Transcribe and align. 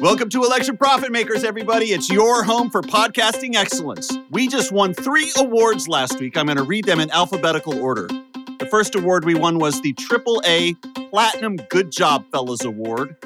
Welcome 0.00 0.28
to 0.28 0.44
Election 0.44 0.76
Profit 0.76 1.10
Makers, 1.10 1.42
everybody. 1.42 1.86
It's 1.86 2.10
your 2.10 2.44
home 2.44 2.68
for 2.68 2.82
podcasting 2.82 3.54
excellence. 3.54 4.12
We 4.30 4.46
just 4.46 4.70
won 4.70 4.92
three 4.92 5.32
awards 5.38 5.88
last 5.88 6.20
week. 6.20 6.36
I'm 6.36 6.44
going 6.44 6.58
to 6.58 6.64
read 6.64 6.84
them 6.84 7.00
in 7.00 7.10
alphabetical 7.12 7.78
order. 7.82 8.06
The 8.58 8.68
first 8.70 8.94
award 8.94 9.24
we 9.24 9.34
won 9.34 9.58
was 9.58 9.80
the 9.80 9.94
AAA 9.94 11.08
Platinum 11.08 11.56
Good 11.70 11.90
Job 11.90 12.30
Fellas 12.30 12.62
Award. 12.62 13.16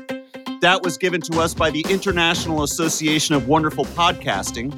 That 0.61 0.85
was 0.85 0.97
given 0.97 1.21
to 1.23 1.41
us 1.41 1.55
by 1.55 1.71
the 1.71 1.85
International 1.91 2.63
Association 2.63 3.35
of 3.35 3.49
Wonderful 3.49 3.87
Podcasting. 3.87 4.71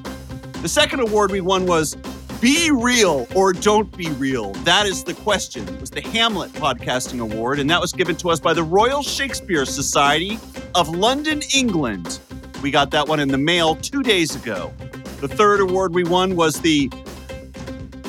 The 0.62 0.70
second 0.70 1.00
award 1.00 1.30
we 1.30 1.43
won 1.43 1.66
was 1.66 1.95
Be 2.43 2.72
Real 2.72 3.29
or 3.36 3.52
Don't 3.52 3.96
Be 3.96 4.11
Real. 4.11 4.50
That 4.64 4.84
is 4.84 5.04
the 5.04 5.14
question. 5.14 5.62
It 5.68 5.80
was 5.80 5.91
the 5.91 6.00
Hamlet 6.00 6.52
Podcasting 6.54 7.20
Award, 7.20 7.61
and 7.61 7.70
that 7.70 7.80
was 7.80 7.92
given 7.92 8.16
to 8.16 8.30
us 8.30 8.41
by 8.41 8.52
the 8.52 8.64
Royal 8.64 9.04
Shakespeare 9.04 9.64
Society 9.64 10.41
of 10.74 10.88
London, 10.88 11.41
England. 11.55 12.18
We 12.60 12.73
got 12.73 12.91
that 12.91 13.06
one 13.06 13.20
in 13.20 13.28
the 13.28 13.38
mail 13.38 13.77
two 13.77 14.02
days 14.02 14.34
ago. 14.34 14.73
The 15.20 15.28
third 15.28 15.60
award 15.60 15.95
we 15.95 16.02
won 16.02 16.34
was 16.34 16.60
the 16.60 16.91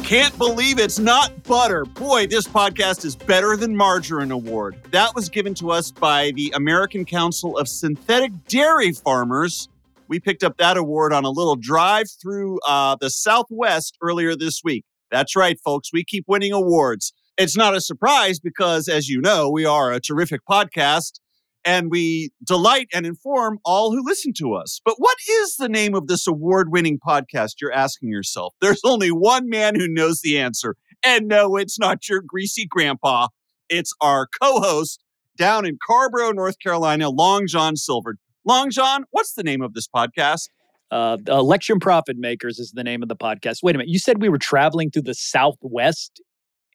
Can't 0.01 0.35
Believe 0.39 0.79
It's 0.79 0.97
Not 0.97 1.43
Butter. 1.43 1.85
Boy, 1.85 2.25
this 2.25 2.47
podcast 2.47 3.05
is 3.05 3.15
better 3.15 3.55
than 3.55 3.75
margarine 3.75 4.31
award. 4.31 4.77
That 4.89 5.13
was 5.13 5.29
given 5.29 5.53
to 5.55 5.69
us 5.69 5.91
by 5.91 6.31
the 6.31 6.51
American 6.55 7.05
Council 7.05 7.55
of 7.59 7.67
Synthetic 7.67 8.31
Dairy 8.47 8.93
Farmers. 8.93 9.69
We 10.07 10.19
picked 10.19 10.43
up 10.43 10.57
that 10.57 10.77
award 10.77 11.13
on 11.13 11.25
a 11.25 11.29
little 11.29 11.55
drive 11.55 12.07
through 12.21 12.59
uh, 12.67 12.97
the 12.99 13.09
Southwest 13.09 13.97
earlier 14.01 14.35
this 14.35 14.61
week. 14.63 14.85
That's 15.11 15.35
right, 15.35 15.57
folks. 15.63 15.89
We 15.93 16.03
keep 16.03 16.25
winning 16.27 16.51
awards. 16.51 17.13
It's 17.37 17.57
not 17.57 17.75
a 17.75 17.81
surprise 17.81 18.39
because, 18.39 18.87
as 18.87 19.09
you 19.09 19.21
know, 19.21 19.49
we 19.49 19.65
are 19.65 19.91
a 19.91 19.99
terrific 19.99 20.41
podcast 20.49 21.19
and 21.65 21.89
we 21.89 22.31
delight 22.45 22.87
and 22.93 23.05
inform 23.05 23.59
all 23.63 23.91
who 23.91 24.03
listen 24.03 24.33
to 24.37 24.53
us. 24.53 24.81
But 24.83 24.95
what 24.97 25.17
is 25.29 25.55
the 25.55 25.69
name 25.69 25.95
of 25.95 26.07
this 26.07 26.27
award 26.27 26.71
winning 26.71 26.99
podcast? 27.05 27.53
You're 27.61 27.71
asking 27.71 28.09
yourself. 28.09 28.53
There's 28.61 28.81
only 28.85 29.09
one 29.09 29.49
man 29.49 29.75
who 29.75 29.87
knows 29.87 30.21
the 30.21 30.37
answer. 30.37 30.75
And 31.05 31.27
no, 31.27 31.55
it's 31.55 31.79
not 31.79 32.07
your 32.09 32.21
greasy 32.25 32.65
grandpa. 32.69 33.27
It's 33.69 33.93
our 34.01 34.27
co 34.41 34.59
host 34.59 35.03
down 35.37 35.65
in 35.65 35.77
Carrboro, 35.85 36.31
North 36.31 36.59
Carolina, 36.59 37.09
Long 37.09 37.47
John 37.47 37.75
Silver. 37.75 38.15
Long 38.45 38.69
John, 38.71 39.05
what's 39.11 39.33
the 39.33 39.43
name 39.43 39.61
of 39.61 39.73
this 39.73 39.87
podcast? 39.87 40.49
Uh, 40.91 41.17
Election 41.27 41.79
Profit 41.79 42.17
Makers 42.17 42.59
is 42.59 42.71
the 42.71 42.83
name 42.83 43.01
of 43.01 43.09
the 43.09 43.15
podcast. 43.15 43.57
Wait 43.63 43.75
a 43.75 43.77
minute. 43.79 43.89
You 43.91 43.99
said 43.99 44.21
we 44.21 44.29
were 44.29 44.37
traveling 44.37 44.91
through 44.91 45.03
the 45.03 45.15
Southwest 45.15 46.21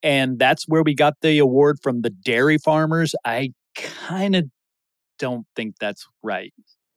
and 0.03 0.39
that's 0.39 0.65
where 0.67 0.83
we 0.83 0.95
got 0.95 1.15
the 1.23 1.39
award 1.39 1.79
from 1.83 2.03
the 2.03 2.11
dairy 2.11 2.59
farmers. 2.59 3.15
I 3.25 3.51
kind 3.77 4.35
of 4.35 4.47
don't 5.19 5.47
think 5.55 5.75
that's 5.81 6.05
right. 6.23 6.53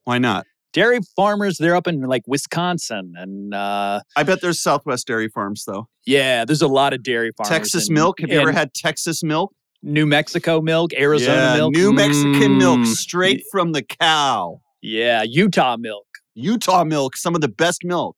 Why 0.06 0.18
not? 0.18 0.46
Dairy 0.74 1.00
farmers, 1.16 1.58
they're 1.58 1.76
up 1.76 1.86
in 1.88 2.02
like 2.02 2.24
Wisconsin 2.28 3.14
and 3.18 3.54
uh, 3.54 4.00
I 4.16 4.24
bet 4.24 4.42
there's 4.42 4.62
Southwest 4.62 5.06
dairy 5.06 5.28
farms 5.28 5.66
though. 5.68 5.88
yeah, 6.06 6.46
there's 6.46 6.62
a 6.62 6.68
lot 6.68 6.94
of 6.94 7.04
dairy 7.04 7.32
farmers. 7.38 7.50
Texas 7.50 7.88
and- 7.88 7.96
milk. 7.96 8.22
Have 8.22 8.30
you 8.32 8.40
ever 8.40 8.54
had 8.54 8.74
Texas 8.74 9.22
milk? 9.22 9.54
New 9.84 10.06
Mexico 10.06 10.62
milk, 10.62 10.92
Arizona 10.94 11.36
yeah, 11.38 11.56
milk? 11.56 11.74
New 11.74 11.92
Mexican 11.94 12.58
milk 12.58 12.80
Mm. 12.80 12.86
straight 12.88 13.44
from 13.52 13.72
the 13.72 13.82
cow. 13.82 14.62
Yeah, 14.82 15.24
Utah 15.24 15.78
milk. 15.78 16.06
Utah 16.36 16.84
milk, 16.84 17.18
some 17.18 17.36
of 17.36 17.42
the 17.42 17.48
best 17.48 17.84
milk. 17.84 18.16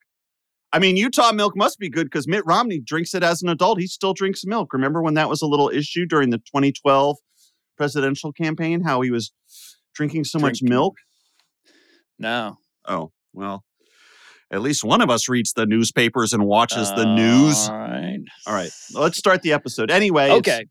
I 0.72 0.80
mean, 0.80 0.98
Utah 0.98 1.32
milk 1.32 1.56
must 1.56 1.78
be 1.80 1.90
good 1.90 2.06
because 2.06 2.28
Mitt 2.28 2.44
Romney 2.46 2.80
drinks 2.80 3.14
it 3.14 3.24
as 3.24 3.42
an 3.42 3.50
adult. 3.50 3.80
He 3.80 3.88
still 3.88 4.14
drinks 4.14 4.44
milk. 4.46 4.74
Remember 4.74 5.02
when 5.02 5.14
that 5.14 5.30
was 5.30 5.42
a 5.42 5.46
little 5.48 5.70
issue 5.70 6.06
during 6.06 6.32
the 6.32 6.40
2012 6.40 7.18
presidential 7.78 8.32
campaign? 8.34 8.82
How 8.84 9.02
he 9.02 9.12
was 9.12 9.32
drinking 9.94 10.24
so 10.26 10.40
much 10.40 10.60
milk? 10.64 10.96
No. 12.20 12.58
Oh, 12.88 13.12
well, 13.34 13.64
at 14.52 14.62
least 14.62 14.84
one 14.84 15.02
of 15.02 15.10
us 15.10 15.30
reads 15.30 15.54
the 15.54 15.66
newspapers 15.66 16.34
and 16.34 16.46
watches 16.46 16.90
the 16.92 17.06
news. 17.06 17.68
All 17.70 17.78
right. 17.78 18.20
All 18.48 18.54
right, 18.54 18.72
let's 18.94 19.18
start 19.18 19.42
the 19.42 19.54
episode. 19.54 19.90
Anyway, 19.92 20.32
Okay. 20.32 20.66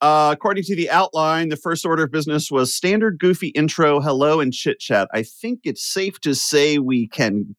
Uh, 0.00 0.30
according 0.32 0.64
to 0.64 0.74
the 0.74 0.88
outline, 0.90 1.50
the 1.50 1.56
first 1.56 1.84
order 1.84 2.04
of 2.04 2.10
business 2.10 2.50
was 2.50 2.74
standard 2.74 3.18
goofy 3.18 3.48
intro, 3.48 4.00
hello, 4.00 4.40
and 4.40 4.52
chit 4.52 4.78
chat. 4.78 5.08
I 5.12 5.22
think 5.22 5.60
it's 5.64 5.84
safe 5.84 6.18
to 6.20 6.34
say 6.34 6.78
we 6.78 7.06
can 7.06 7.54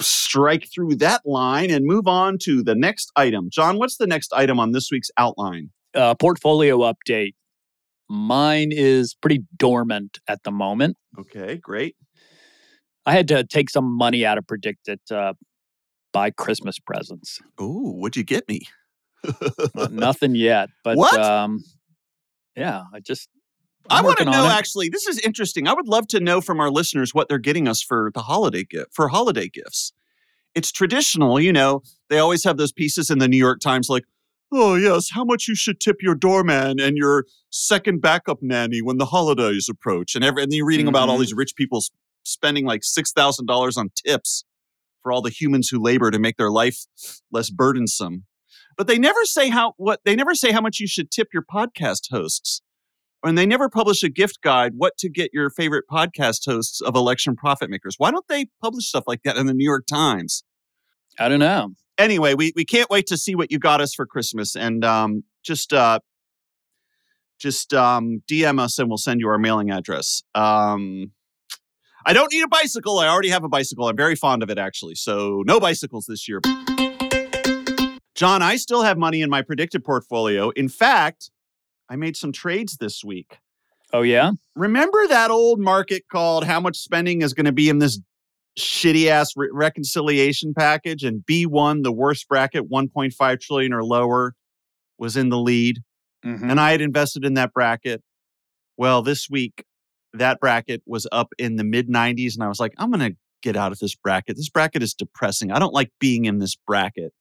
strike 0.00 0.68
through 0.72 0.96
that 0.96 1.20
line 1.26 1.70
and 1.70 1.84
move 1.84 2.06
on 2.08 2.38
to 2.38 2.62
the 2.62 2.74
next 2.74 3.12
item. 3.14 3.50
John, 3.52 3.76
what's 3.78 3.98
the 3.98 4.06
next 4.06 4.32
item 4.32 4.58
on 4.58 4.72
this 4.72 4.90
week's 4.90 5.10
outline? 5.18 5.70
Uh, 5.94 6.14
portfolio 6.14 6.78
update. 6.78 7.34
Mine 8.08 8.70
is 8.72 9.14
pretty 9.14 9.44
dormant 9.58 10.18
at 10.28 10.42
the 10.44 10.50
moment. 10.50 10.96
Okay, 11.18 11.56
great. 11.56 11.94
I 13.04 13.12
had 13.12 13.28
to 13.28 13.44
take 13.44 13.68
some 13.68 13.84
money 13.96 14.24
out 14.24 14.38
of 14.38 14.46
PredictIt 14.46 14.98
to 15.08 15.34
buy 16.12 16.30
Christmas 16.30 16.78
presents. 16.78 17.38
Ooh, 17.60 17.94
what'd 17.98 18.16
you 18.16 18.24
get 18.24 18.48
me? 18.48 18.60
Uh, 19.76 19.88
Nothing 19.90 20.34
yet, 20.34 20.68
but 20.82 20.96
What? 20.96 21.18
um, 21.20 21.62
yeah, 22.56 22.82
I 22.94 23.00
just 23.00 23.28
I 23.90 23.98
I'm 23.98 24.04
want 24.04 24.18
to 24.18 24.24
know 24.24 24.46
actually. 24.48 24.88
This 24.88 25.06
is 25.06 25.18
interesting. 25.20 25.66
I 25.66 25.72
would 25.74 25.88
love 25.88 26.06
to 26.08 26.20
know 26.20 26.40
from 26.40 26.60
our 26.60 26.70
listeners 26.70 27.14
what 27.14 27.28
they're 27.28 27.38
getting 27.38 27.66
us 27.68 27.82
for 27.82 28.10
the 28.14 28.22
holiday 28.22 28.64
gift 28.64 28.94
for 28.94 29.08
holiday 29.08 29.48
gifts. 29.48 29.92
It's 30.54 30.70
traditional, 30.70 31.40
you 31.40 31.52
know. 31.52 31.82
They 32.10 32.18
always 32.18 32.44
have 32.44 32.58
those 32.58 32.72
pieces 32.72 33.10
in 33.10 33.18
the 33.18 33.28
New 33.28 33.38
York 33.38 33.60
Times 33.60 33.88
like, 33.88 34.04
"Oh 34.52 34.74
yes, 34.74 35.08
how 35.12 35.24
much 35.24 35.48
you 35.48 35.54
should 35.54 35.80
tip 35.80 35.96
your 36.02 36.14
doorman 36.14 36.78
and 36.78 36.96
your 36.96 37.24
second 37.50 38.00
backup 38.02 38.38
nanny 38.42 38.82
when 38.82 38.98
the 38.98 39.06
holidays 39.06 39.68
approach." 39.70 40.14
And 40.14 40.22
every 40.24 40.42
and 40.42 40.52
you're 40.52 40.66
reading 40.66 40.88
about 40.88 41.08
all 41.08 41.16
Mhm. 41.16 41.20
these 41.20 41.34
rich 41.34 41.54
people 41.56 41.82
spending 42.24 42.64
like 42.66 42.84
six 42.84 43.12
thousand 43.12 43.46
dollars 43.46 43.76
on 43.76 43.90
tips 44.06 44.44
for 45.02 45.10
all 45.10 45.22
the 45.22 45.30
humans 45.30 45.68
who 45.70 45.80
labor 45.82 46.10
to 46.10 46.18
make 46.18 46.36
their 46.36 46.50
life 46.50 46.84
less 47.32 47.50
burdensome. 47.50 48.26
But 48.76 48.86
they 48.86 48.98
never 48.98 49.24
say 49.24 49.48
how 49.48 49.74
what 49.76 50.00
they 50.04 50.16
never 50.16 50.34
say 50.34 50.52
how 50.52 50.60
much 50.60 50.80
you 50.80 50.86
should 50.86 51.10
tip 51.10 51.28
your 51.32 51.42
podcast 51.44 52.10
hosts 52.10 52.62
and 53.24 53.38
they 53.38 53.46
never 53.46 53.68
publish 53.68 54.02
a 54.02 54.08
gift 54.08 54.40
guide 54.42 54.72
what 54.76 54.96
to 54.98 55.08
get 55.08 55.30
your 55.32 55.50
favorite 55.50 55.84
podcast 55.90 56.44
hosts 56.46 56.80
of 56.80 56.94
election 56.96 57.36
profit 57.36 57.70
makers. 57.70 57.94
Why 57.98 58.10
don't 58.10 58.26
they 58.28 58.46
publish 58.60 58.86
stuff 58.86 59.04
like 59.06 59.22
that 59.24 59.36
in 59.36 59.46
the 59.46 59.54
new 59.54 59.64
york 59.64 59.86
times? 59.86 60.42
I 61.18 61.28
don't 61.28 61.40
know. 61.40 61.72
anyway 61.98 62.34
we, 62.34 62.52
we 62.56 62.64
can't 62.64 62.90
wait 62.90 63.06
to 63.08 63.16
see 63.16 63.34
what 63.34 63.50
you 63.50 63.58
got 63.58 63.80
us 63.80 63.94
for 63.94 64.06
christmas 64.06 64.56
and 64.56 64.84
um, 64.84 65.24
just 65.42 65.72
uh, 65.72 65.98
just 67.38 67.74
um, 67.74 68.22
dm 68.30 68.58
us 68.60 68.78
and 68.78 68.88
we'll 68.88 68.98
send 68.98 69.20
you 69.20 69.28
our 69.28 69.38
mailing 69.38 69.70
address. 69.70 70.22
Um, 70.34 71.12
i 72.04 72.12
don't 72.12 72.32
need 72.32 72.42
a 72.42 72.48
bicycle. 72.48 72.98
I 72.98 73.06
already 73.08 73.28
have 73.28 73.44
a 73.44 73.48
bicycle. 73.48 73.86
I'm 73.88 73.96
very 73.96 74.16
fond 74.16 74.42
of 74.42 74.50
it 74.50 74.58
actually. 74.58 74.94
So 74.94 75.42
no 75.46 75.60
bicycles 75.60 76.06
this 76.06 76.28
year 76.28 76.40
john 78.14 78.42
i 78.42 78.56
still 78.56 78.82
have 78.82 78.98
money 78.98 79.22
in 79.22 79.30
my 79.30 79.42
PredictIt 79.42 79.84
portfolio. 79.84 80.50
In 80.50 80.68
fact 80.68 81.30
i 81.88 81.96
made 81.96 82.16
some 82.16 82.32
trades 82.32 82.76
this 82.78 83.02
week. 83.04 83.38
Oh 83.92 84.00
yeah, 84.02 84.30
remember 84.56 85.06
that 85.08 85.30
old 85.30 85.60
market 85.60 86.04
called 86.10 86.44
how 86.44 86.60
much 86.60 86.78
spending 86.78 87.20
is 87.20 87.34
going 87.34 87.44
to 87.46 87.52
be 87.52 87.68
in 87.68 87.78
this 87.78 88.00
shitty 88.58 89.06
ass 89.08 89.32
re- 89.36 89.50
reconciliation 89.52 90.54
package 90.54 91.04
and 91.04 91.22
b1 91.30 91.82
the 91.82 91.92
worst 91.92 92.28
bracket 92.28 92.70
1.5 92.70 93.40
trillion 93.40 93.72
or 93.72 93.84
lower 93.84 94.34
was 94.98 95.16
in 95.16 95.28
the 95.30 95.38
lead? 95.38 95.78
Mhm. 96.24 96.50
and 96.50 96.60
i 96.60 96.70
had 96.70 96.80
invested 96.80 97.24
in 97.24 97.34
that 97.34 97.52
bracket. 97.52 98.02
Well 98.78 99.02
this 99.02 99.28
week 99.28 99.64
that 100.14 100.38
bracket 100.40 100.82
was 100.86 101.06
up 101.12 101.28
in 101.38 101.56
the 101.56 101.64
mid 101.64 101.88
90s 101.88 102.34
and 102.34 102.44
i 102.44 102.48
was 102.48 102.60
like 102.60 102.72
i'm 102.78 102.90
going 102.90 103.12
to 103.12 103.16
get 103.42 103.56
out 103.56 103.72
of 103.72 103.78
this 103.80 103.96
bracket. 103.96 104.36
This 104.36 104.48
bracket 104.48 104.84
is 104.84 104.94
depressing. 104.94 105.50
I 105.50 105.58
don't 105.58 105.74
like 105.74 105.90
being 105.98 106.26
in 106.26 106.38
this 106.38 106.54
bracket 106.64 107.12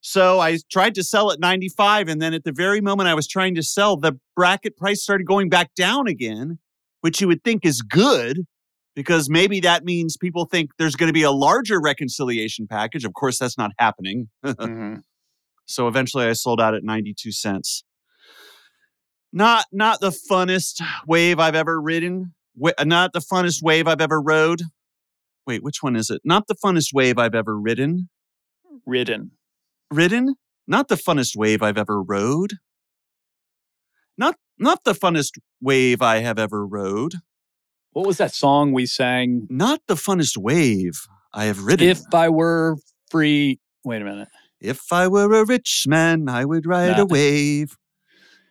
so 0.00 0.40
I 0.40 0.58
tried 0.70 0.94
to 0.94 1.02
sell 1.02 1.32
at 1.32 1.40
95 1.40 2.08
and 2.08 2.22
then 2.22 2.32
at 2.34 2.44
the 2.44 2.52
very 2.52 2.80
moment 2.80 3.08
I 3.08 3.14
was 3.14 3.26
trying 3.26 3.54
to 3.56 3.62
sell 3.62 3.96
the 3.96 4.18
bracket 4.36 4.76
price 4.76 5.02
started 5.02 5.26
going 5.26 5.48
back 5.48 5.74
down 5.74 6.06
again 6.06 6.58
which 7.00 7.20
you 7.20 7.28
would 7.28 7.44
think 7.44 7.64
is 7.64 7.80
good 7.82 8.40
because 8.94 9.30
maybe 9.30 9.60
that 9.60 9.84
means 9.84 10.16
people 10.16 10.44
think 10.44 10.70
there's 10.78 10.96
going 10.96 11.06
to 11.08 11.12
be 11.12 11.22
a 11.22 11.30
larger 11.30 11.80
reconciliation 11.80 12.66
package. 12.66 13.04
Of 13.04 13.14
course 13.14 13.38
that's 13.38 13.56
not 13.56 13.70
happening. 13.78 14.28
Mhm. 14.44 15.02
so 15.66 15.86
eventually 15.86 16.26
I 16.26 16.32
sold 16.32 16.60
out 16.60 16.74
at 16.74 16.82
92 16.82 17.30
cents. 17.32 17.84
Not 19.32 19.66
not 19.70 20.00
the 20.00 20.10
funnest 20.10 20.82
wave 21.06 21.38
I've 21.38 21.54
ever 21.54 21.80
ridden 21.80 22.34
not 22.84 23.12
the 23.12 23.20
funnest 23.20 23.62
wave 23.62 23.86
I've 23.86 24.00
ever 24.00 24.20
rode. 24.20 24.62
Wait 25.46 25.62
which 25.62 25.82
one 25.82 25.94
is 25.94 26.10
it? 26.10 26.20
Not 26.24 26.48
the 26.48 26.56
funnest 26.56 26.92
wave 26.92 27.18
I've 27.18 27.34
ever 27.34 27.58
ridden. 27.58 28.08
Ridden. 28.84 29.32
Ridden 29.92 30.34
not 30.66 30.88
the 30.88 30.94
funnest 30.96 31.36
wave 31.36 31.62
I've 31.62 31.78
ever 31.78 32.02
rode 32.02 32.54
not 34.16 34.36
not 34.58 34.84
the 34.84 34.92
funnest 34.92 35.38
wave 35.60 36.02
I 36.02 36.18
have 36.18 36.38
ever 36.38 36.66
rode 36.66 37.14
What 37.92 38.06
was 38.06 38.18
that 38.18 38.34
song 38.34 38.72
we 38.72 38.86
sang? 38.86 39.46
not 39.50 39.80
the 39.86 39.94
funnest 39.94 40.36
wave 40.36 41.00
I 41.32 41.44
have 41.44 41.62
ridden 41.62 41.88
If 41.88 42.00
I 42.12 42.28
were 42.28 42.76
free. 43.10 43.60
Wait 43.84 44.02
a 44.02 44.04
minute. 44.04 44.28
If 44.60 44.92
I 44.92 45.08
were 45.08 45.32
a 45.40 45.44
rich 45.44 45.84
man, 45.86 46.28
I 46.28 46.44
would 46.44 46.66
ride 46.66 46.96
Nah. 46.96 47.02
a 47.02 47.06
wave. 47.06 47.76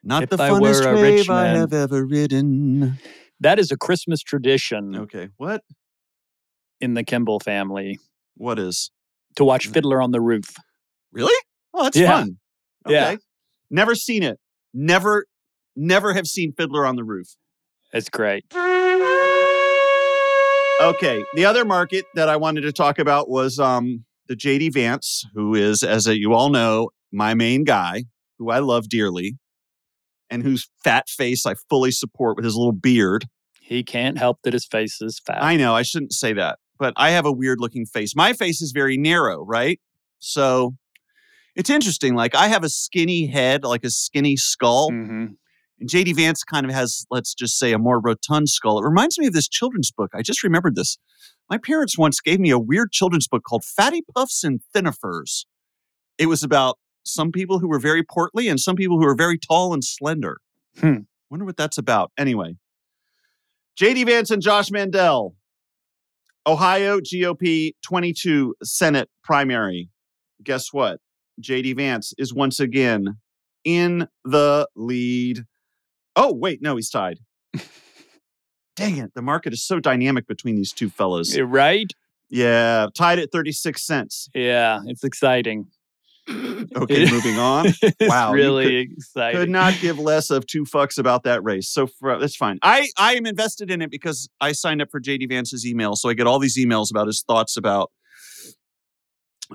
Not 0.04 0.24
If 0.24 0.30
the 0.30 0.38
funnest 0.38 0.94
wave 0.96 1.30
I 1.30 1.48
have 1.48 1.74
ever 1.74 2.06
ridden. 2.06 2.98
That 3.40 3.60
is 3.60 3.72
a 3.72 3.78
Christmas 3.78 4.22
tradition. 4.22 4.96
Okay, 4.96 5.30
what? 5.38 5.64
in 6.80 6.94
the 6.94 7.04
Kimball 7.04 7.40
family 7.40 8.00
What 8.36 8.60
is? 8.60 8.92
to 9.36 9.44
watch 9.44 9.68
Fiddler 9.68 10.02
on 10.02 10.12
the 10.12 10.22
Roof. 10.22 10.56
Really? 11.12 11.36
Oh, 11.74 11.84
that's 11.84 11.98
Yeah. 11.98 12.12
fun. 12.12 12.38
Okay. 12.86 12.94
Yeah. 12.96 13.16
Never 13.70 13.96
seen 13.96 14.24
it. 14.24 14.40
Never, 14.74 15.26
never 15.76 16.14
have 16.14 16.28
seen 16.28 16.54
Fiddler 16.56 16.86
on 16.86 16.96
the 16.96 17.04
Roof. 17.04 17.28
That's 17.92 18.10
great. 18.10 18.46
Okay. 20.80 21.24
The 21.34 21.46
other 21.46 21.66
market 21.66 22.06
that 22.16 22.30
I 22.30 22.36
wanted 22.36 22.62
to 22.62 22.72
talk 22.72 23.00
about 23.00 23.30
was 23.30 23.58
um, 23.60 24.06
the 24.28 24.36
JD 24.36 24.74
Vance, 24.74 25.24
who 25.34 25.56
is, 25.56 25.82
as 25.84 26.06
you 26.06 26.34
all 26.34 26.50
know, 26.50 26.90
my 27.12 27.34
main 27.34 27.64
guy, 27.64 28.04
who 28.38 28.52
I 28.52 28.60
love 28.60 28.88
dearly, 28.90 29.38
and 30.30 30.44
whose 30.44 30.70
fat 30.84 31.10
face 31.10 31.46
I 31.46 31.56
fully 31.70 31.92
support 31.92 32.36
with 32.36 32.46
his 32.46 32.56
little 32.56 32.74
beard. 32.74 33.26
He 33.60 33.84
can't 33.84 34.18
help 34.18 34.40
that 34.44 34.54
his 34.54 34.66
face 34.66 35.02
is 35.02 35.20
fat. 35.26 35.42
I 35.42 35.56
know 35.58 35.74
I 35.74 35.82
shouldn't 35.82 36.14
say 36.14 36.32
that, 36.34 36.60
but 36.78 36.94
I 36.96 37.10
have 37.10 37.26
a 37.26 37.32
weird 37.32 37.60
looking 37.60 37.86
face. 37.86 38.16
My 38.16 38.34
face 38.34 38.62
is 38.62 38.72
very 38.72 38.98
narrow, 38.98 39.44
right? 39.44 39.80
So 40.20 40.76
it's 41.58 41.70
interesting. 41.70 42.16
Like 42.16 42.36
I 42.36 42.48
have 42.48 42.64
a 42.64 42.70
skinny 42.70 43.28
head, 43.28 43.64
like 43.66 43.84
a 43.84 43.90
skinny 43.90 44.38
skull. 44.38 44.92
Mhm. 44.92 45.36
And 45.80 45.90
JD 45.90 46.14
Vance 46.16 46.44
kind 46.44 46.66
of 46.66 46.72
has, 46.72 47.06
let's 47.12 47.34
just 47.36 47.60
say, 47.60 47.72
a 47.72 47.78
more 47.78 48.00
rotund 48.00 48.50
skull. 48.50 48.80
It 48.80 48.86
reminds 48.88 49.20
me 49.20 49.28
of 49.28 49.34
this 49.34 49.48
children's 49.48 49.92
book. 49.92 50.10
I 50.14 50.22
just 50.24 50.44
remembered 50.44 50.76
this. 50.76 50.98
My 51.50 51.58
parents 51.58 51.98
once 51.98 52.20
gave 52.20 52.40
me 52.40 52.50
a 52.50 52.58
weird 52.58 52.92
children's 52.92 53.28
book 53.28 53.44
called 53.44 53.64
Fatty 53.64 54.02
Puffs 54.16 54.44
and 54.44 54.62
Thinifers. 54.74 55.46
It 56.18 56.26
was 56.28 56.42
about 56.44 56.80
some 57.04 57.32
people 57.32 57.60
who 57.60 57.68
were 57.68 57.80
very 57.80 58.04
portly 58.04 58.48
and 58.48 58.60
some 58.60 58.76
people 58.76 58.98
who 58.98 59.06
were 59.06 59.16
very 59.16 59.38
tall 59.38 59.74
and 59.74 59.84
slender. 59.84 60.38
Hmm. 60.80 61.02
Wonder 61.30 61.46
what 61.46 61.58
that's 61.58 61.78
about. 61.78 62.12
Anyway, 62.18 62.56
JD 63.80 64.06
Vance 64.06 64.32
and 64.32 64.42
Josh 64.42 64.72
Mandel, 64.72 65.36
Ohio 66.46 67.00
GOP 67.00 67.74
22 67.84 68.56
Senate 68.64 69.10
primary. 69.24 69.90
Guess 70.44 70.74
what? 70.74 71.00
JD 71.42 71.76
Vance 71.76 72.14
is 72.18 72.34
once 72.34 72.60
again 72.60 73.18
in 73.64 74.08
the 74.24 74.68
lead. 74.76 75.44
Oh, 76.16 76.34
wait, 76.34 76.62
no, 76.62 76.76
he's 76.76 76.90
tied. 76.90 77.20
Dang 78.76 78.98
it. 78.98 79.14
The 79.16 79.22
market 79.22 79.54
is 79.54 79.64
so 79.66 79.80
dynamic 79.80 80.28
between 80.28 80.56
these 80.56 80.72
two 80.72 80.90
fellows. 80.90 81.36
Yeah, 81.36 81.46
Right? 81.48 81.92
Yeah, 82.30 82.88
tied 82.94 83.20
at 83.20 83.32
36 83.32 83.82
cents. 83.82 84.30
Yeah, 84.36 84.82
it's 84.86 85.04
exciting. 85.04 85.68
Okay, 86.30 86.66
moving 87.12 87.40
on. 87.40 87.68
Wow, 88.02 88.34
really 88.34 88.80
exciting. 88.80 89.40
Could 89.40 89.50
not 89.50 89.76
give 89.80 89.98
less 89.98 90.30
of 90.30 90.46
two 90.46 90.66
fucks 90.66 90.98
about 90.98 91.24
that 91.24 91.42
race. 91.44 91.70
So 91.70 91.88
for, 91.88 92.20
that's 92.20 92.36
fine. 92.36 92.60
I, 92.62 92.90
I 92.98 93.16
am 93.16 93.26
invested 93.26 93.72
in 93.72 93.82
it 93.82 93.90
because 93.90 94.28
I 94.42 94.52
signed 94.52 94.82
up 94.82 94.92
for 94.92 95.00
JD 95.00 95.30
Vance's 95.30 95.66
email. 95.66 95.96
So 95.96 96.10
I 96.10 96.14
get 96.14 96.28
all 96.28 96.40
these 96.40 96.58
emails 96.58 96.92
about 96.92 97.08
his 97.08 97.24
thoughts 97.26 97.56
about 97.56 97.92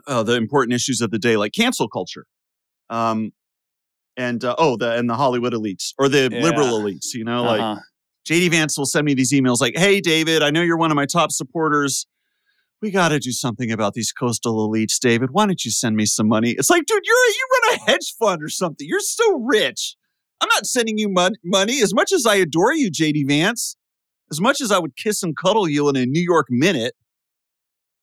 uh, 0.06 0.22
the 0.22 0.34
important 0.34 0.74
issues 0.74 1.00
of 1.00 1.10
the 1.10 1.18
day, 1.18 1.36
like 1.36 1.52
cancel 1.52 1.88
culture. 1.88 2.26
Um, 2.90 3.32
and 4.16 4.44
uh, 4.44 4.54
oh, 4.58 4.76
the 4.76 4.96
and 4.96 5.08
the 5.08 5.14
Hollywood 5.14 5.52
elites 5.54 5.92
or 5.98 6.08
the 6.08 6.28
liberal 6.28 6.78
elites, 6.80 7.14
you 7.14 7.24
know, 7.24 7.42
like 7.44 7.60
Uh-huh. 7.60 7.80
JD 8.28 8.50
Vance 8.50 8.78
will 8.78 8.86
send 8.86 9.04
me 9.04 9.14
these 9.14 9.32
emails 9.32 9.60
like, 9.60 9.76
"Hey, 9.76 10.00
David, 10.00 10.42
I 10.42 10.50
know 10.50 10.60
you're 10.62 10.76
one 10.76 10.90
of 10.90 10.96
my 10.96 11.06
top 11.06 11.32
supporters. 11.32 12.06
We 12.80 12.90
got 12.90 13.08
to 13.08 13.18
do 13.18 13.32
something 13.32 13.70
about 13.72 13.94
these 13.94 14.12
coastal 14.12 14.68
elites, 14.68 14.98
David. 15.00 15.30
Why 15.32 15.46
don't 15.46 15.64
you 15.64 15.70
send 15.70 15.96
me 15.96 16.04
some 16.06 16.28
money?" 16.28 16.50
It's 16.50 16.68
like, 16.70 16.84
dude, 16.86 17.02
you're 17.04 17.16
a, 17.16 17.30
you 17.30 17.46
run 17.52 17.74
a 17.78 17.90
hedge 17.90 18.14
fund 18.18 18.42
or 18.42 18.48
something. 18.48 18.86
You're 18.88 19.00
so 19.00 19.38
rich. 19.40 19.96
I'm 20.40 20.48
not 20.50 20.66
sending 20.66 20.98
you 20.98 21.08
mon- 21.08 21.36
money. 21.44 21.80
As 21.82 21.94
much 21.94 22.12
as 22.12 22.26
I 22.26 22.34
adore 22.36 22.74
you, 22.74 22.90
JD 22.90 23.26
Vance, 23.28 23.76
as 24.30 24.40
much 24.40 24.60
as 24.60 24.70
I 24.70 24.78
would 24.78 24.96
kiss 24.96 25.22
and 25.22 25.36
cuddle 25.36 25.68
you 25.68 25.88
in 25.88 25.96
a 25.96 26.04
New 26.04 26.20
York 26.22 26.46
minute, 26.50 26.94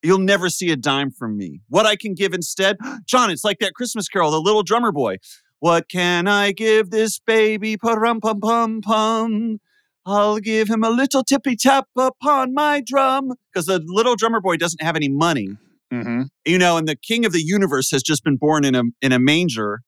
you'll 0.04 0.20
never 0.20 0.50
see 0.50 0.72
a 0.72 0.76
dime 0.76 1.12
from 1.12 1.38
me. 1.38 1.62
What 1.70 1.86
I 1.86 1.96
can 1.96 2.14
give 2.14 2.34
instead, 2.34 2.78
John, 3.08 3.30
it's 3.30 3.44
like 3.44 3.60
that 3.60 3.74
Christmas 3.74 4.08
carol, 4.08 4.32
the 4.32 4.42
little 4.42 4.64
drummer 4.64 4.92
boy. 4.92 5.18
What 5.60 5.90
can 5.90 6.28
I 6.28 6.52
give 6.54 6.90
this 6.90 7.20
baby? 7.20 7.76
Pum 7.78 8.20
pum 8.22 8.40
pum 8.40 8.82
pum. 8.82 9.58
I'll 10.06 10.40
give 10.40 10.70
him 10.70 10.84
a 10.84 10.90
little 10.90 11.24
tippy 11.24 11.56
tap 11.56 11.86
upon 11.98 12.54
my 12.54 12.82
drum. 12.86 13.34
Because 13.54 13.66
the 13.66 13.82
little 13.86 14.16
drummer 14.16 14.40
boy 14.42 14.56
doesn't 14.58 14.82
have 14.82 14.96
any 14.96 15.10
money, 15.10 15.50
Mhm. 15.94 16.28
you 16.46 16.58
know, 16.58 16.78
and 16.78 16.88
the 16.88 16.96
king 16.96 17.26
of 17.26 17.34
the 17.34 17.44
universe 17.44 17.92
has 17.92 18.02
just 18.02 18.24
been 18.24 18.38
born 18.38 18.64
in 18.64 18.74
a 18.76 18.84
in 19.02 19.12
a 19.12 19.20
manger. 19.20 19.82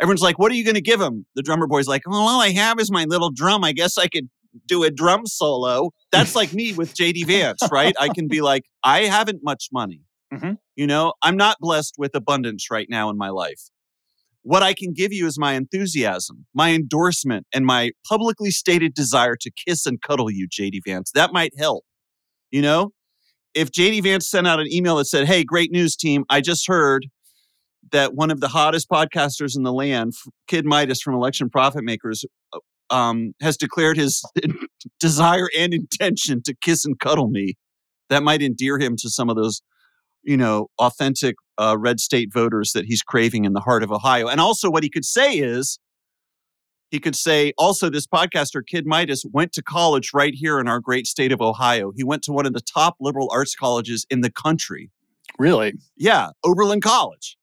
Everyone's 0.00 0.20
like, 0.22 0.38
"What 0.38 0.50
are 0.52 0.56
you 0.56 0.64
going 0.64 0.74
to 0.74 0.80
give 0.82 1.00
him?" 1.00 1.24
The 1.36 1.42
drummer 1.42 1.66
boy's 1.66 1.86
like, 1.86 2.02
"Well, 2.06 2.18
all 2.20 2.40
I 2.40 2.50
have 2.50 2.78
is 2.80 2.90
my 2.90 3.04
little 3.04 3.30
drum. 3.30 3.64
I 3.64 3.72
guess 3.72 3.96
I 3.96 4.08
could 4.08 4.28
do 4.66 4.84
a 4.84 4.90
drum 4.90 5.26
solo." 5.26 5.90
That's 6.12 6.34
like 6.34 6.52
me 6.52 6.72
with 6.72 6.94
JD 7.00 7.26
Vance, 7.26 7.60
right? 7.70 7.94
I 7.98 8.08
can 8.08 8.28
be 8.28 8.40
like, 8.40 8.64
"I 8.82 9.02
haven't 9.02 9.40
much 9.42 9.68
money. 9.72 10.02
Mhm. 10.32 10.58
You 10.74 10.86
know, 10.86 11.14
I'm 11.22 11.36
not 11.36 11.56
blessed 11.60 11.94
with 11.98 12.14
abundance 12.14 12.70
right 12.70 12.86
now 12.88 13.10
in 13.10 13.16
my 13.16 13.28
life." 13.30 13.70
What 14.42 14.62
I 14.62 14.74
can 14.74 14.92
give 14.92 15.12
you 15.12 15.26
is 15.26 15.38
my 15.40 15.54
enthusiasm, 15.54 16.46
my 16.54 16.72
endorsement, 16.72 17.46
and 17.52 17.66
my 17.66 17.90
publicly 18.08 18.52
stated 18.52 18.94
desire 18.94 19.34
to 19.40 19.50
kiss 19.50 19.86
and 19.86 20.00
cuddle 20.00 20.30
you, 20.30 20.46
JD 20.48 20.80
Vance. 20.86 21.10
That 21.12 21.32
might 21.32 21.52
help. 21.58 21.84
You 22.52 22.62
know, 22.62 22.92
if 23.54 23.72
JD 23.72 24.04
Vance 24.04 24.28
sent 24.28 24.46
out 24.46 24.60
an 24.60 24.72
email 24.72 24.96
that 24.96 25.06
said, 25.06 25.26
Hey, 25.26 25.42
great 25.42 25.72
news, 25.72 25.96
team. 25.96 26.24
I 26.30 26.40
just 26.40 26.68
heard 26.68 27.06
that 27.90 28.14
one 28.14 28.30
of 28.30 28.40
the 28.40 28.48
hottest 28.48 28.88
podcasters 28.88 29.56
in 29.56 29.64
the 29.64 29.72
land, 29.72 30.12
Kid 30.46 30.64
Midas 30.64 31.00
from 31.00 31.14
Election 31.14 31.50
Profit 31.50 31.82
Makers, 31.82 32.24
uh, 32.52 32.58
um, 32.90 33.34
has 33.40 33.56
declared 33.56 33.96
his 33.96 34.22
desire 35.00 35.48
and 35.56 35.74
intention 35.74 36.42
to 36.44 36.54
kiss 36.54 36.84
and 36.84 36.98
cuddle 36.98 37.28
me. 37.28 37.54
That 38.08 38.22
might 38.22 38.42
endear 38.42 38.78
him 38.78 38.96
to 38.98 39.10
some 39.10 39.28
of 39.28 39.36
those, 39.36 39.62
you 40.22 40.36
know, 40.36 40.68
authentic 40.78 41.36
uh, 41.58 41.76
red 41.78 42.00
state 42.00 42.32
voters 42.32 42.72
that 42.72 42.84
he's 42.84 43.02
craving 43.02 43.44
in 43.44 43.52
the 43.52 43.60
heart 43.60 43.82
of 43.82 43.90
Ohio. 43.90 44.28
And 44.28 44.40
also, 44.40 44.70
what 44.70 44.82
he 44.82 44.90
could 44.90 45.04
say 45.04 45.34
is, 45.34 45.78
he 46.90 47.00
could 47.00 47.16
say, 47.16 47.52
also, 47.58 47.90
this 47.90 48.06
podcaster, 48.06 48.62
Kid 48.64 48.86
Midas, 48.86 49.24
went 49.32 49.52
to 49.54 49.62
college 49.62 50.12
right 50.14 50.34
here 50.34 50.60
in 50.60 50.68
our 50.68 50.78
great 50.78 51.08
state 51.08 51.32
of 51.32 51.40
Ohio. 51.40 51.92
He 51.96 52.04
went 52.04 52.22
to 52.24 52.32
one 52.32 52.46
of 52.46 52.52
the 52.52 52.60
top 52.60 52.96
liberal 53.00 53.28
arts 53.32 53.56
colleges 53.56 54.06
in 54.08 54.20
the 54.20 54.30
country. 54.30 54.90
Really? 55.38 55.74
Yeah, 55.96 56.30
Oberlin 56.44 56.80
College. 56.80 57.36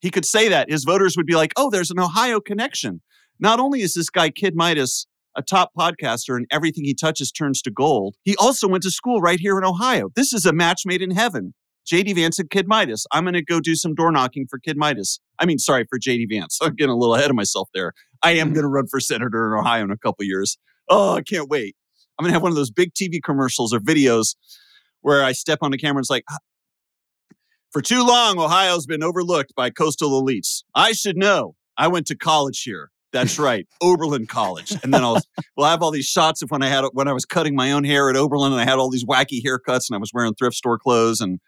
He 0.00 0.10
could 0.10 0.24
say 0.24 0.48
that. 0.48 0.70
His 0.70 0.84
voters 0.84 1.16
would 1.16 1.26
be 1.26 1.34
like, 1.34 1.52
oh, 1.56 1.70
there's 1.70 1.90
an 1.90 2.00
Ohio 2.00 2.40
connection. 2.40 3.02
Not 3.38 3.60
only 3.60 3.82
is 3.82 3.94
this 3.94 4.10
guy, 4.10 4.30
Kid 4.30 4.54
Midas, 4.54 5.06
a 5.36 5.42
top 5.42 5.72
podcaster 5.78 6.36
and 6.36 6.46
everything 6.50 6.84
he 6.84 6.94
touches 6.94 7.30
turns 7.30 7.60
to 7.62 7.70
gold, 7.70 8.16
he 8.24 8.36
also 8.36 8.68
went 8.68 8.82
to 8.84 8.90
school 8.90 9.20
right 9.20 9.38
here 9.38 9.58
in 9.58 9.64
Ohio. 9.64 10.08
This 10.14 10.32
is 10.32 10.46
a 10.46 10.52
match 10.52 10.82
made 10.86 11.02
in 11.02 11.10
heaven. 11.10 11.54
JD 11.86 12.16
Vance 12.16 12.38
and 12.38 12.50
Kid 12.50 12.66
Midas. 12.66 13.06
I'm 13.12 13.24
going 13.24 13.34
to 13.34 13.44
go 13.44 13.60
do 13.60 13.76
some 13.76 13.94
door 13.94 14.10
knocking 14.10 14.46
for 14.50 14.58
Kid 14.58 14.76
Midas. 14.76 15.20
I 15.38 15.46
mean, 15.46 15.58
sorry, 15.58 15.86
for 15.88 15.98
JD 15.98 16.26
Vance. 16.30 16.58
I'm 16.62 16.74
getting 16.74 16.90
a 16.90 16.96
little 16.96 17.14
ahead 17.14 17.30
of 17.30 17.36
myself 17.36 17.68
there. 17.74 17.92
I 18.22 18.32
am 18.32 18.48
mm-hmm. 18.48 18.54
going 18.54 18.64
to 18.64 18.68
run 18.68 18.86
for 18.88 18.98
senator 18.98 19.54
in 19.54 19.60
Ohio 19.60 19.84
in 19.84 19.90
a 19.90 19.98
couple 19.98 20.24
years. 20.24 20.58
Oh, 20.88 21.14
I 21.14 21.22
can't 21.22 21.48
wait. 21.48 21.76
I'm 22.18 22.24
going 22.24 22.30
to 22.30 22.34
have 22.34 22.42
one 22.42 22.50
of 22.50 22.56
those 22.56 22.70
big 22.70 22.94
TV 22.94 23.22
commercials 23.22 23.74
or 23.74 23.78
videos 23.78 24.36
where 25.02 25.22
I 25.22 25.32
step 25.32 25.58
on 25.62 25.70
the 25.70 25.78
camera 25.78 25.98
and 25.98 26.02
it's 26.04 26.10
like, 26.10 26.24
ah, 26.30 26.38
for 27.70 27.82
too 27.82 28.06
long, 28.06 28.38
Ohio's 28.38 28.86
been 28.86 29.02
overlooked 29.02 29.54
by 29.54 29.70
coastal 29.70 30.22
elites. 30.22 30.62
I 30.74 30.92
should 30.92 31.16
know. 31.16 31.56
I 31.76 31.88
went 31.88 32.06
to 32.06 32.16
college 32.16 32.62
here. 32.62 32.90
That's 33.16 33.38
right, 33.38 33.66
Oberlin 33.80 34.26
College. 34.26 34.72
And 34.82 34.92
then 34.92 35.02
I'll 35.02 35.20
we'll 35.56 35.66
have 35.66 35.82
all 35.82 35.90
these 35.90 36.06
shots 36.06 36.42
of 36.42 36.50
when 36.50 36.62
I 36.62 36.68
had 36.68 36.84
when 36.92 37.08
I 37.08 37.12
was 37.12 37.24
cutting 37.24 37.54
my 37.54 37.72
own 37.72 37.84
hair 37.84 38.10
at 38.10 38.16
Oberlin, 38.16 38.52
and 38.52 38.60
I 38.60 38.64
had 38.64 38.78
all 38.78 38.90
these 38.90 39.04
wacky 39.04 39.42
haircuts, 39.42 39.88
and 39.88 39.94
I 39.94 39.98
was 39.98 40.12
wearing 40.12 40.34
thrift 40.34 40.56
store 40.56 40.78
clothes, 40.78 41.20
and 41.20 41.40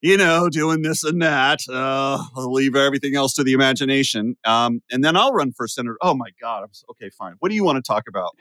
you 0.00 0.16
know, 0.16 0.48
doing 0.48 0.82
this 0.82 1.04
and 1.04 1.22
that. 1.22 1.60
Uh, 1.68 2.22
I'll 2.36 2.52
leave 2.52 2.74
everything 2.74 3.14
else 3.14 3.34
to 3.34 3.44
the 3.44 3.52
imagination. 3.52 4.36
Um, 4.44 4.80
and 4.90 5.04
then 5.04 5.16
I'll 5.16 5.32
run 5.32 5.52
for 5.52 5.66
senator. 5.68 5.96
Oh 6.02 6.14
my 6.14 6.30
God! 6.40 6.64
I'm 6.64 6.70
okay. 6.90 7.10
Fine. 7.10 7.34
What 7.38 7.50
do 7.50 7.54
you 7.54 7.64
want 7.64 7.76
to 7.76 7.82
talk 7.82 8.04
about? 8.08 8.36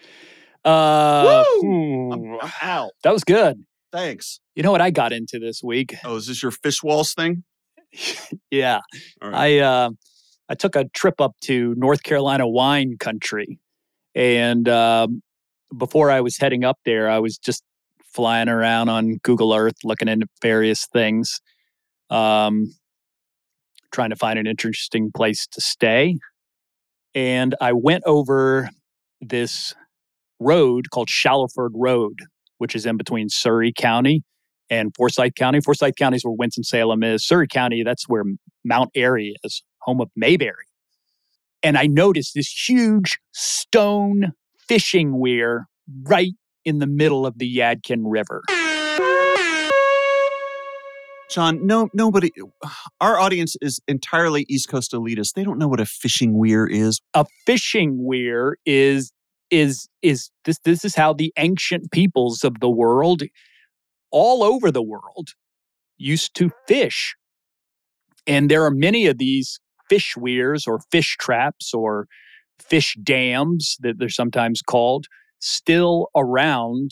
Uh, 0.66 1.44
Woo! 1.62 2.12
I'm, 2.12 2.20
hmm. 2.20 2.36
I'm 2.42 2.52
out. 2.62 2.92
that 3.04 3.14
was 3.14 3.24
good. 3.24 3.64
Thanks. 3.92 4.40
You 4.56 4.64
know 4.64 4.72
what 4.72 4.82
I 4.82 4.90
got 4.90 5.14
into 5.14 5.40
this 5.40 5.62
week? 5.64 5.96
Oh, 6.04 6.16
is 6.16 6.28
this 6.28 6.42
your 6.42 6.52
fish 6.52 6.82
walls 6.84 7.14
thing? 7.14 7.44
Yeah. 8.52 8.82
Right. 9.22 9.34
I 9.34 9.60
uh, 9.60 9.90
I 10.50 10.56
took 10.56 10.76
a 10.76 10.86
trip 10.90 11.20
up 11.20 11.34
to 11.42 11.74
North 11.78 12.04
Carolina 12.04 12.48
wine 12.48 12.98
country, 13.00 13.60
and 14.16 14.68
um, 14.70 15.22
before 15.76 16.10
I 16.10 16.22
was 16.22 16.38
heading 16.38 16.64
up 16.64 16.80
there, 16.86 17.10
I 17.10 17.20
was 17.20 17.38
just 17.38 17.64
flying 18.14 18.50
around 18.50 18.90
on 18.90 19.18
Google 19.24 19.54
Earth, 19.54 19.76
looking 19.84 20.08
into 20.08 20.28
various 20.42 20.88
things, 20.88 21.40
um, 22.10 22.74
trying 23.92 24.10
to 24.10 24.16
find 24.16 24.40
an 24.40 24.48
interesting 24.48 25.12
place 25.14 25.46
to 25.48 25.62
stay. 25.62 26.18
And 27.14 27.56
I 27.62 27.74
went 27.74 28.04
over 28.06 28.70
this 29.22 29.74
road 30.40 30.90
called 30.92 31.10
Shallowford 31.10 31.74
Road, 31.76 32.20
which 32.58 32.76
is 32.76 32.86
in 32.86 32.98
between 32.98 33.30
Surry 33.30 33.74
County 33.76 34.24
and 34.70 34.96
Forsyth 34.96 35.36
County. 35.36 35.62
Forsyth 35.62 35.96
County 35.96 36.18
is 36.18 36.26
where 36.26 36.34
Winston-Salem 36.34 37.04
is. 37.04 37.26
Surry 37.26 37.48
County, 37.48 37.84
that's 37.84 38.08
where 38.08 38.24
Mount 38.64 38.92
Airy 38.96 39.36
is, 39.44 39.64
home 39.82 40.02
of 40.02 40.10
Mayberry. 40.16 40.66
And 41.64 41.78
I 41.78 41.88
noticed 41.88 42.34
this 42.36 42.50
huge 42.70 43.20
stone 43.34 44.34
fishing 44.68 45.20
weir 45.20 45.68
right 46.04 46.34
in 46.66 46.80
the 46.80 46.88
middle 46.88 47.26
of 47.26 47.40
the 47.40 47.58
Yadkin 47.58 48.04
River. 48.06 48.44
John, 51.30 51.66
no, 51.66 51.90
nobody. 51.94 52.32
Our 53.02 53.20
audience 53.20 53.56
is 53.62 53.82
entirely 53.88 54.46
East 54.48 54.70
Coast 54.70 54.94
elitist. 54.94 55.34
They 55.34 55.44
don't 55.44 55.58
know 55.58 55.68
what 55.68 55.82
a 55.82 55.86
fishing 55.86 56.38
weir 56.38 56.66
is. 56.66 57.02
A 57.14 57.26
fishing 57.46 58.04
weir 58.06 58.58
is 58.66 59.12
is 59.52 59.88
is 60.02 60.30
this 60.46 60.60
this 60.60 60.86
is 60.86 60.96
how 60.96 61.14
the 61.14 61.34
ancient 61.38 61.92
peoples 61.92 62.44
of 62.44 62.60
the 62.60 62.70
world, 62.70 63.24
all 64.18 64.42
over 64.42 64.72
the 64.72 64.82
world, 64.82 65.30
used 66.00 66.36
to 66.36 66.50
fish. 66.68 67.16
And 68.26 68.50
there 68.50 68.66
are 68.66 68.72
many 68.72 69.06
of 69.06 69.20
these 69.20 69.60
fish 69.90 70.16
weirs 70.18 70.66
or 70.66 70.80
fish 70.92 71.16
traps 71.20 71.72
or 71.72 72.08
fish 72.60 72.98
dams 73.04 73.78
that 73.82 74.00
they're 74.00 74.10
sometimes 74.10 74.64
called 74.64 75.06
still 75.40 76.08
around 76.16 76.90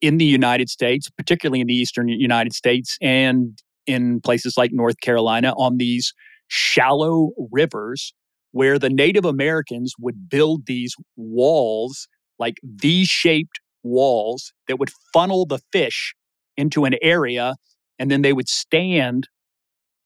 in 0.00 0.18
the 0.18 0.24
United 0.24 0.68
States, 0.68 1.10
particularly 1.10 1.60
in 1.60 1.66
the 1.66 1.74
eastern 1.74 2.08
United 2.08 2.52
States 2.52 2.96
and 3.02 3.58
in 3.88 4.20
places 4.20 4.54
like 4.56 4.70
North 4.72 5.00
Carolina 5.00 5.52
on 5.56 5.78
these 5.78 6.12
shallow 6.46 7.32
rivers 7.50 8.14
where 8.52 8.78
the 8.78 8.90
Native 8.90 9.24
Americans 9.24 9.94
would 9.98 10.28
build 10.28 10.66
these 10.66 10.94
walls, 11.16 12.06
like 12.38 12.58
V 12.62 13.04
shaped 13.06 13.58
walls 13.82 14.52
that 14.68 14.78
would 14.78 14.90
funnel 15.12 15.46
the 15.46 15.58
fish 15.72 16.14
into 16.56 16.84
an 16.84 16.94
area. 17.02 17.56
And 17.98 18.10
then 18.10 18.22
they 18.22 18.32
would 18.32 18.48
stand 18.48 19.28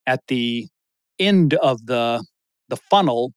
at 0.05 0.21
the 0.27 0.67
end 1.19 1.53
of 1.55 1.85
the, 1.85 2.23
the 2.69 2.77
funnel 2.77 3.33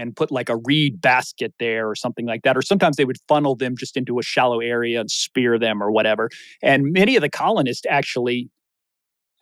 and 0.00 0.16
put 0.16 0.30
like 0.30 0.48
a 0.48 0.56
reed 0.56 1.00
basket 1.00 1.52
there 1.58 1.88
or 1.88 1.94
something 1.94 2.24
like 2.24 2.42
that. 2.42 2.56
Or 2.56 2.62
sometimes 2.62 2.96
they 2.96 3.04
would 3.04 3.18
funnel 3.28 3.54
them 3.54 3.76
just 3.76 3.96
into 3.96 4.18
a 4.18 4.22
shallow 4.22 4.60
area 4.60 5.00
and 5.00 5.10
spear 5.10 5.58
them 5.58 5.82
or 5.82 5.90
whatever. 5.90 6.30
And 6.62 6.92
many 6.92 7.16
of 7.16 7.22
the 7.22 7.28
colonists 7.28 7.84
actually, 7.88 8.48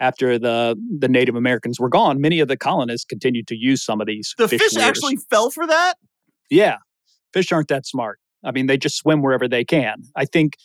after 0.00 0.38
the 0.38 0.76
the 0.98 1.08
Native 1.08 1.36
Americans 1.36 1.78
were 1.78 1.88
gone, 1.88 2.20
many 2.20 2.40
of 2.40 2.48
the 2.48 2.56
colonists 2.56 3.04
continued 3.04 3.46
to 3.48 3.56
use 3.56 3.84
some 3.84 4.00
of 4.00 4.08
these. 4.08 4.34
The 4.36 4.48
fish, 4.48 4.60
fish, 4.60 4.76
actually 4.76 5.16
fell 5.30 5.50
for 5.50 5.66
that? 5.66 5.94
Yeah. 6.50 6.78
Fish 7.32 7.52
aren't 7.52 7.68
that 7.68 7.86
smart. 7.86 8.18
I 8.44 8.52
mean, 8.52 8.66
they 8.66 8.78
just 8.78 8.96
swim 8.96 9.22
wherever 9.22 9.48
they 9.48 9.64
can. 9.64 10.02
I 10.16 10.24
think. 10.24 10.56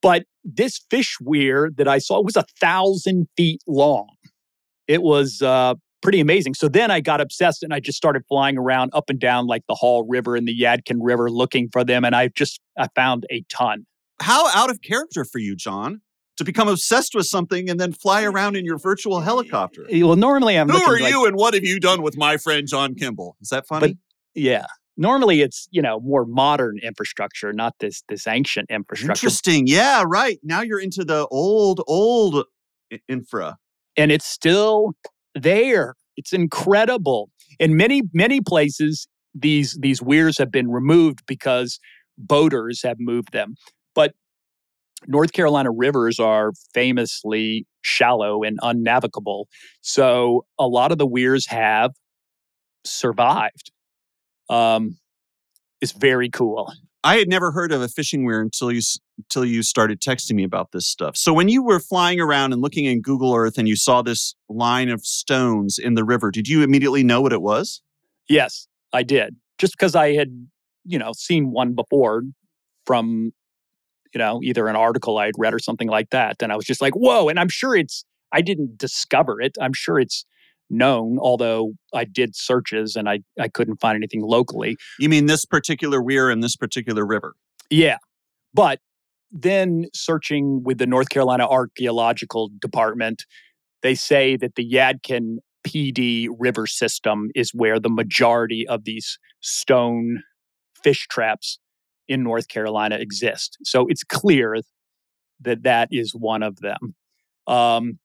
But 0.00 0.24
this 0.44 0.80
fish 0.90 1.16
weir 1.20 1.70
that 1.76 1.86
I 1.86 1.98
saw 1.98 2.20
was 2.20 2.36
a 2.36 2.44
thousand 2.60 3.28
feet 3.36 3.62
long. 3.68 4.08
It 4.88 5.02
was 5.02 5.40
uh, 5.40 5.74
pretty 6.02 6.20
amazing. 6.20 6.54
So 6.54 6.68
then 6.68 6.90
I 6.90 7.00
got 7.00 7.20
obsessed 7.20 7.62
and 7.62 7.72
I 7.72 7.80
just 7.80 7.96
started 7.96 8.24
flying 8.28 8.58
around 8.58 8.90
up 8.92 9.08
and 9.08 9.20
down 9.20 9.46
like 9.46 9.62
the 9.68 9.76
Haw 9.76 10.02
River 10.06 10.34
and 10.36 10.46
the 10.46 10.60
Yadkin 10.60 10.98
River 11.00 11.30
looking 11.30 11.68
for 11.72 11.84
them. 11.84 12.04
And 12.04 12.14
I 12.14 12.28
just 12.28 12.60
I 12.76 12.88
found 12.94 13.26
a 13.30 13.44
ton. 13.48 13.86
How 14.20 14.48
out 14.56 14.70
of 14.70 14.82
character 14.82 15.24
for 15.24 15.38
you, 15.38 15.54
John, 15.54 16.00
to 16.36 16.44
become 16.44 16.68
obsessed 16.68 17.14
with 17.14 17.26
something 17.26 17.70
and 17.70 17.78
then 17.78 17.92
fly 17.92 18.24
around 18.24 18.56
in 18.56 18.64
your 18.64 18.78
virtual 18.78 19.20
helicopter? 19.20 19.86
Well, 19.90 20.16
normally 20.16 20.56
I'm 20.56 20.68
Who 20.68 20.82
are 20.82 21.00
like- 21.00 21.10
you 21.10 21.26
and 21.26 21.36
what 21.36 21.54
have 21.54 21.64
you 21.64 21.78
done 21.78 22.02
with 22.02 22.16
my 22.16 22.36
friend 22.36 22.66
John 22.66 22.94
Kimball? 22.96 23.36
Is 23.40 23.48
that 23.50 23.66
funny? 23.66 23.98
Yeah. 24.34 24.66
Normally 24.96 25.40
it's, 25.40 25.68
you 25.70 25.80
know, 25.82 26.00
more 26.00 26.26
modern 26.26 26.78
infrastructure, 26.82 27.52
not 27.52 27.74
this 27.80 28.02
this 28.08 28.26
ancient 28.26 28.70
infrastructure. 28.70 29.26
Interesting. 29.26 29.66
Yeah, 29.66 30.04
right. 30.06 30.38
Now 30.42 30.62
you're 30.62 30.80
into 30.80 31.04
the 31.04 31.26
old, 31.30 31.82
old 31.86 32.44
infra. 33.08 33.56
and 33.96 34.12
it's 34.12 34.26
still 34.26 34.92
there. 35.34 35.94
It's 36.16 36.32
incredible. 36.32 37.30
In 37.58 37.76
many 37.76 38.02
many 38.12 38.40
places, 38.40 39.08
these 39.34 39.78
these 39.80 40.02
weirs 40.02 40.36
have 40.38 40.50
been 40.50 40.70
removed 40.70 41.20
because 41.26 41.78
boaters 42.18 42.82
have 42.82 42.98
moved 43.00 43.32
them. 43.32 43.54
But 43.94 44.12
North 45.06 45.32
Carolina 45.32 45.70
rivers 45.70 46.20
are 46.20 46.52
famously 46.74 47.66
shallow 47.82 48.42
and 48.42 48.58
unnavigable, 48.62 49.48
so 49.80 50.44
a 50.58 50.68
lot 50.68 50.92
of 50.92 50.98
the 50.98 51.06
weirs 51.06 51.46
have 51.46 51.92
survived. 52.84 53.72
Um, 54.48 54.98
it's 55.80 55.92
very 55.92 56.30
cool. 56.30 56.72
I 57.04 57.16
had 57.18 57.28
never 57.28 57.50
heard 57.50 57.72
of 57.72 57.82
a 57.82 57.88
fishing 57.88 58.24
weir 58.24 58.40
until 58.40 58.70
you 58.70 58.80
until 59.18 59.44
you 59.44 59.62
started 59.62 60.00
texting 60.00 60.34
me 60.34 60.44
about 60.44 60.72
this 60.72 60.86
stuff. 60.86 61.16
So 61.16 61.32
when 61.32 61.48
you 61.48 61.62
were 61.62 61.80
flying 61.80 62.20
around 62.20 62.52
and 62.52 62.62
looking 62.62 62.84
in 62.84 63.02
Google 63.02 63.34
Earth 63.34 63.58
and 63.58 63.68
you 63.68 63.76
saw 63.76 64.02
this 64.02 64.34
line 64.48 64.88
of 64.88 65.04
stones 65.04 65.78
in 65.78 65.94
the 65.94 66.04
river, 66.04 66.30
did 66.30 66.48
you 66.48 66.62
immediately 66.62 67.02
know 67.02 67.20
what 67.20 67.32
it 67.32 67.42
was? 67.42 67.82
Yes, 68.28 68.68
I 68.92 69.02
did. 69.02 69.36
Just 69.58 69.74
because 69.74 69.94
I 69.94 70.14
had, 70.14 70.46
you 70.84 70.98
know, 70.98 71.12
seen 71.12 71.50
one 71.50 71.74
before 71.74 72.22
from, 72.86 73.32
you 74.14 74.18
know, 74.18 74.40
either 74.42 74.68
an 74.68 74.76
article 74.76 75.18
I'd 75.18 75.34
read 75.38 75.54
or 75.54 75.58
something 75.58 75.88
like 75.88 76.10
that. 76.10 76.42
And 76.42 76.52
I 76.52 76.56
was 76.56 76.64
just 76.64 76.80
like, 76.80 76.94
whoa. 76.94 77.28
And 77.28 77.38
I'm 77.38 77.48
sure 77.48 77.76
it's, 77.76 78.04
I 78.32 78.40
didn't 78.40 78.78
discover 78.78 79.40
it. 79.40 79.56
I'm 79.60 79.72
sure 79.72 79.98
it's 79.98 80.24
known, 80.72 81.18
although 81.20 81.72
I 81.94 82.04
did 82.04 82.34
searches 82.34 82.96
and 82.96 83.08
I, 83.08 83.20
I 83.38 83.48
couldn't 83.48 83.80
find 83.80 83.96
anything 83.96 84.22
locally. 84.22 84.76
You 84.98 85.08
mean 85.08 85.26
this 85.26 85.44
particular 85.44 86.02
weir 86.02 86.30
in 86.30 86.40
this 86.40 86.56
particular 86.56 87.06
river? 87.06 87.34
Yeah. 87.70 87.98
But 88.54 88.80
then 89.30 89.86
searching 89.94 90.62
with 90.62 90.78
the 90.78 90.86
North 90.86 91.08
Carolina 91.08 91.46
Archaeological 91.46 92.50
Department, 92.60 93.24
they 93.82 93.94
say 93.94 94.36
that 94.36 94.54
the 94.56 94.68
Yadkin 94.68 95.38
Pee 95.64 95.92
Dee 95.92 96.28
river 96.38 96.66
system 96.66 97.30
is 97.34 97.50
where 97.54 97.78
the 97.78 97.88
majority 97.88 98.66
of 98.66 98.84
these 98.84 99.18
stone 99.40 100.22
fish 100.82 101.06
traps 101.08 101.58
in 102.08 102.22
North 102.22 102.48
Carolina 102.48 102.96
exist. 102.96 103.56
So 103.62 103.86
it's 103.88 104.04
clear 104.04 104.58
that 105.40 105.62
that 105.62 105.88
is 105.90 106.12
one 106.14 106.42
of 106.42 106.56
them. 106.60 106.94
Um, 107.46 107.98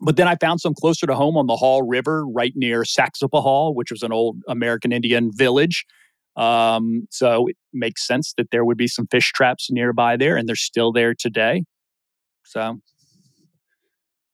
but 0.00 0.16
then 0.16 0.28
I 0.28 0.36
found 0.36 0.60
some 0.60 0.74
closer 0.74 1.06
to 1.06 1.14
home 1.14 1.36
on 1.36 1.46
the 1.46 1.56
Haw 1.56 1.80
River, 1.84 2.26
right 2.26 2.52
near 2.54 2.82
Saxapahaw, 2.82 3.74
which 3.74 3.90
was 3.90 4.02
an 4.02 4.12
old 4.12 4.38
American 4.48 4.92
Indian 4.92 5.30
village. 5.34 5.84
Um, 6.36 7.08
so 7.10 7.48
it 7.48 7.56
makes 7.72 8.06
sense 8.06 8.32
that 8.36 8.50
there 8.52 8.64
would 8.64 8.76
be 8.78 8.86
some 8.86 9.06
fish 9.08 9.32
traps 9.32 9.68
nearby 9.70 10.16
there, 10.16 10.36
and 10.36 10.48
they're 10.48 10.54
still 10.56 10.92
there 10.92 11.14
today. 11.14 11.64
So, 12.44 12.78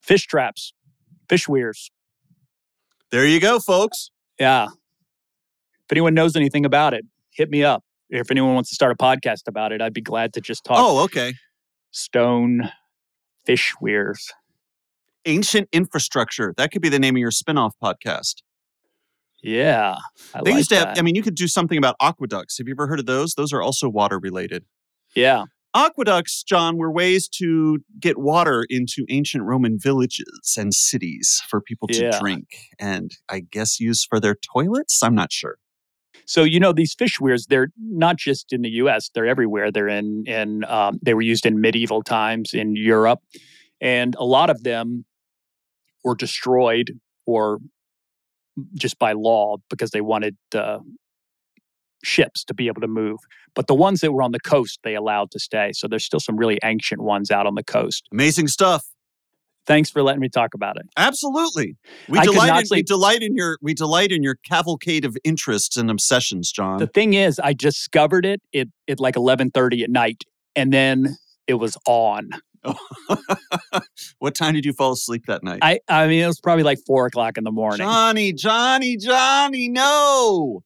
fish 0.03 0.27
traps, 0.27 0.73
fish 1.29 1.47
weirs. 1.47 1.89
There 3.11 3.25
you 3.25 3.39
go, 3.39 3.59
folks. 3.59 4.11
Yeah. 4.39 4.65
If 4.67 5.91
anyone 5.91 6.13
knows 6.13 6.35
anything 6.35 6.65
about 6.65 6.93
it, 6.93 7.05
hit 7.31 7.49
me 7.49 7.63
up. 7.63 7.83
If 8.09 8.29
anyone 8.29 8.53
wants 8.53 8.69
to 8.69 8.75
start 8.75 8.91
a 8.91 8.95
podcast 8.95 9.47
about 9.47 9.71
it, 9.71 9.81
I'd 9.81 9.93
be 9.93 10.01
glad 10.01 10.33
to 10.33 10.41
just 10.41 10.63
talk 10.63 10.77
Oh, 10.79 10.99
okay. 11.05 11.33
stone 11.91 12.69
fish 13.45 13.73
weirs. 13.81 14.31
Ancient 15.25 15.67
infrastructure. 15.71 16.53
That 16.57 16.71
could 16.71 16.81
be 16.81 16.89
the 16.89 16.99
name 16.99 17.15
of 17.15 17.19
your 17.19 17.31
spin-off 17.31 17.73
podcast. 17.83 18.35
Yeah. 19.41 19.97
I 20.33 20.41
They 20.43 20.51
like 20.51 20.57
used 20.57 20.69
to 20.69 20.75
have. 20.77 20.97
I 20.97 21.01
mean, 21.01 21.15
you 21.15 21.21
could 21.23 21.35
do 21.35 21.47
something 21.47 21.77
about 21.77 21.95
aqueducts. 22.01 22.57
Have 22.57 22.67
you 22.67 22.73
ever 22.73 22.87
heard 22.87 22.99
of 22.99 23.05
those? 23.05 23.35
Those 23.35 23.53
are 23.53 23.61
also 23.61 23.89
water 23.89 24.19
related. 24.19 24.65
yeah. 25.15 25.45
Aqueducts, 25.77 26.41
John, 26.41 26.77
were 26.77 26.89
ways 26.89 27.27
to 27.37 27.79
get 27.99 28.17
water 28.17 28.65
into 28.69 29.05
ancient 29.09 29.43
Roman 29.43 29.77
villages 29.77 30.55
and 30.57 30.73
cities 30.73 31.41
for 31.49 31.59
people 31.59 31.89
to 31.89 32.01
Yeah. 32.01 32.17
drink 32.17 32.45
and 32.79 33.11
I 33.27 33.41
guess 33.41 33.77
use 33.77 34.05
for 34.05 34.21
their 34.21 34.35
toilets. 34.53 35.03
I'm 35.03 35.13
not 35.15 35.33
sure. 35.33 35.57
So 36.25 36.43
you 36.45 36.61
know 36.61 36.71
these 36.71 36.93
fish 36.93 37.19
weirs, 37.19 37.47
they're 37.49 37.73
not 37.77 38.15
just 38.15 38.53
in 38.53 38.61
the 38.61 38.69
U.S. 38.69 39.09
They're 39.13 39.27
everywhere. 39.27 39.69
They're 39.69 39.89
in 39.89 40.23
in 40.25 40.63
um, 40.63 40.97
they 41.03 41.13
were 41.13 41.21
used 41.21 41.45
in 41.45 41.59
medieval 41.59 42.01
times 42.03 42.53
in 42.53 42.77
Europe, 42.77 43.19
and 43.81 44.15
a 44.15 44.23
lot 44.23 44.49
of 44.49 44.63
them 44.63 45.03
were 46.05 46.15
destroyed 46.15 46.97
or 47.25 47.59
just 48.75 48.97
by 48.99 49.11
law 49.11 49.57
because 49.69 49.91
they 49.91 49.99
wanted 49.99 50.37
uh, 50.53 50.79
ships 52.03 52.45
to 52.45 52.53
be 52.53 52.67
able 52.67 52.79
to 52.81 52.87
move. 52.87 53.19
But 53.53 53.67
the 53.67 53.75
ones 53.75 54.01
that 54.01 54.13
were 54.13 54.21
on 54.21 54.31
the 54.31 54.39
coast, 54.39 54.79
they 54.83 54.95
allowed 54.95 55.31
to 55.31 55.39
stay. 55.39 55.71
So 55.73 55.87
there's 55.87 56.05
still 56.05 56.19
some 56.19 56.37
really 56.37 56.59
ancient 56.63 57.01
ones 57.01 57.31
out 57.31 57.47
on 57.47 57.55
the 57.55 57.63
coast. 57.63 58.07
Amazing 58.11 58.47
stuff. 58.47 58.85
Thanks 59.65 59.89
for 59.89 60.03
letting 60.03 60.21
me 60.21 60.29
talk 60.29 60.53
about 60.53 60.77
it. 60.77 60.85
Absolutely. 60.95 61.75
We 62.07 62.19
I 62.19 62.25
delight 62.25 62.63
in, 62.63 62.67
we 62.69 62.83
delight 62.83 63.23
in 63.23 63.35
your 63.35 63.57
we 63.63 63.73
delight 63.73 64.11
in 64.11 64.21
your 64.21 64.35
cavalcade 64.45 65.05
of 65.05 65.17
interests 65.23 65.75
and 65.75 65.89
obsessions, 65.89 66.51
John. 66.51 66.77
The 66.77 66.85
thing 66.85 67.15
is, 67.15 67.39
I 67.43 67.53
discovered 67.53 68.27
it 68.27 68.41
at, 68.53 68.67
at 68.87 68.99
like 68.99 69.15
11:30 69.15 69.83
at 69.83 69.89
night, 69.89 70.23
and 70.55 70.71
then 70.71 71.17
it 71.47 71.55
was 71.55 71.77
on. 71.87 72.29
what 74.19 74.35
time 74.35 74.53
did 74.53 74.65
you 74.65 74.73
fall 74.73 74.93
asleep 74.93 75.25
that 75.27 75.43
night? 75.43 75.59
I 75.61 75.79
I 75.87 76.07
mean, 76.07 76.23
it 76.23 76.27
was 76.27 76.39
probably 76.39 76.63
like 76.63 76.79
four 76.85 77.05
o'clock 77.05 77.37
in 77.37 77.43
the 77.43 77.51
morning. 77.51 77.85
Johnny, 77.85 78.33
Johnny, 78.33 78.97
Johnny, 78.97 79.69
no. 79.69 80.63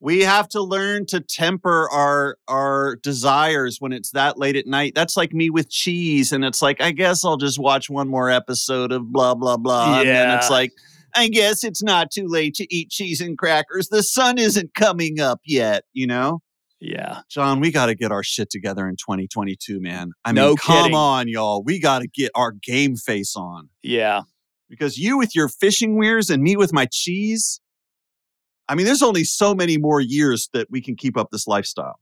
We 0.00 0.22
have 0.22 0.48
to 0.50 0.62
learn 0.62 1.06
to 1.06 1.20
temper 1.20 1.88
our 1.90 2.38
our 2.46 2.96
desires 2.96 3.78
when 3.80 3.92
it's 3.92 4.12
that 4.12 4.38
late 4.38 4.54
at 4.56 4.66
night. 4.66 4.92
That's 4.94 5.16
like 5.16 5.32
me 5.32 5.50
with 5.50 5.68
cheese, 5.70 6.30
and 6.30 6.44
it's 6.44 6.62
like 6.62 6.80
I 6.80 6.92
guess 6.92 7.24
I'll 7.24 7.36
just 7.36 7.58
watch 7.58 7.90
one 7.90 8.08
more 8.08 8.30
episode 8.30 8.92
of 8.92 9.10
blah 9.10 9.34
blah 9.34 9.56
blah. 9.56 10.00
And 10.00 10.08
then 10.08 10.38
it's 10.38 10.50
like 10.50 10.72
I 11.14 11.28
guess 11.28 11.64
it's 11.64 11.82
not 11.82 12.10
too 12.10 12.28
late 12.28 12.54
to 12.54 12.74
eat 12.74 12.90
cheese 12.90 13.20
and 13.20 13.36
crackers. 13.36 13.88
The 13.88 14.02
sun 14.02 14.38
isn't 14.38 14.74
coming 14.74 15.18
up 15.20 15.40
yet, 15.44 15.84
you 15.92 16.06
know. 16.06 16.42
Yeah. 16.80 17.20
John, 17.28 17.58
we 17.60 17.70
got 17.72 17.86
to 17.86 17.94
get 17.94 18.12
our 18.12 18.22
shit 18.22 18.50
together 18.50 18.88
in 18.88 18.94
2022, 18.96 19.80
man. 19.80 20.12
I 20.24 20.30
mean, 20.30 20.36
No 20.36 20.54
come 20.56 20.84
kidding. 20.84 20.96
on, 20.96 21.26
y'all. 21.28 21.62
We 21.64 21.80
got 21.80 22.00
to 22.02 22.08
get 22.08 22.30
our 22.34 22.52
game 22.52 22.94
face 22.96 23.34
on 23.36 23.68
Yeah. 23.82 24.22
because 24.68 24.96
you 24.96 25.18
with 25.18 25.34
your 25.34 25.48
fishing 25.48 25.96
weirs 25.96 26.30
and 26.30 26.42
me 26.42 26.56
with 26.56 26.72
my 26.72 26.86
cheese. 26.90 27.60
I 28.68 28.74
mean, 28.74 28.86
there's 28.86 29.02
only 29.02 29.24
so 29.24 29.54
many 29.54 29.76
more 29.78 30.00
years 30.00 30.48
that 30.52 30.68
we 30.70 30.80
can 30.80 30.94
keep 30.94 31.16
up 31.16 31.30
this 31.32 31.46
lifestyle. 31.48 31.98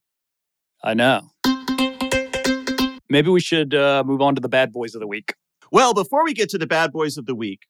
I 0.85 0.95
know. 0.95 1.23
Maybe 3.09 3.30
we 3.30 3.40
should 3.40 3.73
uh, 3.73 4.02
move 4.04 4.21
on 4.21 4.35
to 4.35 4.40
the 4.40 4.49
bad 4.49 4.73
boys 4.73 4.95
of 4.95 5.00
the 5.00 5.06
week. 5.06 5.35
Well, 5.71 5.95
before 5.95 6.25
we 6.25 6.35
get 6.35 6.49
to 6.50 6.59
the 6.59 6.66
bad 6.66 6.92
boys 6.92 7.16
of 7.16 7.26
the 7.26 7.35
week, 7.35 7.61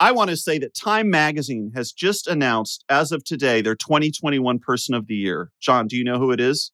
I 0.00 0.12
want 0.12 0.30
to 0.30 0.36
say 0.36 0.58
that 0.58 0.74
Time 0.74 1.10
Magazine 1.10 1.72
has 1.74 1.92
just 1.92 2.26
announced, 2.26 2.84
as 2.88 3.12
of 3.12 3.22
today, 3.22 3.60
their 3.60 3.74
2021 3.76 4.58
Person 4.58 4.94
of 4.94 5.06
the 5.06 5.14
Year. 5.14 5.50
John, 5.60 5.86
do 5.86 5.96
you 5.96 6.04
know 6.04 6.18
who 6.18 6.30
it 6.32 6.40
is? 6.40 6.72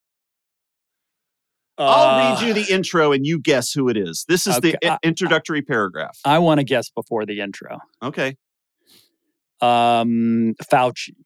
I'll 1.77 2.37
read 2.37 2.47
you 2.47 2.55
the 2.55 2.73
intro 2.73 3.13
and 3.13 3.27
you 3.27 3.39
guess 3.39 3.73
who 3.73 3.89
it 3.91 3.97
is. 3.99 4.25
This 4.29 4.47
is 4.47 4.59
the 4.61 4.77
Okay, 4.77 4.89
i- 4.89 4.93
I- 4.95 4.99
introductory 5.03 5.61
paragraph. 5.61 6.19
I 6.25 6.39
want 6.39 6.59
to 6.61 6.65
guess 6.65 6.89
before 6.89 7.27
the 7.27 7.41
intro. 7.41 7.81
Okay. 8.03 8.37
Um, 9.61 10.55
Fauci. 10.73 11.17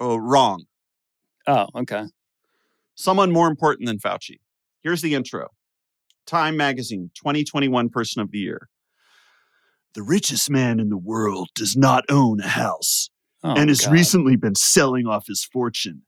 Oh, 0.00 0.16
wrong. 0.16 0.64
Oh, 1.46 1.66
okay. 1.76 2.02
Someone 2.94 3.32
more 3.32 3.48
important 3.48 3.86
than 3.86 3.98
Fauci. 3.98 4.40
Here's 4.82 5.00
the 5.00 5.14
intro 5.14 5.48
Time 6.26 6.56
Magazine 6.56 7.10
2021 7.14 7.88
Person 7.88 8.20
of 8.20 8.32
the 8.32 8.38
Year. 8.38 8.68
The 9.96 10.02
richest 10.02 10.50
man 10.50 10.78
in 10.78 10.90
the 10.90 10.98
world 10.98 11.48
does 11.54 11.74
not 11.74 12.04
own 12.10 12.38
a 12.40 12.48
house 12.48 13.08
Oh, 13.42 13.54
and 13.56 13.70
has 13.70 13.80
God. 13.80 13.92
recently 13.92 14.36
been 14.36 14.54
selling 14.54 15.06
off 15.06 15.26
his 15.26 15.42
fortune. 15.42 16.02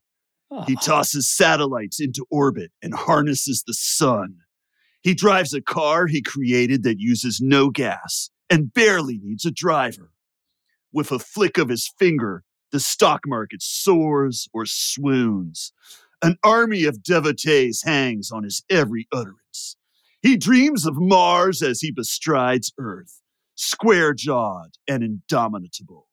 He 0.67 0.75
Oh, 0.75 0.79
tosses 0.85 1.27
satellites 1.27 1.99
into 1.99 2.25
orbit 2.29 2.71
and 2.83 2.93
harnesses 2.93 3.63
the 3.65 3.73
sun. 3.73 4.37
He 5.01 5.15
drives 5.15 5.55
a 5.55 5.61
car 5.61 6.05
he 6.05 6.21
created 6.21 6.83
that 6.83 6.99
uses 6.99 7.39
no 7.41 7.71
gas 7.71 8.29
and 8.47 8.71
barely 8.71 9.19
needs 9.23 9.43
a 9.45 9.51
driver. 9.51 10.11
With 10.93 11.11
a 11.11 11.17
flick 11.19 11.57
of 11.57 11.69
his 11.69 11.91
finger, 11.97 12.43
the 12.71 12.79
stock 12.79 13.21
market 13.25 13.63
soars 13.63 14.47
or 14.53 14.65
swoons. 14.67 15.73
An 16.21 16.37
army 16.43 16.83
of 16.83 17.01
devotees 17.01 17.81
hangs 17.83 18.29
on 18.31 18.43
his 18.43 18.63
every 18.69 19.07
utterance. 19.11 19.77
He 20.21 20.37
dreams 20.37 20.85
of 20.85 20.93
Mars 20.97 21.63
as 21.63 21.79
he 21.81 21.91
bestrides 21.91 22.71
Earth, 22.77 23.21
square 23.59 24.13
jawed 24.13 24.75
and 24.87 25.03
indomitable. 25.03 26.07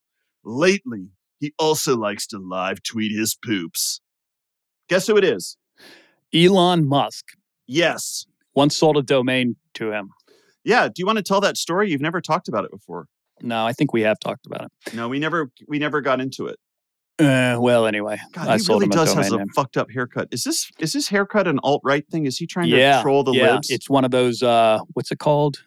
Lately, 0.44 1.10
he 1.38 1.52
also 1.58 1.96
likes 1.96 2.26
to 2.28 2.38
live 2.38 2.82
tweet 2.82 3.16
his 3.16 3.36
poops. 3.36 4.00
Guess 4.88 5.06
who 5.06 5.16
it 5.16 5.24
is? 5.24 5.56
Elon 6.34 6.88
Musk 6.88 7.24
Yes. 7.66 8.26
once 8.54 8.76
sold 8.76 8.96
a 8.96 9.02
domain 9.02 9.56
to 9.74 9.92
him. 9.92 10.10
Yeah. 10.64 10.88
Do 10.88 10.94
you 10.96 11.06
want 11.06 11.18
to 11.18 11.22
tell 11.22 11.40
that 11.40 11.56
story? 11.56 11.90
You've 11.90 12.00
never 12.00 12.20
talked 12.20 12.48
about 12.48 12.64
it 12.64 12.70
before. 12.72 13.06
No, 13.40 13.64
I 13.64 13.72
think 13.72 13.92
we 13.92 14.02
have 14.02 14.18
talked 14.18 14.46
about 14.46 14.62
it. 14.64 14.94
No, 14.94 15.08
we 15.08 15.18
never 15.18 15.50
we 15.68 15.78
never 15.78 16.00
got 16.00 16.20
into 16.20 16.46
it. 16.46 16.56
Uh, 17.18 17.58
well, 17.60 17.86
anyway, 17.86 18.18
God, 18.32 18.48
I 18.48 18.54
he 18.54 18.58
sold 18.58 18.82
really 18.82 18.86
him 18.86 18.92
a 18.92 19.04
does 19.04 19.14
has 19.14 19.32
a 19.32 19.44
fucked 19.54 19.76
up 19.76 19.90
haircut. 19.90 20.28
Is 20.32 20.42
this 20.42 20.70
is 20.78 20.94
this 20.94 21.08
haircut 21.08 21.46
an 21.46 21.60
alt 21.62 21.82
right 21.84 22.06
thing? 22.08 22.26
Is 22.26 22.38
he 22.38 22.46
trying 22.46 22.70
to 22.70 22.76
yeah, 22.76 23.02
troll 23.02 23.24
the 23.24 23.32
yeah. 23.32 23.52
libs? 23.52 23.70
It's 23.70 23.90
one 23.90 24.04
of 24.04 24.10
those. 24.10 24.42
Uh, 24.42 24.80
what's 24.94 25.12
it 25.12 25.18
called? 25.18 25.62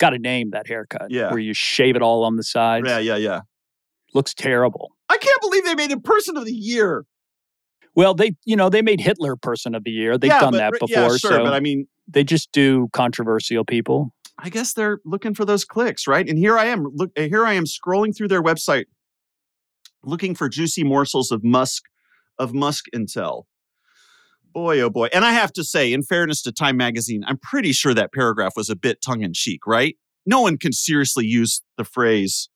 Got 0.00 0.14
a 0.14 0.18
name. 0.18 0.50
That 0.50 0.66
haircut. 0.66 1.10
Yeah. 1.10 1.30
Where 1.30 1.38
you 1.38 1.54
shave 1.54 1.94
it 1.94 2.02
all 2.02 2.24
on 2.24 2.36
the 2.36 2.42
sides. 2.42 2.88
yeah, 2.88 2.98
yeah, 2.98 3.16
yeah. 3.16 3.40
Looks 4.14 4.34
terrible. 4.34 4.90
I 5.08 5.18
can't 5.18 5.40
believe 5.40 5.64
they 5.64 5.74
made 5.74 5.90
him 5.90 6.00
person 6.00 6.36
of 6.36 6.44
the 6.44 6.52
year. 6.52 7.04
Well, 7.94 8.14
they, 8.14 8.32
you 8.44 8.56
know, 8.56 8.68
they 8.68 8.82
made 8.82 9.00
Hitler 9.00 9.36
Person 9.36 9.74
of 9.74 9.84
the 9.84 9.90
Year. 9.90 10.16
They've 10.16 10.30
yeah, 10.30 10.40
done 10.40 10.52
but, 10.52 10.58
that 10.58 10.72
before. 10.72 10.88
Yeah, 10.88 11.08
sure, 11.08 11.18
so 11.18 11.44
but 11.44 11.52
I 11.52 11.60
mean, 11.60 11.86
they 12.08 12.24
just 12.24 12.50
do 12.52 12.88
controversial 12.92 13.64
people. 13.64 14.14
I 14.38 14.48
guess 14.48 14.72
they're 14.72 15.00
looking 15.04 15.34
for 15.34 15.44
those 15.44 15.64
clicks, 15.64 16.06
right? 16.06 16.26
And 16.26 16.38
here 16.38 16.56
I 16.56 16.66
am, 16.66 16.86
look, 16.94 17.10
uh, 17.18 17.22
here 17.22 17.44
I 17.44 17.54
am 17.54 17.64
scrolling 17.64 18.16
through 18.16 18.28
their 18.28 18.42
website, 18.42 18.84
looking 20.02 20.34
for 20.34 20.48
juicy 20.48 20.84
morsels 20.84 21.30
of 21.30 21.44
Musk, 21.44 21.82
of 22.38 22.54
Musk 22.54 22.86
intel. 22.94 23.44
Boy, 24.52 24.80
oh 24.80 24.90
boy! 24.90 25.08
And 25.12 25.24
I 25.24 25.32
have 25.32 25.52
to 25.54 25.64
say, 25.64 25.92
in 25.92 26.02
fairness 26.02 26.42
to 26.42 26.52
Time 26.52 26.76
Magazine, 26.76 27.22
I'm 27.26 27.38
pretty 27.38 27.72
sure 27.72 27.94
that 27.94 28.12
paragraph 28.12 28.54
was 28.56 28.68
a 28.68 28.76
bit 28.76 29.00
tongue 29.00 29.22
in 29.22 29.32
cheek, 29.32 29.66
right? 29.66 29.96
No 30.26 30.40
one 30.42 30.58
can 30.58 30.72
seriously 30.72 31.26
use 31.26 31.62
the 31.76 31.84
phrase. 31.84 32.48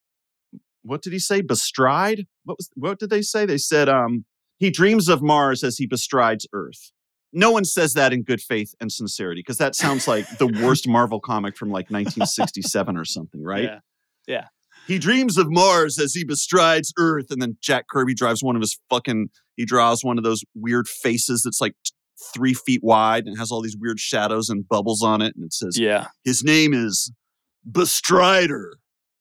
What 0.83 1.02
did 1.02 1.12
he 1.12 1.18
say? 1.18 1.40
Bestride? 1.40 2.26
What 2.44 2.59
was? 2.59 2.70
What 2.74 2.98
did 2.98 3.11
they 3.11 3.22
say? 3.22 3.46
They 3.46 3.59
said, 3.59 3.88
um, 3.88 4.24
he 4.59 4.70
dreams 4.70 5.09
of 5.09 5.22
Mars 5.22 5.62
as 5.62 5.78
he 5.78 5.87
bestrides 5.87 6.46
Earth. 6.52 6.92
No 7.33 7.50
one 7.50 7.64
says 7.64 7.94
that 7.94 8.12
in 8.12 8.22
good 8.22 8.40
faith 8.40 8.74
and 8.80 8.92
sincerity 8.92 9.40
because 9.40 9.59
that 9.59 9.74
sounds 9.74 10.07
like 10.07 10.38
the 10.38 10.46
worst 10.46 10.87
Marvel 10.88 11.20
comic 11.20 11.57
from 11.57 11.68
like 11.68 11.90
1967 11.90 12.96
or 12.96 13.04
something, 13.04 13.42
right? 13.42 13.64
Yeah. 14.28 14.46
He 14.87 14.99
dreams 14.99 15.38
of 15.38 15.47
Mars 15.51 15.99
as 15.99 16.14
he 16.14 16.25
bestrides 16.25 16.92
Earth, 16.99 17.27
and 17.31 17.40
then 17.40 17.57
Jack 17.62 17.87
Kirby 17.88 18.14
drives 18.14 18.42
one 18.42 18.57
of 18.57 18.61
his 18.62 18.79
fucking. 18.90 19.29
He 19.57 19.64
draws 19.64 20.05
one 20.05 20.18
of 20.18 20.25
those 20.25 20.42
weird 20.55 20.88
faces 20.88 21.42
that's 21.42 21.61
like 21.61 21.75
three 22.35 22.55
feet 22.55 22.81
wide 22.83 23.27
and 23.27 23.38
has 23.38 23.51
all 23.51 23.61
these 23.62 23.77
weird 23.79 23.99
shadows 24.01 24.49
and 24.49 24.68
bubbles 24.68 25.03
on 25.03 25.23
it, 25.23 25.35
and 25.37 25.44
it 25.44 25.53
says 25.53 25.79
Yeah. 25.79 26.09
his 26.25 26.42
name 26.44 26.73
is 26.75 27.12
Bestrider. 27.70 28.73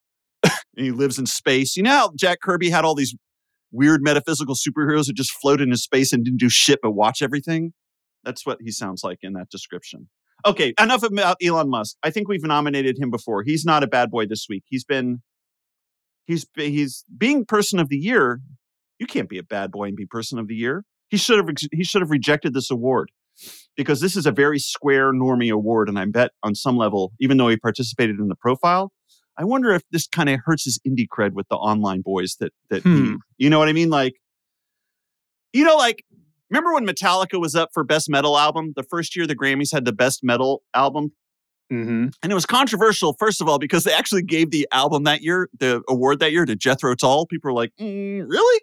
and 0.43 0.53
he 0.75 0.91
lives 0.91 1.17
in 1.17 1.25
space. 1.25 1.75
You 1.77 1.83
know 1.83 2.11
Jack 2.17 2.39
Kirby 2.41 2.69
had 2.69 2.83
all 2.85 2.95
these 2.95 3.15
weird 3.71 4.03
metaphysical 4.03 4.55
superheroes 4.55 5.07
that 5.07 5.15
just 5.15 5.31
floated 5.31 5.67
in 5.67 5.75
space 5.75 6.13
and 6.13 6.23
didn't 6.23 6.39
do 6.39 6.49
shit 6.49 6.79
but 6.81 6.91
watch 6.91 7.21
everything? 7.21 7.73
That's 8.23 8.45
what 8.45 8.57
he 8.61 8.71
sounds 8.71 9.03
like 9.03 9.19
in 9.21 9.33
that 9.33 9.49
description. 9.49 10.09
Okay, 10.45 10.73
enough 10.79 11.03
about 11.03 11.37
Elon 11.41 11.69
Musk. 11.69 11.95
I 12.03 12.09
think 12.09 12.27
we've 12.27 12.43
nominated 12.43 12.97
him 12.99 13.09
before. 13.09 13.43
He's 13.43 13.63
not 13.65 13.81
a 13.83 13.87
bad 13.87 14.11
boy 14.11 14.25
this 14.25 14.45
week. 14.49 14.63
He's 14.67 14.83
been 14.83 15.21
he's 16.25 16.45
he's 16.55 17.03
being 17.17 17.45
person 17.45 17.79
of 17.79 17.89
the 17.89 17.97
year. 17.97 18.41
You 18.99 19.05
can't 19.07 19.29
be 19.29 19.37
a 19.37 19.43
bad 19.43 19.71
boy 19.71 19.85
and 19.85 19.95
be 19.95 20.05
person 20.05 20.39
of 20.39 20.47
the 20.47 20.55
year. 20.55 20.83
He 21.09 21.17
should 21.17 21.37
have 21.37 21.47
he 21.71 21.83
should 21.83 22.01
have 22.01 22.09
rejected 22.11 22.53
this 22.53 22.71
award 22.71 23.11
because 23.75 23.99
this 24.01 24.15
is 24.15 24.25
a 24.25 24.31
very 24.31 24.59
square 24.59 25.11
normie 25.11 25.51
award 25.51 25.89
and 25.89 25.97
I 25.97 26.05
bet 26.05 26.31
on 26.43 26.55
some 26.55 26.77
level 26.77 27.11
even 27.19 27.37
though 27.37 27.49
he 27.49 27.57
participated 27.57 28.19
in 28.19 28.27
the 28.27 28.35
profile, 28.35 28.91
I 29.37 29.43
wonder 29.43 29.71
if 29.71 29.81
this 29.91 30.07
kind 30.07 30.29
of 30.29 30.39
hurts 30.45 30.65
his 30.65 30.79
indie 30.87 31.07
cred 31.07 31.33
with 31.33 31.47
the 31.49 31.55
online 31.55 32.01
boys 32.01 32.37
that 32.39 32.53
that 32.69 32.83
Hmm. 32.83 32.95
he, 32.95 33.15
you 33.45 33.49
know 33.49 33.59
what 33.59 33.69
I 33.69 33.73
mean 33.73 33.89
like 33.89 34.13
you 35.51 35.63
know 35.63 35.75
like 35.75 36.03
remember 36.49 36.73
when 36.73 36.85
Metallica 36.85 37.39
was 37.39 37.55
up 37.55 37.69
for 37.73 37.83
best 37.83 38.09
metal 38.09 38.37
album? 38.37 38.73
The 38.75 38.83
first 38.83 39.15
year 39.15 39.27
the 39.27 39.35
Grammys 39.35 39.73
had 39.73 39.85
the 39.85 39.93
best 39.93 40.23
metal 40.23 40.61
album 40.73 41.11
Mm-hmm. 41.73 42.07
and 42.21 42.31
it 42.31 42.35
was 42.35 42.45
controversial, 42.45 43.13
first 43.13 43.41
of 43.41 43.49
all, 43.49 43.57
because 43.57 43.83
they 43.83 43.93
actually 43.93 44.21
gave 44.23 44.51
the 44.51 44.67
album 44.71 45.03
that 45.03 45.21
year, 45.21 45.49
the 45.57 45.81
award 45.89 46.19
that 46.19 46.31
year 46.31 46.45
to 46.45 46.55
Jethro 46.55 46.93
Tull. 46.95 47.25
People 47.25 47.49
were 47.49 47.55
like, 47.55 47.71
"Mm, 47.79 48.25
really? 48.27 48.61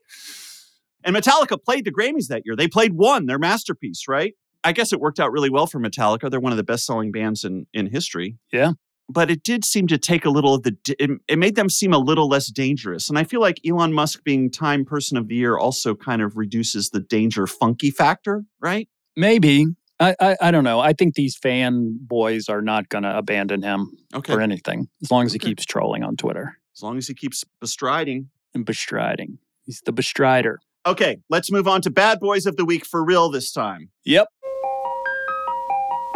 And 1.04 1.16
Metallica 1.16 1.62
played 1.62 1.84
the 1.84 1.92
Grammys 1.92 2.28
that 2.28 2.42
year. 2.44 2.56
They 2.56 2.68
played 2.68 2.94
one, 2.94 3.26
their 3.26 3.38
masterpiece, 3.38 4.06
right? 4.06 4.34
I 4.62 4.72
guess 4.72 4.92
it 4.92 5.00
worked 5.00 5.18
out 5.18 5.32
really 5.32 5.50
well 5.50 5.66
for 5.66 5.80
Metallica. 5.80 6.30
They're 6.30 6.40
one 6.40 6.52
of 6.52 6.58
the 6.58 6.64
best 6.64 6.84
selling 6.84 7.10
bands 7.10 7.44
in, 7.44 7.66
in 7.72 7.86
history. 7.86 8.36
Yeah. 8.52 8.72
But 9.08 9.30
it 9.30 9.42
did 9.42 9.64
seem 9.64 9.86
to 9.88 9.98
take 9.98 10.24
a 10.24 10.30
little 10.30 10.54
of 10.54 10.62
the, 10.62 10.76
it, 10.98 11.10
it 11.26 11.38
made 11.38 11.56
them 11.56 11.68
seem 11.68 11.92
a 11.92 11.98
little 11.98 12.28
less 12.28 12.48
dangerous. 12.48 13.08
And 13.08 13.18
I 13.18 13.24
feel 13.24 13.40
like 13.40 13.58
Elon 13.66 13.92
Musk 13.92 14.22
being 14.22 14.50
Time 14.50 14.84
Person 14.84 15.16
of 15.16 15.26
the 15.26 15.34
Year 15.34 15.56
also 15.58 15.94
kind 15.94 16.22
of 16.22 16.36
reduces 16.36 16.90
the 16.90 17.00
danger 17.00 17.46
funky 17.46 17.90
factor, 17.90 18.44
right? 18.60 18.88
Maybe. 19.16 19.66
I, 20.00 20.14
I 20.20 20.36
I 20.40 20.50
don't 20.50 20.64
know. 20.64 20.80
I 20.80 20.92
think 20.94 21.14
these 21.14 21.38
fanboys 21.38 22.48
are 22.48 22.62
not 22.62 22.88
going 22.88 23.04
to 23.04 23.16
abandon 23.16 23.62
him 23.62 23.90
Okay. 24.14 24.32
for 24.32 24.40
anything 24.40 24.88
as 25.02 25.10
long 25.10 25.26
as 25.26 25.32
he 25.32 25.38
keeps 25.38 25.64
trolling 25.66 26.02
on 26.02 26.16
Twitter 26.16 26.58
As 26.74 26.82
long 26.82 26.96
as 26.96 27.06
he 27.06 27.14
keeps 27.14 27.44
bestriding. 27.60 28.30
and 28.54 28.64
bestriding. 28.64 29.38
He's 29.66 29.80
the 29.84 29.92
bestrider. 29.92 30.56
Okay, 30.86 31.18
let's 31.28 31.52
move 31.52 31.68
on 31.68 31.82
to 31.82 31.90
bad 31.90 32.18
boys 32.18 32.46
of 32.46 32.56
the 32.56 32.64
week 32.64 32.86
for 32.86 33.04
real 33.04 33.30
this 33.30 33.52
time. 33.52 33.90
Yep. 34.04 34.26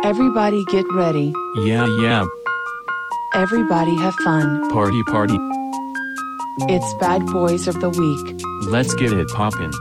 Everybody 0.03 0.65
get 0.71 0.85
ready. 0.93 1.33
Yeah, 1.57 1.87
yeah, 2.01 2.25
Everybody 3.35 3.95
have 3.97 4.15
fun. 4.17 4.71
party, 4.71 5.03
party. 5.05 5.37
It's 6.69 6.95
Bad 7.01 7.27
Boys 7.27 7.67
of 7.67 7.81
the 7.81 7.91
Week. 7.91 8.43
Let's 8.71 8.95
get 8.95 9.13
it 9.13 9.29
poppin'. 9.29 9.73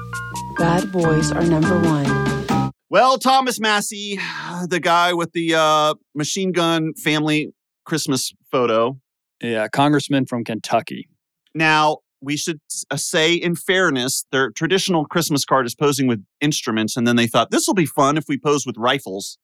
Bad 0.58 0.92
Boys 0.92 1.32
are 1.32 1.44
number 1.46 1.80
one. 1.80 2.06
Well, 2.94 3.18
Thomas 3.18 3.60
Massie, 3.60 4.20
the 4.68 4.80
guy 4.80 5.14
with 5.14 5.32
the 5.32 5.56
uh, 5.56 5.96
machine 6.14 6.52
gun 6.52 6.94
family 6.94 7.52
Christmas 7.86 8.32
photo. 8.52 9.00
Yeah. 9.42 9.68
Congressman 9.68 10.28
from 10.28 10.44
Kentucky. 10.44 11.10
Now, 11.56 11.98
we 12.22 12.38
should 12.38 12.60
uh, 12.92 12.98
say, 12.98 13.34
in 13.34 13.56
fairness, 13.56 14.28
their 14.32 14.52
traditional 14.52 15.06
Christmas 15.06 15.44
card 15.44 15.66
is 15.66 15.74
posing 15.74 16.06
with 16.06 16.24
instruments, 16.40 16.96
and 16.96 17.08
then 17.08 17.16
they 17.16 17.26
thought 17.26 17.50
this 17.50 17.66
will 17.66 17.74
be 17.74 17.88
fun 17.88 18.16
if 18.16 18.26
we 18.28 18.38
pose 18.38 18.64
with 18.64 18.78
rifles. 18.78 19.40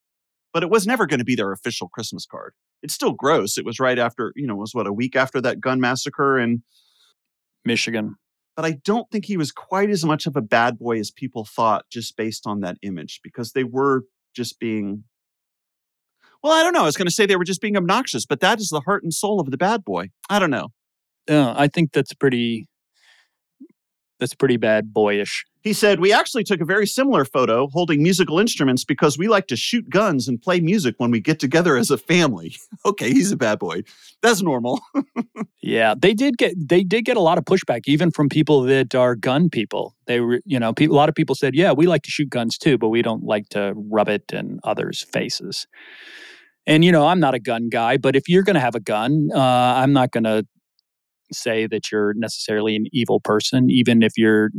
But 0.53 0.61
it 0.61 0.69
was 0.69 0.85
never 0.85 1.07
going 1.07 1.17
to 1.17 1.25
be 1.25 1.33
their 1.33 1.51
official 1.51 1.89
Christmas 1.89 2.27
card. 2.27 2.53
It's 2.83 2.93
still 2.93 3.13
gross. 3.13 3.57
It 3.57 3.65
was 3.65 3.79
right 3.79 3.97
after, 3.97 4.31
you 4.35 4.45
know, 4.45 4.53
it 4.53 4.59
was 4.59 4.75
what 4.75 4.85
a 4.85 4.93
week 4.93 5.15
after 5.15 5.41
that 5.41 5.59
gun 5.59 5.79
massacre, 5.79 6.37
in 6.37 6.61
Michigan. 7.65 8.15
But 8.59 8.65
I 8.65 8.71
don't 8.83 9.09
think 9.09 9.23
he 9.23 9.37
was 9.37 9.53
quite 9.53 9.89
as 9.89 10.03
much 10.03 10.25
of 10.25 10.35
a 10.35 10.41
bad 10.41 10.79
boy 10.79 10.99
as 10.99 11.11
people 11.11 11.45
thought 11.45 11.85
just 11.89 12.17
based 12.17 12.45
on 12.45 12.59
that 12.59 12.75
image 12.81 13.21
because 13.23 13.53
they 13.53 13.63
were 13.63 14.03
just 14.35 14.59
being. 14.59 15.05
Well, 16.43 16.51
I 16.51 16.61
don't 16.61 16.73
know. 16.73 16.81
I 16.81 16.85
was 16.85 16.97
going 16.97 17.07
to 17.07 17.13
say 17.13 17.25
they 17.25 17.37
were 17.37 17.45
just 17.45 17.61
being 17.61 17.77
obnoxious, 17.77 18.25
but 18.25 18.41
that 18.41 18.59
is 18.59 18.67
the 18.67 18.81
heart 18.81 19.01
and 19.01 19.13
soul 19.13 19.39
of 19.39 19.49
the 19.49 19.55
bad 19.55 19.85
boy. 19.85 20.09
I 20.29 20.39
don't 20.39 20.49
know. 20.49 20.73
Uh, 21.29 21.53
I 21.55 21.69
think 21.69 21.93
that's 21.93 22.13
pretty. 22.13 22.67
That's 24.19 24.35
pretty 24.35 24.57
bad 24.57 24.93
boyish. 24.93 25.45
He 25.61 25.73
said, 25.73 25.99
We 25.99 26.13
actually 26.13 26.43
took 26.43 26.61
a 26.61 26.65
very 26.65 26.87
similar 26.87 27.25
photo 27.25 27.67
holding 27.67 28.01
musical 28.01 28.39
instruments 28.39 28.85
because 28.85 29.17
we 29.17 29.27
like 29.27 29.47
to 29.47 29.55
shoot 29.55 29.89
guns 29.89 30.27
and 30.27 30.41
play 30.41 30.59
music 30.59 30.95
when 30.97 31.11
we 31.11 31.19
get 31.19 31.39
together 31.39 31.77
as 31.77 31.91
a 31.91 31.97
family. 31.97 32.55
okay, 32.85 33.09
he's 33.11 33.31
a 33.31 33.37
bad 33.37 33.59
boy. 33.59 33.83
That's 34.21 34.41
normal. 34.41 34.79
Yeah, 35.61 35.93
they 35.95 36.13
did 36.13 36.37
get 36.37 36.53
they 36.57 36.83
did 36.83 37.03
get 37.03 37.17
a 37.17 37.19
lot 37.19 37.37
of 37.37 37.43
pushback, 37.43 37.81
even 37.85 38.11
from 38.11 38.29
people 38.29 38.61
that 38.63 38.95
are 38.95 39.13
gun 39.13 39.49
people. 39.49 39.93
They 40.07 40.19
were, 40.21 40.39
you 40.45 40.57
know, 40.57 40.73
a 40.79 40.87
lot 40.87 41.09
of 41.09 41.15
people 41.15 41.35
said, 41.35 41.53
"Yeah, 41.53 41.73
we 41.73 41.85
like 41.85 42.01
to 42.03 42.11
shoot 42.11 42.29
guns 42.29 42.57
too, 42.57 42.77
but 42.77 42.89
we 42.89 43.01
don't 43.01 43.23
like 43.23 43.49
to 43.49 43.73
rub 43.75 44.07
it 44.07 44.31
in 44.31 44.59
others' 44.63 45.03
faces." 45.03 45.67
And 46.65 46.85
you 46.85 46.91
know, 46.91 47.07
I'm 47.07 47.19
not 47.19 47.33
a 47.33 47.39
gun 47.39 47.69
guy, 47.69 47.97
but 47.97 48.15
if 48.15 48.29
you're 48.29 48.43
going 48.43 48.55
to 48.55 48.61
have 48.61 48.75
a 48.75 48.79
gun, 48.79 49.29
uh, 49.33 49.39
I'm 49.39 49.91
not 49.91 50.11
going 50.11 50.23
to 50.23 50.45
say 51.31 51.67
that 51.67 51.91
you're 51.91 52.13
necessarily 52.15 52.75
an 52.75 52.85
evil 52.91 53.19
person, 53.19 53.69
even 53.69 54.03
if 54.03 54.13
you're 54.17 54.49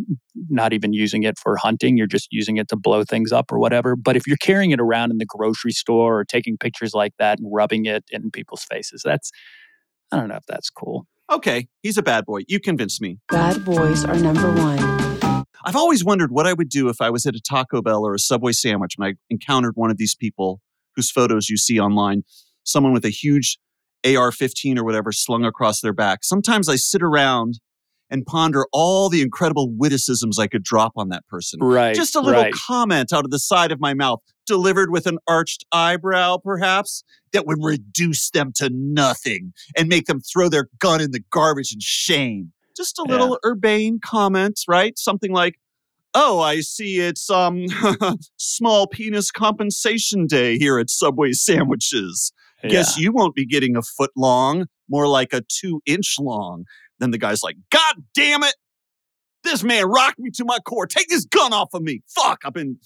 not 0.49 0.73
even 0.73 0.93
using 0.93 1.23
it 1.23 1.39
for 1.39 1.57
hunting. 1.57 1.97
You're 1.97 2.07
just 2.07 2.29
using 2.31 2.57
it 2.57 2.69
to 2.69 2.77
blow 2.77 3.05
things 3.05 3.33
up 3.33 3.51
or 3.53 3.59
whatever. 3.59 3.97
But 3.97 4.17
if 4.17 4.27
you're 4.27 4.37
carrying 4.37 4.71
it 4.71 4.81
around 4.81 5.11
in 5.11 5.19
the 5.19 5.27
grocery 5.27 5.73
store 5.73 6.21
or 6.21 6.25
taking 6.25 6.57
pictures 6.57 6.95
like 6.95 7.13
that 7.19 7.39
and 7.39 7.49
rubbing 7.53 7.87
it 7.87 8.05
in 8.11 8.31
people's 8.31 8.65
faces, 8.65 9.03
that's 9.05 9.31
I 10.13 10.17
don't 10.17 10.29
know 10.29 10.37
if 10.37 10.47
that's 10.47 10.71
cool. 10.71 11.07
okay, 11.31 11.69
he's 11.83 11.97
a 11.97 12.03
bad 12.03 12.25
boy. 12.25 12.41
You 12.49 12.59
convinced 12.61 13.01
me. 13.01 13.19
Bad 13.31 13.65
boys 13.65 14.05
are 14.05 14.17
number 14.17 14.53
one. 14.53 15.01
I've 15.65 15.77
always 15.77 16.05
wondered 16.05 16.33
what 16.33 16.47
I 16.47 16.53
would 16.53 16.69
do 16.69 16.89
if 16.89 17.01
I 17.01 17.11
was 17.11 17.27
at 17.27 17.35
a 17.37 17.41
Taco 17.41 17.83
Bell 17.83 18.05
or 18.05 18.15
a 18.15 18.19
Subway 18.19 18.53
sandwich 18.53 18.95
and 18.99 19.07
I 19.07 19.15
encountered 19.29 19.73
one 19.77 19.91
of 19.91 19.99
these 19.99 20.15
people 20.15 20.61
whose 20.97 21.11
photos 21.11 21.49
you 21.49 21.57
see 21.57 21.79
online, 21.79 22.23
someone 22.65 22.93
with 22.93 23.05
a 23.05 23.11
huge 23.11 23.59
AR 24.07 24.33
15 24.33 24.79
or 24.79 24.85
whatever 24.85 25.13
slung 25.13 25.45
across 25.45 25.81
their 25.81 25.93
back. 25.93 26.25
Sometimes 26.25 26.69
I 26.69 26.77
sit 26.77 27.03
around 27.03 27.61
and 28.13 28.27
ponder 28.27 28.67
all 28.73 29.09
the 29.09 29.23
incredible 29.23 29.71
witticisms 29.71 30.39
I 30.39 30.49
could 30.49 30.65
drop 30.65 30.93
on 30.97 31.11
that 31.11 31.27
person. 31.29 31.61
Right. 31.61 31.95
Just 31.95 32.17
a 32.17 32.21
little 32.21 32.43
right. 32.43 32.53
comment 32.53 33.13
out 33.13 33.25
of 33.25 33.31
the 33.31 33.39
side 33.39 33.71
of 33.71 33.79
my 33.81 33.95
mouth, 33.95 34.21
delivered 34.47 34.91
with 34.91 35.07
an 35.07 35.19
arched 35.29 35.65
eyebrow, 35.71 36.39
perhaps, 36.39 37.05
that 37.33 37.47
would 37.47 37.59
reduce 37.61 38.31
them 38.31 38.51
to 38.57 38.69
nothing 38.73 39.53
and 39.77 39.89
make 39.89 40.07
them 40.07 40.21
throw 40.21 40.49
their 40.49 40.69
gun 40.81 41.01
in 41.01 41.13
the 41.13 41.23
garbage 41.31 41.73
in 41.73 41.79
shame. 41.81 42.53
Just 42.77 42.99
a 42.99 43.05
Yeah. 43.07 43.13
little 43.13 43.39
urbane 43.45 44.01
comment, 44.01 44.61
right? 44.67 44.99
Something 44.99 45.33
like, 45.33 45.55
Oh, 46.13 46.41
I 46.41 46.59
see 46.63 46.99
it's 46.99 47.31
um 47.31 47.67
small 48.37 48.89
penis 48.89 49.31
compensation 49.31 50.27
day 50.27 50.59
here 50.59 50.81
at 50.81 50.91
Subway 50.91 51.31
Sandwiches. 51.31 52.33
Guess 52.68 52.99
you 52.99 53.12
won't 53.12 53.35
be 53.35 53.46
getting 53.46 53.77
a 53.77 53.83
foot 53.83 54.11
long, 54.16 54.66
more 54.88 55.07
like 55.09 55.33
a 55.33 55.42
two 55.49 55.81
inch 55.87 56.16
long. 56.18 56.64
Then 56.99 57.11
the 57.11 57.18
guy's 57.18 57.42
like, 57.42 57.57
God 57.70 57.96
damn 58.14 58.42
it! 58.42 58.55
This 59.44 59.62
man 59.62 59.87
rocked 59.87 60.18
me 60.18 60.31
to 60.33 60.44
my 60.44 60.59
core. 60.59 60.87
Take 60.87 61.09
this 61.09 61.25
gun 61.25 61.53
off 61.55 61.70
of 61.73 61.83
me. 61.83 62.03
Fuck, 62.14 62.40
I've 62.44 62.53
been. 62.53 62.79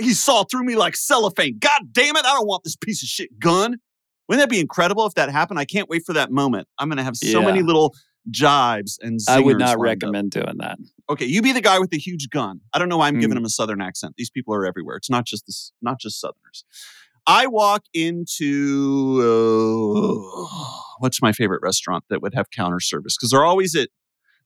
He 0.00 0.12
saw 0.14 0.44
through 0.44 0.64
me 0.64 0.74
like 0.76 0.96
cellophane. 0.96 1.58
God 1.58 1.92
damn 1.92 2.16
it, 2.16 2.24
I 2.24 2.32
don't 2.34 2.46
want 2.46 2.64
this 2.64 2.74
piece 2.76 3.02
of 3.02 3.08
shit 3.08 3.38
gun. 3.38 3.76
Wouldn't 4.28 4.42
that 4.42 4.50
be 4.50 4.58
incredible 4.60 5.04
if 5.06 5.14
that 5.14 5.30
happened? 5.30 5.58
I 5.60 5.66
can't 5.66 5.88
wait 5.88 6.02
for 6.06 6.14
that 6.14 6.30
moment. 6.32 6.66
I'm 6.78 6.88
going 6.88 6.96
to 6.96 7.04
have 7.04 7.16
so 7.16 7.40
Yeah. 7.40 7.44
many 7.46 7.62
little 7.62 7.94
jibes 8.30 8.98
and 9.02 9.20
I 9.28 9.38
would 9.38 9.58
not 9.58 9.66
lined 9.68 9.76
up. 9.78 9.82
recommend 9.82 10.30
doing 10.30 10.56
that. 10.58 10.78
Okay, 11.10 11.26
you 11.26 11.42
be 11.42 11.52
the 11.52 11.60
guy 11.60 11.78
with 11.78 11.90
the 11.90 11.98
huge 11.98 12.30
gun. 12.30 12.60
I 12.72 12.78
don't 12.78 12.88
know 12.88 12.96
why 12.96 13.08
I'm 13.08 13.20
giving 13.20 13.34
Mm. 13.36 13.40
him 13.40 13.44
a 13.44 13.50
southern 13.50 13.82
accent. 13.82 14.14
These 14.16 14.30
people 14.30 14.54
are 14.54 14.64
everywhere. 14.66 14.96
It's 14.96 15.10
not 15.10 15.26
just 15.26 15.44
this, 15.46 15.72
not 15.82 16.00
just 16.00 16.18
southerners. 16.18 16.64
I 17.26 17.46
walk 17.46 17.84
into 17.92 19.20
uh, 19.22 20.46
what's 20.98 21.22
my 21.22 21.32
favorite 21.32 21.60
restaurant 21.62 22.04
that 22.10 22.22
would 22.22 22.34
have 22.34 22.50
counter 22.50 22.80
service 22.80 23.16
because 23.16 23.30
they're 23.30 23.44
always 23.44 23.74
at 23.74 23.88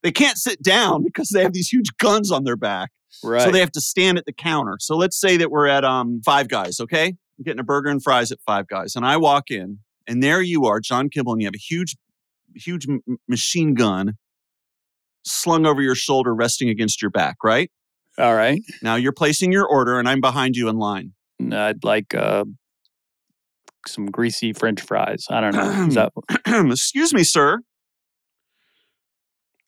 they 0.03 0.13
can't 0.13 0.39
sit 0.39 0.63
down 0.63 1.03
because 1.05 1.31
they 1.31 1.43
have 1.43 1.53
these 1.53 1.69
huge 1.69 1.97
guns 1.99 2.31
on 2.31 2.45
their 2.45 2.57
back. 2.57 2.91
Right. 3.25 3.43
So 3.43 3.51
they 3.51 3.61
have 3.61 3.73
to 3.73 3.81
stand 3.81 4.19
at 4.19 4.27
the 4.27 4.33
counter. 4.33 4.77
So 4.81 4.97
let's 4.97 5.19
say 5.19 5.37
that 5.39 5.51
we're 5.51 5.67
at 5.67 5.85
um 5.85 6.21
Five 6.25 6.49
Guys, 6.49 6.81
okay? 6.81 7.07
I'm 7.07 7.45
getting 7.45 7.61
a 7.61 7.65
burger 7.65 7.89
and 7.89 8.03
fries 8.03 8.33
at 8.33 8.39
Five 8.45 8.69
Guys, 8.69 8.97
and 8.97 9.07
I 9.07 9.17
walk 9.17 9.51
in, 9.51 9.79
and 10.07 10.23
there 10.23 10.43
you 10.43 10.67
are, 10.67 10.81
John 10.81 11.09
Kimball, 11.09 11.35
and 11.35 11.43
you 11.43 11.47
have 11.47 11.55
a 11.55 11.59
huge, 11.59 11.97
huge 12.55 12.89
m- 12.89 13.01
machine 13.29 13.75
gun 13.75 14.15
slung 15.25 15.67
over 15.67 15.81
your 15.81 15.95
shoulder, 15.95 16.35
resting 16.35 16.69
against 16.69 17.01
your 17.01 17.11
back, 17.11 17.37
right? 17.45 17.71
All 18.19 18.35
right. 18.35 18.61
Now 18.83 18.97
you're 18.97 19.13
placing 19.13 19.53
your 19.53 19.67
order, 19.67 19.99
and 19.99 20.09
I'm 20.09 20.21
behind 20.21 20.57
you 20.57 20.69
in 20.69 20.77
line. 20.77 21.13
I'd 21.53 21.85
like 21.85 22.15
uh, 22.15 22.45
some 23.87 24.07
greasy 24.07 24.53
French 24.53 24.81
fries. 24.81 25.27
I 25.31 25.41
don't 25.41 25.55
know. 25.55 25.87
Is 25.87 25.95
that, 25.95 26.13
excuse 26.71 27.13
me, 27.15 27.25
sir. 27.25 27.61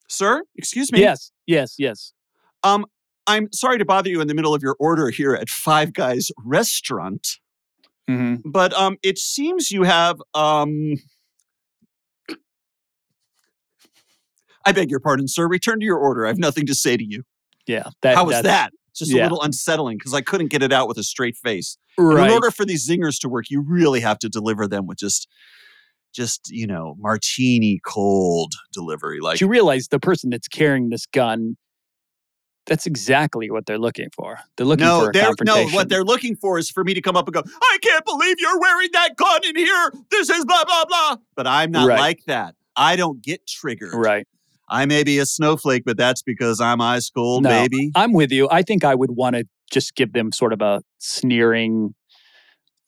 Sir, 0.08 0.42
excuse 0.56 0.90
me. 0.92 1.00
yes. 1.00 1.30
Yes. 1.46 1.76
Yes. 1.78 2.12
Um, 2.64 2.86
I'm 3.26 3.48
sorry 3.52 3.78
to 3.78 3.84
bother 3.84 4.10
you 4.10 4.20
in 4.20 4.26
the 4.28 4.34
middle 4.34 4.54
of 4.54 4.62
your 4.62 4.76
order 4.80 5.10
here 5.10 5.34
at 5.34 5.48
Five 5.48 5.92
Guys 5.92 6.30
Restaurant. 6.44 7.26
hmm 8.08 8.36
but 8.44 8.72
um, 8.74 8.96
it 9.02 9.18
seems 9.18 9.70
you 9.70 9.84
have 9.84 10.20
um. 10.34 10.94
I 14.66 14.72
beg 14.72 14.90
your 14.90 15.00
pardon, 15.00 15.26
sir. 15.26 15.48
Return 15.48 15.80
to 15.80 15.86
your 15.86 15.96
order. 15.96 16.26
I 16.26 16.28
have 16.28 16.38
nothing 16.38 16.66
to 16.66 16.74
say 16.74 16.96
to 16.96 17.04
you. 17.04 17.22
Yeah. 17.66 17.84
That, 18.02 18.16
How 18.16 18.24
was 18.26 18.42
that? 18.42 18.72
Just 18.94 19.12
a 19.12 19.16
little 19.22 19.40
unsettling 19.40 19.96
because 19.96 20.12
I 20.12 20.20
couldn't 20.20 20.48
get 20.48 20.62
it 20.62 20.72
out 20.72 20.86
with 20.88 20.98
a 20.98 21.02
straight 21.02 21.36
face. 21.36 21.78
Right. 22.00 22.28
In 22.28 22.32
order 22.32 22.50
for 22.50 22.64
these 22.64 22.88
zingers 22.88 23.18
to 23.20 23.28
work, 23.28 23.50
you 23.50 23.60
really 23.66 24.00
have 24.00 24.18
to 24.20 24.28
deliver 24.28 24.66
them 24.66 24.86
with 24.86 24.98
just, 24.98 25.28
just 26.14 26.50
you 26.50 26.66
know, 26.66 26.94
martini 26.98 27.80
cold 27.86 28.54
delivery. 28.72 29.20
Like 29.20 29.34
But 29.34 29.40
you 29.40 29.48
realize 29.48 29.88
the 29.88 30.00
person 30.00 30.30
that's 30.30 30.48
carrying 30.48 30.90
this 30.90 31.06
gun, 31.06 31.56
that's 32.66 32.86
exactly 32.86 33.50
what 33.50 33.66
they're 33.66 33.78
looking 33.78 34.08
for. 34.14 34.38
They're 34.56 34.66
looking 34.66 34.86
no, 34.86 35.00
for 35.00 35.10
a 35.10 35.12
they're 35.12 35.32
no. 35.42 35.66
What 35.68 35.88
they're 35.88 36.04
looking 36.04 36.36
for 36.36 36.58
is 36.58 36.70
for 36.70 36.84
me 36.84 36.94
to 36.94 37.00
come 37.00 37.16
up 37.16 37.26
and 37.26 37.34
go. 37.34 37.42
I 37.46 37.78
can't 37.82 38.04
believe 38.04 38.36
you're 38.38 38.60
wearing 38.60 38.88
that 38.92 39.16
gun 39.16 39.40
in 39.44 39.56
here. 39.56 39.92
This 40.10 40.30
is 40.30 40.44
blah 40.44 40.64
blah 40.64 40.84
blah. 40.84 41.16
But 41.34 41.46
I'm 41.46 41.70
not 41.70 41.88
Right. 41.88 41.98
like 41.98 42.20
that. 42.26 42.54
I 42.76 42.96
don't 42.96 43.22
get 43.22 43.46
triggered. 43.46 43.94
right. 43.94 44.26
I 44.72 44.86
may 44.86 45.02
be 45.02 45.18
a 45.18 45.26
snowflake, 45.26 45.82
but 45.84 45.96
that's 45.96 46.22
because 46.22 46.60
I'm 46.60 46.80
ice 46.80 47.10
cold, 47.10 47.42
No. 47.42 47.48
baby. 47.48 47.90
I'm 47.96 48.12
with 48.12 48.30
you. 48.30 48.48
I 48.52 48.62
think 48.62 48.84
I 48.84 48.94
would 48.94 49.10
want 49.10 49.34
to 49.34 49.44
just 49.72 49.96
give 49.96 50.12
them 50.12 50.30
sort 50.30 50.52
of 50.52 50.60
a 50.62 50.80
sneering 51.00 51.94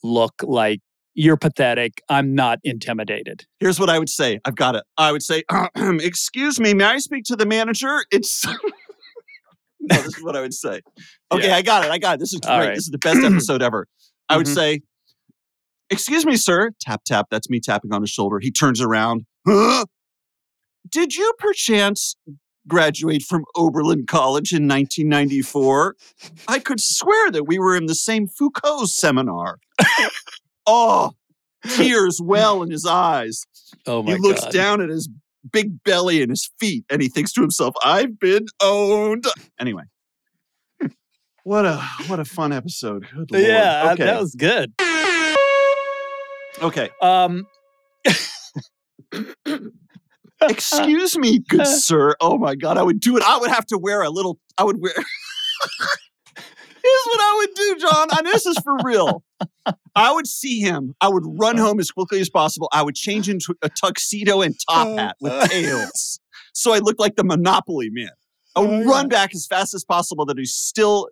look 0.02 0.34
like, 0.42 0.80
you're 1.14 1.36
pathetic. 1.36 2.00
I'm 2.08 2.34
not 2.34 2.58
intimidated. 2.64 3.44
Here's 3.60 3.78
what 3.78 3.90
I 3.90 3.98
would 3.98 4.08
say. 4.08 4.40
I've 4.44 4.56
got 4.56 4.76
it. 4.76 4.84
I 4.96 5.12
would 5.12 5.22
say, 5.22 5.42
"Excuse 5.76 6.58
me, 6.58 6.72
may 6.74 6.84
I 6.84 6.98
speak 6.98 7.24
to 7.24 7.36
the 7.36 7.44
manager?" 7.46 8.04
It's 8.10 8.46
no, 9.80 9.96
this 9.96 10.16
is 10.18 10.22
what 10.24 10.36
I 10.36 10.40
would 10.40 10.54
say. 10.54 10.80
Okay, 11.30 11.48
Yeah. 11.48 11.56
I 11.56 11.62
got 11.62 11.84
it. 11.84 11.90
I 11.90 11.98
got 11.98 12.14
it. 12.14 12.20
This 12.20 12.32
is 12.32 12.40
great. 12.40 12.56
Right. 12.56 12.74
This 12.74 12.84
is 12.84 12.90
the 12.90 12.98
best 12.98 13.18
episode 13.24 13.62
ever. 13.62 13.86
I 14.30 14.36
would 14.38 14.46
Mhm. 14.46 14.54
say, 14.54 14.80
"Excuse 15.90 16.24
me, 16.24 16.36
sir." 16.36 16.70
Tap 16.80 17.02
tap. 17.04 17.26
That's 17.30 17.50
me 17.50 17.60
tapping 17.60 17.92
on 17.92 18.00
his 18.00 18.10
shoulder. 18.10 18.38
He 18.40 18.50
turns 18.50 18.80
around. 18.80 19.26
Huh? 19.46 19.84
Did 20.90 21.14
you 21.14 21.32
perchance 21.38 22.16
graduate 22.68 23.22
from 23.22 23.44
Oberlin 23.56 24.06
College 24.06 24.52
in 24.52 24.68
1994? 24.68 25.96
I 26.48 26.58
could 26.58 26.80
swear 26.80 27.30
that 27.30 27.44
we 27.44 27.58
were 27.58 27.76
in 27.76 27.86
the 27.86 27.94
same 27.94 28.26
Foucault 28.28 28.86
seminar. 28.86 29.58
oh, 30.66 31.12
tears 31.76 32.20
well 32.22 32.62
in 32.62 32.70
his 32.70 32.86
eyes. 32.86 33.44
Oh 33.86 34.02
my 34.02 34.12
He 34.12 34.18
looks 34.18 34.42
God. 34.42 34.52
down 34.52 34.80
at 34.80 34.88
his 34.88 35.08
big 35.52 35.82
belly 35.84 36.22
and 36.22 36.30
his 36.30 36.50
feet 36.60 36.84
and 36.88 37.02
he 37.02 37.08
thinks 37.08 37.32
to 37.32 37.40
himself, 37.40 37.74
I've 37.84 38.18
been 38.18 38.46
owned. 38.62 39.24
Anyway. 39.60 39.82
What 41.44 41.64
a 41.66 41.78
what 42.06 42.20
a 42.20 42.24
fun 42.24 42.52
episode. 42.52 43.04
Good 43.12 43.32
Lord. 43.32 43.44
Yeah, 43.44 43.90
Okay. 43.94 44.04
that 44.04 44.20
was 44.20 44.36
good. 44.36 44.72
okay. 46.62 46.88
Um, 47.02 47.48
Excuse 50.50 51.16
me, 51.18 51.38
good 51.38 51.66
sir. 51.66 52.14
Oh 52.20 52.38
my 52.38 52.54
god, 52.54 52.78
I 52.78 52.82
would 52.82 53.00
do 53.00 53.16
it. 53.16 53.22
I 53.22 53.38
would 53.38 53.50
have 53.50 53.66
to 53.66 53.78
wear 53.78 54.02
a 54.02 54.10
little 54.10 54.38
I 54.58 54.64
would 54.64 54.80
wear 54.80 54.92
Here's 56.84 57.04
what 57.06 57.20
I 57.20 57.34
would 57.38 57.54
do, 57.54 57.76
John. 57.78 58.08
And 58.18 58.26
this 58.26 58.44
is 58.44 58.58
for 58.58 58.76
real. 58.84 59.22
I 59.94 60.12
would 60.12 60.26
see 60.26 60.60
him. 60.60 60.94
I 61.00 61.08
would 61.08 61.22
run 61.26 61.56
home 61.56 61.78
as 61.78 61.92
quickly 61.92 62.20
as 62.20 62.28
possible. 62.28 62.68
I 62.72 62.82
would 62.82 62.96
change 62.96 63.28
into 63.28 63.54
a 63.62 63.68
tuxedo 63.68 64.42
and 64.42 64.54
top 64.68 64.88
hat 64.98 65.16
with 65.20 65.48
tails. 65.50 66.18
So 66.54 66.72
I 66.72 66.78
looked 66.78 66.98
like 66.98 67.14
the 67.14 67.22
Monopoly 67.24 67.88
man. 67.90 68.10
I 68.56 68.60
would 68.60 68.70
Oh, 68.70 68.84
run 68.84 69.04
yeah. 69.04 69.08
back 69.16 69.34
as 69.34 69.46
fast 69.46 69.74
as 69.74 69.84
possible 69.84 70.26
that 70.26 70.36
he's 70.38 70.52
still 70.54 71.08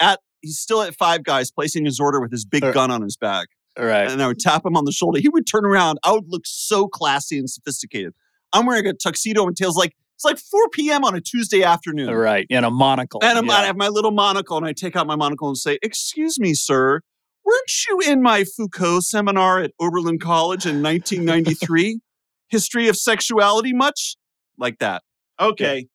at 0.00 0.18
he's 0.40 0.58
still 0.58 0.82
at 0.82 0.96
five 0.96 1.22
guys 1.22 1.52
placing 1.52 1.84
his 1.84 2.00
order 2.00 2.20
with 2.20 2.32
his 2.32 2.44
big 2.44 2.64
Uh, 2.64 2.72
gun 2.72 2.90
on 2.90 3.00
his 3.02 3.16
back. 3.16 3.46
all 3.78 3.86
right. 3.86 4.10
And 4.10 4.20
I 4.20 4.26
would 4.26 4.40
tap 4.40 4.66
him 4.66 4.76
on 4.76 4.84
the 4.86 4.92
shoulder. 4.92 5.20
He 5.20 5.28
would 5.28 5.46
turn 5.46 5.64
around. 5.64 5.98
I 6.02 6.10
would 6.12 6.24
look 6.26 6.42
so 6.46 6.88
classy 6.88 7.38
and 7.38 7.48
sophisticated. 7.48 8.12
I'm 8.52 8.66
wearing 8.66 8.86
a 8.86 8.92
tuxedo 8.92 9.46
and 9.46 9.56
tails 9.56 9.76
like 9.76 9.94
It's 10.16 10.24
like 10.24 10.38
4 10.38 10.68
p.m. 10.70 11.04
on 11.04 11.14
a 11.14 11.20
Tuesday 11.20 11.62
afternoon. 11.62 12.10
Right. 12.14 12.46
And 12.50 12.64
a 12.64 12.70
monocle. 12.70 13.20
And 13.22 13.38
I'm, 13.38 13.46
yeah. 13.46 13.52
I 13.52 13.64
have 13.64 13.76
my 13.76 13.88
little 13.88 14.10
monocle, 14.10 14.56
and 14.56 14.66
I 14.66 14.72
take 14.72 14.96
out 14.96 15.06
my 15.06 15.16
monocle 15.16 15.48
and 15.48 15.56
say, 15.56 15.78
Excuse 15.82 16.38
me, 16.38 16.54
sir, 16.54 17.00
weren't 17.44 17.72
you 17.88 18.00
in 18.12 18.22
my 18.22 18.44
Foucault 18.44 19.00
seminar 19.00 19.60
at 19.60 19.72
Oberlin 19.80 20.18
College 20.18 20.66
in 20.66 20.82
1993? 20.82 22.00
History 22.48 22.88
of 22.88 22.96
sexuality, 22.96 23.72
much? 23.72 24.16
Like 24.58 24.78
that. 24.78 25.02
Okay. 25.40 25.86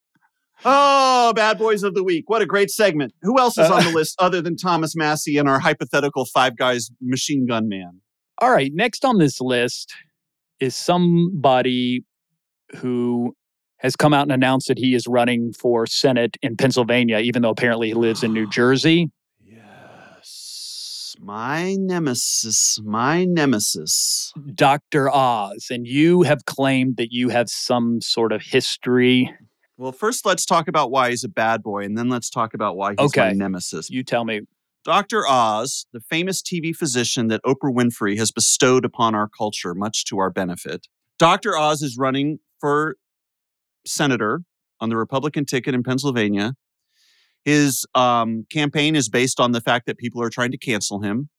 Oh, 0.65 1.33
bad 1.35 1.59
boys 1.59 1.83
of 1.83 1.93
the 1.93 2.03
week. 2.03 2.29
What 2.29 2.41
a 2.41 2.45
great 2.45 2.71
segment. 2.71 3.13
Who 3.21 3.39
else 3.39 3.57
is 3.57 3.69
on 3.69 3.83
the 3.83 3.91
list 3.95 4.15
other 4.19 4.41
than 4.41 4.57
Thomas 4.57 4.95
Massie 4.95 5.37
and 5.37 5.47
our 5.47 5.59
hypothetical 5.59 6.25
five 6.25 6.57
guys 6.57 6.89
machine 6.99 7.45
gun 7.45 7.69
man? 7.69 8.01
All 8.39 8.51
right. 8.51 8.71
Next 8.73 9.05
on 9.05 9.19
this 9.19 9.39
list 9.39 9.93
is 10.59 10.75
somebody 10.75 12.03
who 12.75 13.33
has 13.77 13.95
come 13.95 14.13
out 14.13 14.23
and 14.23 14.31
announced 14.31 14.67
that 14.67 14.77
he 14.79 14.95
is 14.95 15.07
running 15.07 15.53
for 15.53 15.85
Senate 15.85 16.35
in 16.41 16.55
Pennsylvania, 16.57 17.19
even 17.19 17.41
though 17.43 17.49
apparently 17.51 17.89
he 17.89 17.93
lives 17.93 18.23
in 18.23 18.33
New 18.33 18.47
Jersey. 18.51 19.11
Yes. 19.45 21.15
My 21.19 21.75
nemesis. 21.75 22.79
My 22.83 23.25
nemesis. 23.25 24.33
Dr. 24.53 25.09
Oz. 25.13 25.67
And 25.69 25.87
you 25.87 26.23
have 26.23 26.45
claimed 26.45 26.97
that 26.97 27.11
you 27.11 27.29
have 27.29 27.49
some 27.49 28.01
sort 28.01 28.31
of 28.31 28.41
history. 28.41 29.33
Well, 29.77 29.91
first 29.91 30.25
let's 30.25 30.45
talk 30.45 30.67
about 30.67 30.89
why 30.91 31.11
he's 31.11 31.23
a 31.23 31.29
bad 31.29 31.61
boy, 31.61 31.83
and 31.85 31.97
then 31.97 32.09
let's 32.09 32.29
talk 32.29 32.53
about 32.53 32.75
why 32.77 32.91
he's 32.91 32.97
my 33.15 33.27
Okay. 33.27 33.33
nemesis. 33.33 33.89
You 33.89 34.03
tell 34.03 34.25
me. 34.25 34.41
Dr. 34.83 35.27
Oz, 35.27 35.85
the 35.91 35.99
famous 35.99 36.41
TV 36.41 36.73
physician 36.73 37.27
that 37.27 37.41
Oprah 37.45 37.73
Winfrey 37.75 38.17
has 38.17 38.31
bestowed 38.31 38.85
upon 38.85 39.13
our 39.13 39.27
culture, 39.27 39.75
much 39.75 40.05
to 40.05 40.17
our 40.17 40.29
benefit. 40.29 40.87
Dr. 41.19 41.57
Oz 41.57 41.81
is 41.81 41.97
running 41.97 42.39
for 42.59 42.95
senator 43.85 44.41
on 44.79 44.89
the 44.89 44.97
Republican 44.97 45.45
ticket 45.45 45.73
in 45.73 45.83
Pennsylvania. 45.83 46.53
His 47.45 47.85
um, 47.95 48.45
campaign 48.51 48.95
is 48.95 49.09
based 49.09 49.39
on 49.39 49.51
the 49.53 49.61
fact 49.61 49.85
that 49.85 49.97
people 49.97 50.21
are 50.21 50.29
trying 50.29 50.51
to 50.51 50.57
cancel 50.57 51.01
him 51.01 51.29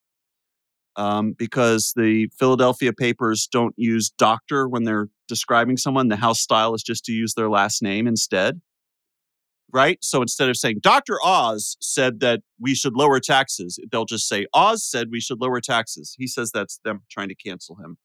um, 0.97 1.35
because 1.37 1.93
the 1.97 2.29
Philadelphia 2.39 2.93
papers 2.93 3.47
don't 3.51 3.75
use 3.77 4.11
doctor 4.11 4.67
when 4.67 4.85
they're 4.85 5.09
describing 5.29 5.77
someone. 5.77 6.09
The 6.09 6.17
House 6.17 6.41
style 6.41 6.75
is 6.75 6.83
just 6.83 7.05
to 7.05 7.13
use 7.13 7.35
their 7.35 7.51
last 7.51 7.83
name 7.83 8.07
instead 8.07 8.61
right? 9.73 9.99
So 10.03 10.23
instead 10.23 10.49
of 10.49 10.57
saying 10.57 10.81
Dr. 10.83 11.19
Oz 11.23 11.77
said 11.81 12.21
that 12.21 12.41
we 12.61 12.75
should 12.75 12.95
lower 12.95 13.21
taxes, 13.21 13.79
they'll 13.91 14.05
just 14.05 14.29
say 14.29 14.47
Oz 14.55 14.85
said 14.85 15.09
we 15.11 15.21
should 15.21 15.41
lower 15.41 15.61
taxes. 15.61 16.15
He 16.19 16.27
says 16.27 16.51
that's 16.51 16.81
them 16.85 17.03
trying 17.11 17.29
to 17.29 17.35
cancel 17.35 17.77
him. 17.77 17.99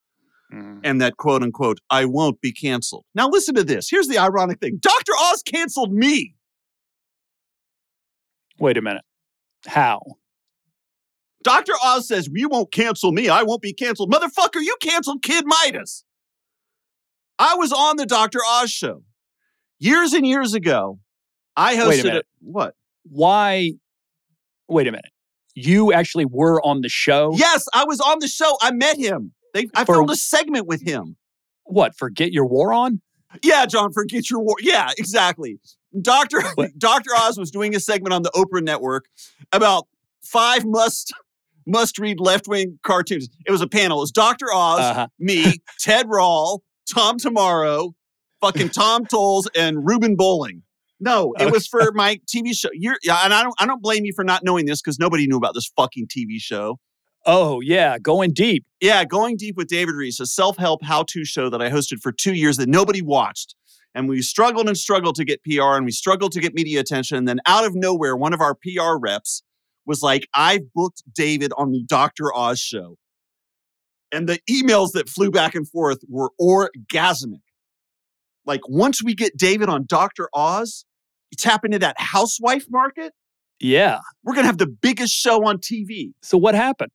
Mm-hmm. 0.54 0.80
And 0.84 1.02
that 1.02 1.18
quote 1.18 1.42
unquote, 1.42 1.80
I 1.90 2.06
won't 2.06 2.40
be 2.42 2.52
canceled. 2.52 3.06
Now 3.16 3.28
listen 3.28 3.56
to 3.56 3.64
this. 3.64 3.90
Here's 3.90 4.08
the 4.08 4.20
ironic 4.20 4.60
thing 4.60 4.78
Dr. 4.80 5.14
Oz 5.20 5.42
canceled 5.44 5.92
me. 5.92 6.36
Wait 8.60 8.78
a 8.78 8.82
minute. 8.82 9.04
How? 9.66 10.00
Dr. 11.44 11.74
Oz 11.84 12.08
says, 12.08 12.30
You 12.32 12.50
won't 12.50 12.72
cancel 12.72 13.12
me. 13.12 13.30
I 13.30 13.44
won't 13.44 13.62
be 13.62 13.74
canceled. 13.74 14.12
Motherfucker, 14.12 14.62
you 14.62 14.76
canceled 14.80 15.24
Kid 15.24 15.46
Midas. 15.46 16.06
I 17.40 17.56
was 17.56 17.74
on 17.74 17.98
the 17.98 18.06
Dr. 18.06 18.40
Oz 18.48 18.72
show 18.72 19.04
years 19.80 20.14
and 20.14 20.26
years 20.26 20.54
ago. 20.54 21.00
I 21.56 21.76
hosted 21.76 21.88
Wait 21.88 22.00
a 22.00 22.04
minute. 22.04 22.28
what? 22.40 22.76
Why? 23.04 23.72
Wait 24.68 24.88
a 24.88 24.92
minute. 24.92 25.12
You 25.56 25.94
actually 25.94 26.26
were 26.26 26.62
on 26.66 26.82
the 26.82 26.90
show? 26.90 27.34
Yes, 27.36 27.68
I 27.74 27.86
was 27.86 28.00
on 28.00 28.20
the 28.20 28.28
show. 28.28 28.58
I 28.62 28.72
met 28.72 28.98
him. 28.98 29.34
They, 29.54 29.68
I 29.76 29.86
For- 29.86 29.96
filmed 29.96 30.10
a 30.12 30.16
segment 30.16 30.68
with 30.68 30.82
him. 30.82 31.16
What? 31.66 31.96
Forget 31.96 32.32
your 32.32 32.46
war 32.46 32.74
on? 32.74 33.02
Yeah, 33.42 33.66
John, 33.66 33.92
forget 33.94 34.30
your 34.30 34.42
war. 34.42 34.56
Yeah, 34.60 34.90
exactly. 34.98 35.60
Doctor 36.02 36.42
Doctor 36.78 37.12
Oz 37.18 37.38
was 37.38 37.52
doing 37.52 37.76
a 37.76 37.80
segment 37.80 38.14
on 38.14 38.22
the 38.24 38.32
Oprah 38.32 38.64
Network 38.64 39.06
about 39.52 39.88
five 40.24 40.66
must 40.66 41.14
must 41.66 41.98
read 41.98 42.20
left 42.20 42.48
wing 42.48 42.78
cartoons. 42.84 43.30
It 43.46 43.52
was 43.52 43.62
a 43.62 43.68
panel. 43.68 44.00
It 44.00 44.02
was 44.02 44.12
Doctor 44.12 44.48
Oz, 44.54 44.80
Uh-huh. 44.82 45.08
me, 45.20 45.62
Ted 45.80 46.08
Rall, 46.10 46.62
Tom 46.94 47.18
Tomorrow, 47.18 47.96
fucking 48.42 48.70
Tom 48.70 49.06
Toles, 49.10 49.48
and 49.56 49.86
Ruben 49.88 50.16
Bolling. 50.16 50.62
No, 51.00 51.34
it 51.40 51.52
was 51.52 51.66
for 51.68 51.92
my 51.94 52.20
TV 52.34 52.54
show. 52.56 52.70
You're, 52.74 52.98
yeah, 53.04 53.22
and 53.24 53.34
I 53.34 53.44
don't 53.44 53.56
I 53.60 53.66
don't 53.66 53.82
blame 53.82 54.06
you 54.06 54.14
for 54.16 54.24
not 54.24 54.44
knowing 54.44 54.66
this 54.66 54.82
because 54.82 55.00
nobody 55.00 55.26
knew 55.28 55.38
about 55.38 55.54
this 55.54 55.72
fucking 55.76 56.08
TV 56.08 56.38
show. 56.40 56.80
Oh, 57.26 57.62
yeah. 57.62 57.98
Going 58.00 58.32
deep. 58.34 58.66
Yeah, 58.82 59.06
Going 59.06 59.38
Deep 59.38 59.56
with 59.56 59.68
David 59.68 59.96
Rees, 59.96 60.20
a 60.20 60.26
self 60.26 60.58
help 60.58 60.84
how 60.84 61.04
to 61.10 61.24
show 61.24 61.50
that 61.50 61.62
I 61.62 61.70
hosted 61.70 62.02
for 62.02 62.12
two 62.12 62.34
years 62.34 62.58
that 62.58 62.68
nobody 62.68 63.02
watched. 63.02 63.56
And 63.96 64.10
we 64.10 64.22
struggled 64.22 64.68
and 64.68 64.78
struggled 64.78 65.16
to 65.16 65.24
get 65.26 65.44
PR 65.44 65.76
and 65.76 65.86
we 65.86 65.92
struggled 65.92 66.32
to 66.34 66.42
get 66.42 66.54
media 66.54 66.80
attention. 66.80 67.18
And 67.18 67.28
then 67.28 67.40
out 67.46 67.64
of 67.64 67.76
nowhere, 67.76 68.18
one 68.18 68.34
of 68.34 68.42
our 68.42 68.56
PR 68.56 68.98
reps 69.00 69.44
was 69.86 70.02
like, 70.02 70.28
I've 70.34 70.74
booked 70.74 71.04
David 71.14 71.52
on 71.58 71.72
the 71.72 71.84
Dr. 71.88 72.34
Oz 72.36 72.60
show. 72.60 72.98
And 74.12 74.28
the 74.28 74.40
emails 74.50 74.92
that 74.94 75.10
flew 75.10 75.32
back 75.32 75.56
and 75.56 75.68
forth 75.68 76.00
were 76.10 76.32
orgasmic. 76.42 77.42
Like, 78.46 78.62
once 78.68 79.02
we 79.04 79.16
get 79.16 79.38
David 79.38 79.70
on 79.70 79.86
Dr. 79.88 80.28
Oz, 80.34 80.86
you 81.32 81.38
tap 81.38 81.64
into 81.64 81.80
that 81.80 81.96
housewife 82.00 82.66
market, 82.70 83.14
Yeah. 83.60 84.00
we're 84.24 84.34
going 84.34 84.44
to 84.44 84.48
have 84.48 84.58
the 84.58 84.68
biggest 84.68 85.14
show 85.14 85.46
on 85.48 85.60
TV 85.60 86.12
So 86.22 86.38
what 86.38 86.54
happened? 86.56 86.92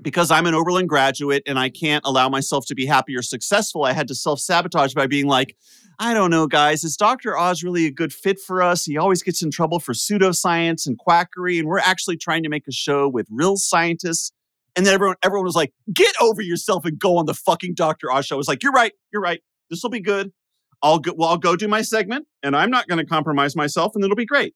Because 0.00 0.30
I'm 0.30 0.46
an 0.46 0.54
Oberlin 0.54 0.86
graduate 0.86 1.42
and 1.46 1.58
I 1.58 1.68
can't 1.68 2.04
allow 2.04 2.28
myself 2.28 2.66
to 2.66 2.74
be 2.74 2.86
happy 2.86 3.16
or 3.16 3.22
successful, 3.22 3.84
I 3.84 3.92
had 3.92 4.08
to 4.08 4.14
self 4.14 4.40
sabotage 4.40 4.94
by 4.94 5.06
being 5.06 5.26
like, 5.26 5.56
I 5.98 6.14
don't 6.14 6.30
know, 6.30 6.46
guys, 6.46 6.84
is 6.84 6.96
Dr. 6.96 7.36
Oz 7.36 7.62
really 7.62 7.86
a 7.86 7.90
good 7.90 8.12
fit 8.12 8.40
for 8.40 8.62
us? 8.62 8.84
He 8.84 8.96
always 8.96 9.22
gets 9.22 9.42
in 9.42 9.50
trouble 9.50 9.78
for 9.78 9.92
pseudoscience 9.92 10.86
and 10.86 10.98
quackery, 10.98 11.58
and 11.58 11.68
we're 11.68 11.78
actually 11.78 12.16
trying 12.16 12.42
to 12.42 12.48
make 12.48 12.66
a 12.66 12.72
show 12.72 13.08
with 13.08 13.26
real 13.30 13.56
scientists. 13.56 14.32
And 14.74 14.86
then 14.86 14.94
everyone, 14.94 15.16
everyone 15.22 15.44
was 15.44 15.54
like, 15.54 15.72
get 15.92 16.14
over 16.20 16.40
yourself 16.40 16.84
and 16.84 16.98
go 16.98 17.18
on 17.18 17.26
the 17.26 17.34
fucking 17.34 17.74
Dr. 17.74 18.10
Oz 18.10 18.26
show. 18.26 18.36
I 18.36 18.38
was 18.38 18.48
like, 18.48 18.62
you're 18.62 18.72
right, 18.72 18.92
you're 19.12 19.22
right. 19.22 19.42
This 19.70 19.82
will 19.82 19.90
be 19.90 20.00
good. 20.00 20.32
I'll 20.82 20.98
go, 20.98 21.12
well, 21.16 21.28
I'll 21.28 21.38
go 21.38 21.56
do 21.56 21.68
my 21.68 21.82
segment 21.82 22.26
and 22.42 22.56
I'm 22.56 22.70
not 22.70 22.88
going 22.88 22.98
to 22.98 23.06
compromise 23.06 23.54
myself 23.54 23.92
and 23.94 24.02
it'll 24.02 24.16
be 24.16 24.26
great. 24.26 24.54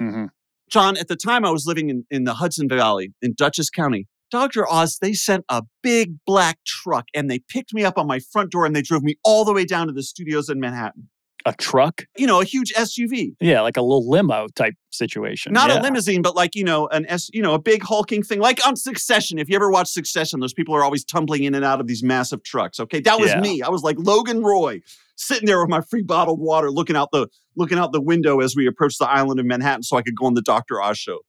Mm-hmm. 0.00 0.26
John, 0.70 0.96
at 0.96 1.08
the 1.08 1.16
time 1.16 1.44
I 1.44 1.50
was 1.50 1.66
living 1.66 1.90
in, 1.90 2.04
in 2.10 2.24
the 2.24 2.34
Hudson 2.34 2.68
Valley 2.68 3.12
in 3.20 3.34
Dutchess 3.36 3.70
County, 3.70 4.06
Dr. 4.34 4.68
Oz, 4.68 4.98
they 5.00 5.12
sent 5.12 5.44
a 5.48 5.62
big 5.80 6.16
black 6.26 6.58
truck 6.66 7.04
and 7.14 7.30
they 7.30 7.38
picked 7.38 7.72
me 7.72 7.84
up 7.84 7.96
on 7.96 8.08
my 8.08 8.18
front 8.18 8.50
door 8.50 8.66
and 8.66 8.74
they 8.74 8.82
drove 8.82 9.04
me 9.04 9.14
all 9.22 9.44
the 9.44 9.52
way 9.52 9.64
down 9.64 9.86
to 9.86 9.92
the 9.92 10.02
studios 10.02 10.48
in 10.48 10.58
Manhattan. 10.58 11.08
A 11.46 11.52
truck? 11.52 12.06
You 12.16 12.26
know, 12.26 12.40
a 12.40 12.44
huge 12.44 12.72
SUV. 12.72 13.36
Yeah, 13.38 13.60
like 13.60 13.76
a 13.76 13.82
little 13.82 14.10
limo 14.10 14.48
type 14.56 14.74
situation. 14.90 15.52
Not 15.52 15.70
yeah. 15.70 15.78
a 15.78 15.82
limousine, 15.82 16.20
but 16.20 16.34
like, 16.34 16.56
you 16.56 16.64
know, 16.64 16.88
an 16.88 17.06
S, 17.06 17.30
you 17.32 17.42
know, 17.42 17.54
a 17.54 17.60
big 17.60 17.84
hulking 17.84 18.24
thing. 18.24 18.40
Like 18.40 18.66
on 18.66 18.74
Succession. 18.74 19.38
If 19.38 19.48
you 19.48 19.54
ever 19.54 19.70
watch 19.70 19.86
Succession, 19.86 20.40
those 20.40 20.52
people 20.52 20.74
are 20.74 20.82
always 20.82 21.04
tumbling 21.04 21.44
in 21.44 21.54
and 21.54 21.64
out 21.64 21.80
of 21.80 21.86
these 21.86 22.02
massive 22.02 22.42
trucks. 22.42 22.80
Okay. 22.80 22.98
That 23.02 23.20
was 23.20 23.30
Yeah. 23.30 23.40
me. 23.40 23.62
I 23.62 23.68
was 23.68 23.84
like 23.84 23.96
Logan 24.00 24.42
Roy, 24.42 24.80
sitting 25.14 25.46
there 25.46 25.60
with 25.60 25.70
my 25.70 25.80
free 25.80 26.02
bottled 26.02 26.40
water, 26.40 26.72
looking 26.72 26.96
out 26.96 27.10
the 27.12 27.28
looking 27.54 27.78
out 27.78 27.92
the 27.92 28.00
window 28.00 28.40
as 28.40 28.56
we 28.56 28.66
approached 28.66 28.98
the 28.98 29.08
island 29.08 29.38
of 29.38 29.46
Manhattan 29.46 29.84
so 29.84 29.96
I 29.96 30.02
could 30.02 30.16
go 30.16 30.26
on 30.26 30.34
the 30.34 30.42
Dr. 30.42 30.82
Oz 30.82 30.98
show. 30.98 31.20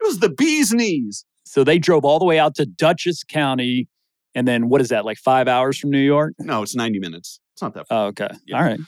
It 0.00 0.06
was 0.06 0.18
the 0.18 0.30
bee's 0.30 0.72
knees. 0.72 1.26
So 1.50 1.64
they 1.64 1.80
drove 1.80 2.04
all 2.04 2.20
the 2.20 2.24
way 2.24 2.38
out 2.38 2.54
to 2.54 2.64
Dutchess 2.64 3.24
County. 3.24 3.88
And 4.36 4.46
then 4.46 4.68
what 4.68 4.80
is 4.80 4.90
that, 4.90 5.04
like 5.04 5.18
five 5.18 5.48
hours 5.48 5.76
from 5.76 5.90
New 5.90 5.98
York? 5.98 6.34
No, 6.38 6.62
it's 6.62 6.76
90 6.76 7.00
minutes. 7.00 7.40
It's 7.54 7.62
not 7.62 7.74
that 7.74 7.88
far. 7.88 8.04
Oh, 8.04 8.06
okay. 8.10 8.28
Yeah. 8.46 8.58
All 8.58 8.62
right. 8.62 8.78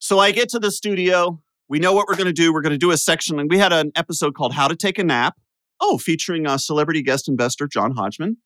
So 0.00 0.18
I 0.18 0.32
get 0.32 0.48
to 0.48 0.58
the 0.58 0.72
studio. 0.72 1.40
We 1.68 1.78
know 1.78 1.92
what 1.92 2.08
we're 2.08 2.16
going 2.16 2.26
to 2.26 2.32
do. 2.32 2.52
We're 2.52 2.60
going 2.60 2.72
to 2.72 2.76
do 2.76 2.90
a 2.90 2.96
section. 2.96 3.38
And 3.38 3.48
we 3.48 3.56
had 3.56 3.72
an 3.72 3.92
episode 3.94 4.34
called 4.34 4.52
How 4.52 4.66
to 4.66 4.74
Take 4.74 4.98
a 4.98 5.04
Nap. 5.04 5.36
Oh, 5.80 5.96
featuring 5.96 6.44
a 6.44 6.58
celebrity 6.58 7.02
guest 7.02 7.28
investor, 7.28 7.68
John 7.68 7.92
Hodgman. 7.92 8.38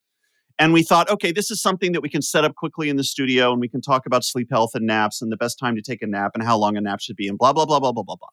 And 0.59 0.75
we 0.75 0.83
thought, 0.83 1.09
okay, 1.09 1.33
this 1.33 1.51
is 1.51 1.63
something 1.63 1.93
that 1.93 2.03
we 2.03 2.11
can 2.11 2.21
set 2.21 2.45
up 2.45 2.57
quickly 2.57 2.91
in 2.91 2.97
the 2.97 3.05
studio 3.05 3.53
and 3.53 3.61
we 3.61 3.71
can 3.71 3.81
talk 3.81 4.05
about 4.05 4.23
sleep 4.23 4.49
health 4.51 4.73
and 4.75 4.87
naps 4.87 5.23
and 5.23 5.33
the 5.33 5.37
best 5.39 5.59
time 5.59 5.77
to 5.77 5.83
take 5.83 6.03
a 6.03 6.07
nap 6.07 6.33
and 6.35 6.45
how 6.45 6.59
long 6.59 6.77
a 6.77 6.81
nap 6.83 7.01
should 7.01 7.17
be 7.17 7.27
and 7.27 7.39
blah, 7.39 7.55
blah, 7.55 7.65
blah, 7.65 7.81
blah, 7.81 7.93
blah, 7.93 8.03
blah, 8.03 8.17
blah. 8.17 8.29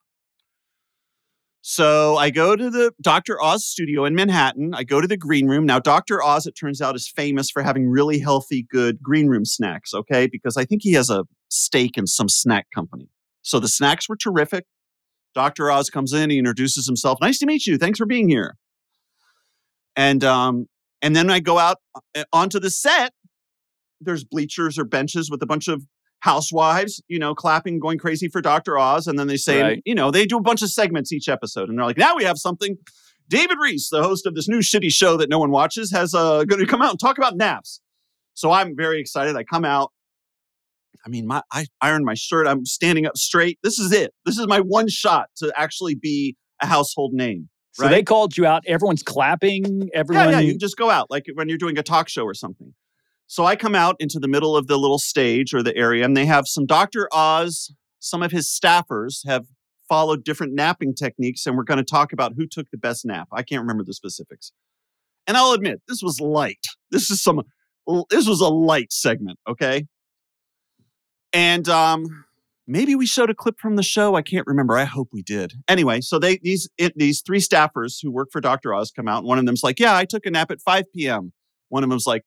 So 1.65 2.17
I 2.17 2.29
go 2.29 2.57
to 2.57 2.69
the 2.69 2.91
Dr. 3.01 3.41
Oz 3.41 3.63
studio 3.63 4.03
in 4.03 4.13
Manhattan. 4.13 4.73
I 4.73 4.83
go 4.83 4.99
to 4.99 5.07
the 5.07 5.15
green 5.15 5.47
room. 5.47 5.65
Now, 5.65 5.79
Dr. 5.79 6.21
Oz, 6.21 6.45
it 6.45 6.57
turns 6.59 6.81
out, 6.81 6.93
is 6.93 7.07
famous 7.07 7.49
for 7.49 7.63
having 7.63 7.87
really 7.87 8.19
healthy, 8.19 8.63
good 8.69 9.01
green 9.01 9.27
room 9.27 9.45
snacks, 9.45 9.93
okay? 9.93 10.27
Because 10.27 10.57
I 10.57 10.65
think 10.65 10.81
he 10.83 10.91
has 10.91 11.09
a 11.09 11.23
stake 11.47 11.97
in 11.97 12.05
some 12.05 12.27
snack 12.27 12.67
company. 12.75 13.07
So 13.43 13.61
the 13.61 13.69
snacks 13.69 14.09
were 14.09 14.17
terrific. 14.17 14.65
Dr. 15.33 15.71
Oz 15.71 15.89
comes 15.89 16.11
in, 16.11 16.31
he 16.31 16.37
introduces 16.37 16.85
himself. 16.85 17.19
Nice 17.21 17.39
to 17.39 17.45
meet 17.45 17.65
you. 17.65 17.77
Thanks 17.77 17.97
for 17.97 18.05
being 18.05 18.27
here. 18.27 18.57
And 19.95 20.21
um, 20.21 20.67
and 21.01 21.15
then 21.15 21.29
I 21.29 21.39
go 21.39 21.59
out 21.59 21.77
uh, 22.13 22.25
onto 22.33 22.59
the 22.59 22.71
set. 22.71 23.13
There's 24.01 24.25
bleachers 24.25 24.77
or 24.77 24.83
benches 24.83 25.31
with 25.31 25.41
a 25.41 25.45
bunch 25.45 25.69
of 25.69 25.85
housewives, 26.23 27.01
you 27.09 27.19
know, 27.19 27.35
clapping, 27.35 27.79
going 27.79 27.97
crazy 27.97 28.29
for 28.29 28.39
Dr. 28.39 28.79
Oz. 28.79 29.07
And 29.07 29.19
then 29.19 29.27
they 29.27 29.35
say, 29.35 29.61
Right. 29.61 29.81
you 29.85 29.93
know, 29.93 30.09
they 30.09 30.25
do 30.25 30.37
a 30.37 30.41
bunch 30.41 30.61
of 30.61 30.69
segments 30.69 31.11
each 31.11 31.27
episode. 31.27 31.67
And 31.67 31.77
they're 31.77 31.85
like, 31.85 31.97
now 31.97 32.15
we 32.15 32.23
have 32.23 32.37
something. 32.37 32.77
David 33.27 33.57
Rees, 33.61 33.89
the 33.91 34.01
host 34.01 34.25
of 34.25 34.33
this 34.33 34.47
new 34.47 34.59
shitty 34.59 34.89
show 34.93 35.17
that 35.17 35.29
no 35.29 35.37
one 35.37 35.51
watches, 35.51 35.91
has 35.91 36.13
uh, 36.13 36.45
going 36.45 36.61
to 36.61 36.65
come 36.65 36.81
out 36.81 36.91
and 36.91 36.99
talk 36.99 37.17
about 37.17 37.35
naps. 37.35 37.81
So 38.35 38.51
I'm 38.51 38.73
very 38.73 39.01
excited. 39.01 39.35
I 39.35 39.43
come 39.43 39.65
out. 39.65 39.91
I 41.05 41.09
mean, 41.09 41.27
my 41.27 41.41
I 41.51 41.65
ironed 41.81 42.05
my 42.05 42.13
shirt. 42.13 42.47
I'm 42.47 42.65
standing 42.65 43.05
up 43.05 43.17
straight. 43.17 43.59
This 43.61 43.77
is 43.77 43.91
it. 43.91 44.13
This 44.25 44.37
is 44.37 44.47
my 44.47 44.61
one 44.61 44.87
shot 44.87 45.27
to 45.39 45.51
actually 45.57 45.95
be 45.95 46.37
a 46.61 46.65
household 46.65 47.11
name. 47.13 47.49
So 47.73 47.89
they 47.89 48.03
called 48.03 48.37
you 48.37 48.45
out. 48.45 48.63
Everyone's 48.65 49.03
clapping. 49.03 49.89
Everyone. 49.93 50.29
Yeah, 50.29 50.39
yeah. 50.39 50.51
You 50.51 50.57
just 50.57 50.77
go 50.77 50.89
out 50.89 51.11
like 51.11 51.25
when 51.33 51.49
you're 51.49 51.57
doing 51.57 51.77
a 51.77 51.83
talk 51.83 52.07
show 52.07 52.23
or 52.23 52.33
something. 52.35 52.73
So 53.33 53.45
I 53.45 53.55
come 53.55 53.73
out 53.73 53.95
into 53.97 54.19
the 54.19 54.27
middle 54.27 54.55
of 54.55 54.67
the 54.67 54.77
little 54.77 54.99
stage 54.99 55.55
or 55.55 55.63
the 55.63 55.75
area, 55.75 56.05
and 56.05 56.15
they 56.15 56.27
have 56.27 56.47
some 56.47 56.67
Dr. 56.67 57.09
Oz. 57.11 57.73
Some 57.97 58.21
of 58.21 58.31
his 58.31 58.47
staffers 58.47 59.25
have 59.25 59.47
followed 59.89 60.23
different 60.23 60.53
napping 60.53 60.93
techniques, 60.93 61.47
and 61.47 61.57
we're 61.57 61.63
going 61.63 61.79
to 61.79 61.83
talk 61.83 62.13
about 62.13 62.33
who 62.37 62.45
took 62.45 62.69
the 62.69 62.77
best 62.77 63.07
nap. 63.07 63.27
I 63.33 63.41
can't 63.41 63.61
remember 63.61 63.83
the 63.83 63.95
specifics. 63.95 64.51
And 65.25 65.35
I'll 65.35 65.53
admit, 65.53 65.81
this 65.87 66.03
was 66.03 66.21
light. 66.21 66.63
This 66.91 67.09
is 67.09 67.23
some. 67.23 67.41
This 68.11 68.27
was 68.27 68.39
a 68.39 68.49
light 68.49 68.93
segment, 68.93 69.39
okay? 69.49 69.87
And 71.33 71.67
um, 71.67 72.25
maybe 72.67 72.93
we 72.93 73.07
showed 73.07 73.31
a 73.31 73.33
clip 73.33 73.57
from 73.57 73.77
the 73.77 73.81
show. 73.81 74.13
I 74.13 74.21
can't 74.21 74.45
remember. 74.45 74.77
I 74.77 74.83
hope 74.83 75.09
we 75.11 75.23
did. 75.23 75.53
Anyway, 75.67 76.01
so 76.01 76.19
they 76.19 76.37
these 76.43 76.69
it, 76.77 76.93
these 76.95 77.23
three 77.25 77.39
staffers 77.39 77.95
who 78.03 78.11
work 78.11 78.29
for 78.31 78.41
Dr. 78.41 78.75
Oz 78.75 78.91
come 78.91 79.07
out. 79.07 79.21
And 79.21 79.27
one 79.27 79.39
of 79.39 79.47
them's 79.47 79.63
like, 79.63 79.79
"Yeah, 79.79 79.97
I 79.97 80.05
took 80.05 80.27
a 80.27 80.29
nap 80.29 80.51
at 80.51 80.61
5 80.61 80.83
p.m." 80.93 81.33
One 81.69 81.83
of 81.83 81.89
them's 81.89 82.05
like, 82.05 82.23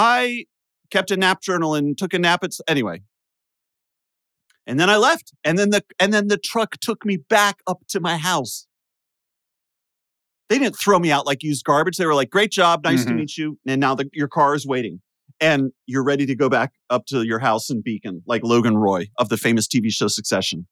"I 0.00 0.44
kept 0.90 1.10
a 1.10 1.16
nap 1.16 1.42
journal 1.42 1.74
and 1.74 1.98
took 1.98 2.14
a 2.14 2.18
nap 2.18 2.44
at 2.44 2.50
s-" 2.50 2.60
anyway." 2.68 3.02
And 4.66 4.78
then 4.78 4.88
I 4.88 4.96
left. 4.96 5.32
And 5.44 5.58
then 5.58 5.70
the 5.70 5.82
and 5.98 6.12
then 6.12 6.28
the 6.28 6.38
truck 6.38 6.76
took 6.80 7.04
me 7.04 7.16
back 7.16 7.56
up 7.66 7.80
to 7.88 8.00
my 8.00 8.16
house. 8.16 8.66
They 10.48 10.58
didn't 10.58 10.76
throw 10.76 10.98
me 10.98 11.10
out 11.10 11.26
like 11.26 11.42
used 11.42 11.64
garbage. 11.64 11.96
They 11.96 12.06
were 12.06 12.14
like, 12.14 12.30
"Great 12.30 12.52
job, 12.52 12.84
nice 12.84 13.04
to 13.04 13.10
Mhm. 13.10 13.16
meet 13.16 13.36
you." 13.36 13.58
And 13.66 13.80
now 13.80 13.94
the, 13.94 14.08
your 14.12 14.28
car 14.28 14.54
is 14.54 14.66
waiting, 14.66 15.00
and 15.40 15.72
you're 15.86 16.04
ready 16.04 16.26
to 16.26 16.34
go 16.34 16.48
back 16.48 16.72
up 16.88 17.04
to 17.06 17.22
your 17.22 17.40
house 17.40 17.68
in 17.68 17.82
Beacon, 17.82 18.22
like 18.26 18.42
Logan 18.44 18.76
Roy 18.76 19.08
of 19.18 19.28
the 19.28 19.36
famous 19.36 19.66
TV 19.66 19.90
show 19.90 20.08
Succession. 20.08 20.66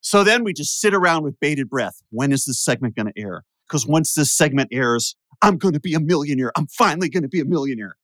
So 0.00 0.22
then 0.22 0.44
we 0.44 0.52
just 0.52 0.80
sit 0.80 0.94
around 0.94 1.24
with 1.24 1.40
bated 1.40 1.68
breath. 1.68 2.02
When 2.10 2.30
is 2.30 2.44
this 2.44 2.60
segment 2.62 2.94
going 2.94 3.12
to 3.12 3.20
air? 3.20 3.44
Because 3.68 3.84
once 3.86 4.14
this 4.14 4.32
segment 4.32 4.68
airs, 4.72 5.16
I'm 5.42 5.56
going 5.58 5.74
to 5.74 5.80
be 5.80 5.94
a 5.94 6.00
millionaire. 6.00 6.52
I'm 6.56 6.68
finally 6.68 7.08
going 7.08 7.24
to 7.24 7.28
be 7.28 7.40
a 7.40 7.44
millionaire. 7.44 7.96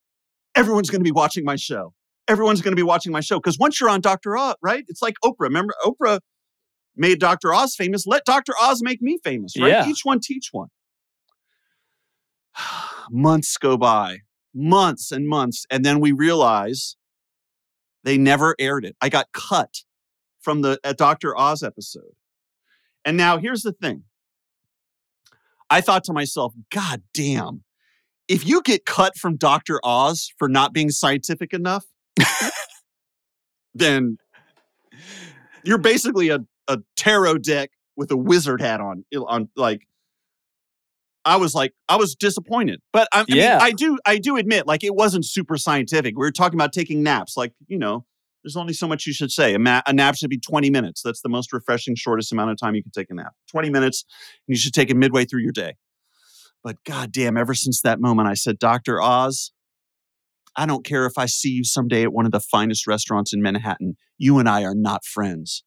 Everyone's 0.54 0.90
going 0.90 1.00
to 1.00 1.04
be 1.04 1.12
watching 1.12 1.44
my 1.44 1.56
show. 1.56 1.92
Everyone's 2.28 2.62
going 2.62 2.72
to 2.72 2.76
be 2.76 2.82
watching 2.82 3.12
my 3.12 3.20
show. 3.20 3.38
Because 3.38 3.58
once 3.58 3.80
you're 3.80 3.90
on 3.90 4.00
Dr. 4.00 4.36
Oz, 4.36 4.54
right? 4.62 4.84
It's 4.88 5.02
like 5.02 5.14
Oprah. 5.24 5.34
Remember, 5.40 5.74
Oprah 5.84 6.20
made 6.96 7.18
Dr. 7.18 7.52
Oz 7.52 7.74
famous. 7.74 8.06
Let 8.06 8.24
Dr. 8.24 8.52
Oz 8.60 8.82
make 8.82 9.02
me 9.02 9.18
famous, 9.22 9.54
right? 9.58 9.68
Yeah. 9.68 9.88
Each 9.88 10.00
one 10.04 10.20
teach 10.20 10.48
one. 10.52 10.68
months 13.10 13.56
go 13.56 13.76
by, 13.76 14.18
months 14.54 15.12
and 15.12 15.28
months. 15.28 15.66
And 15.70 15.84
then 15.84 16.00
we 16.00 16.12
realize 16.12 16.96
they 18.04 18.16
never 18.16 18.54
aired 18.58 18.84
it. 18.84 18.96
I 19.00 19.08
got 19.08 19.32
cut 19.32 19.82
from 20.40 20.62
the 20.62 20.78
uh, 20.84 20.92
Dr. 20.92 21.36
Oz 21.36 21.62
episode. 21.62 22.14
And 23.04 23.16
now 23.16 23.38
here's 23.38 23.62
the 23.62 23.72
thing. 23.72 24.04
I 25.70 25.80
thought 25.80 26.04
to 26.04 26.12
myself, 26.12 26.54
God 26.70 27.02
damn, 27.12 27.64
if 28.28 28.46
you 28.46 28.62
get 28.62 28.86
cut 28.86 29.16
from 29.16 29.36
Dr. 29.36 29.80
Oz 29.84 30.32
for 30.38 30.48
not 30.48 30.72
being 30.72 30.90
scientific 30.90 31.52
enough, 31.52 31.84
then 33.74 34.18
you're 35.64 35.78
basically 35.78 36.28
a, 36.30 36.40
a 36.68 36.78
tarot 36.96 37.38
deck 37.38 37.70
with 37.96 38.10
a 38.10 38.16
wizard 38.16 38.60
hat 38.60 38.80
on. 38.80 39.04
On 39.28 39.48
like, 39.56 39.86
I 41.24 41.36
was 41.36 41.54
like, 41.54 41.72
I 41.88 41.96
was 41.96 42.14
disappointed. 42.14 42.80
But 42.92 43.08
I, 43.12 43.20
I 43.20 43.24
mean, 43.28 43.38
I 43.62 43.72
do, 43.72 43.98
I 44.04 44.18
do 44.18 44.36
admit, 44.36 44.66
like, 44.66 44.84
it 44.84 44.94
wasn't 44.94 45.24
super 45.24 45.56
scientific. 45.56 46.16
We 46.16 46.20
were 46.20 46.32
talking 46.32 46.58
about 46.58 46.72
taking 46.72 47.02
naps. 47.02 47.36
Like, 47.36 47.52
you 47.66 47.78
know, 47.78 48.04
there's 48.42 48.56
only 48.56 48.74
so 48.74 48.86
much 48.86 49.06
you 49.06 49.14
should 49.14 49.30
say. 49.30 49.54
A, 49.54 49.58
ma- 49.58 49.80
a 49.86 49.92
nap 49.92 50.16
should 50.16 50.28
be 50.28 50.38
20 50.38 50.68
minutes. 50.68 51.00
That's 51.02 51.22
the 51.22 51.30
most 51.30 51.52
refreshing, 51.52 51.94
shortest 51.94 52.30
amount 52.30 52.50
of 52.50 52.58
time 52.58 52.74
you 52.74 52.82
can 52.82 52.92
take 52.92 53.08
a 53.10 53.14
nap. 53.14 53.32
20 53.50 53.70
minutes, 53.70 54.04
and 54.46 54.54
you 54.54 54.60
should 54.60 54.74
take 54.74 54.90
it 54.90 54.96
midway 54.96 55.24
through 55.24 55.40
your 55.40 55.52
day. 55.52 55.76
But 56.64 56.82
goddamn, 56.84 57.36
ever 57.36 57.54
since 57.54 57.82
that 57.82 58.00
moment, 58.00 58.26
I 58.26 58.34
said, 58.34 58.58
Dr. 58.58 59.00
Oz, 59.00 59.52
I 60.56 60.64
don't 60.64 60.84
care 60.84 61.04
if 61.04 61.18
I 61.18 61.26
see 61.26 61.50
you 61.50 61.62
someday 61.62 62.02
at 62.02 62.12
one 62.12 62.24
of 62.24 62.32
the 62.32 62.40
finest 62.40 62.86
restaurants 62.86 63.34
in 63.34 63.42
Manhattan. 63.42 63.96
You 64.16 64.38
and 64.38 64.48
I 64.48 64.64
are 64.64 64.74
not 64.74 65.04
friends. 65.04 65.62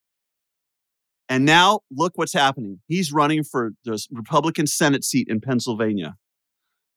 And 1.30 1.46
now 1.46 1.82
look 1.92 2.14
what's 2.16 2.34
happening. 2.34 2.80
He's 2.88 3.12
running 3.12 3.44
for 3.44 3.72
the 3.86 4.02
Republican 4.12 4.66
Senate 4.66 5.04
seat 5.04 5.28
in 5.30 5.40
Pennsylvania. 5.40 6.16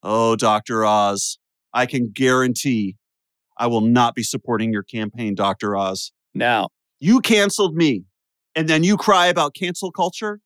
Oh, 0.03 0.35
Dr. 0.35 0.85
Oz, 0.85 1.39
I 1.75 1.85
can 1.85 2.11
guarantee 2.11 2.97
I 3.59 3.67
will 3.67 3.83
not 3.83 4.15
be 4.15 4.23
supporting 4.23 4.73
your 4.73 4.85
campaign, 4.85 5.35
Dr. 5.35 5.77
Oz. 5.77 6.13
Now, 6.35 6.69
You 7.01 7.21
canceled 7.21 7.75
me, 7.75 8.05
and 8.55 8.69
then 8.69 8.85
you 8.85 8.97
cry 8.97 9.27
about 9.27 9.55
cancel 9.55 9.91
culture? 9.91 10.41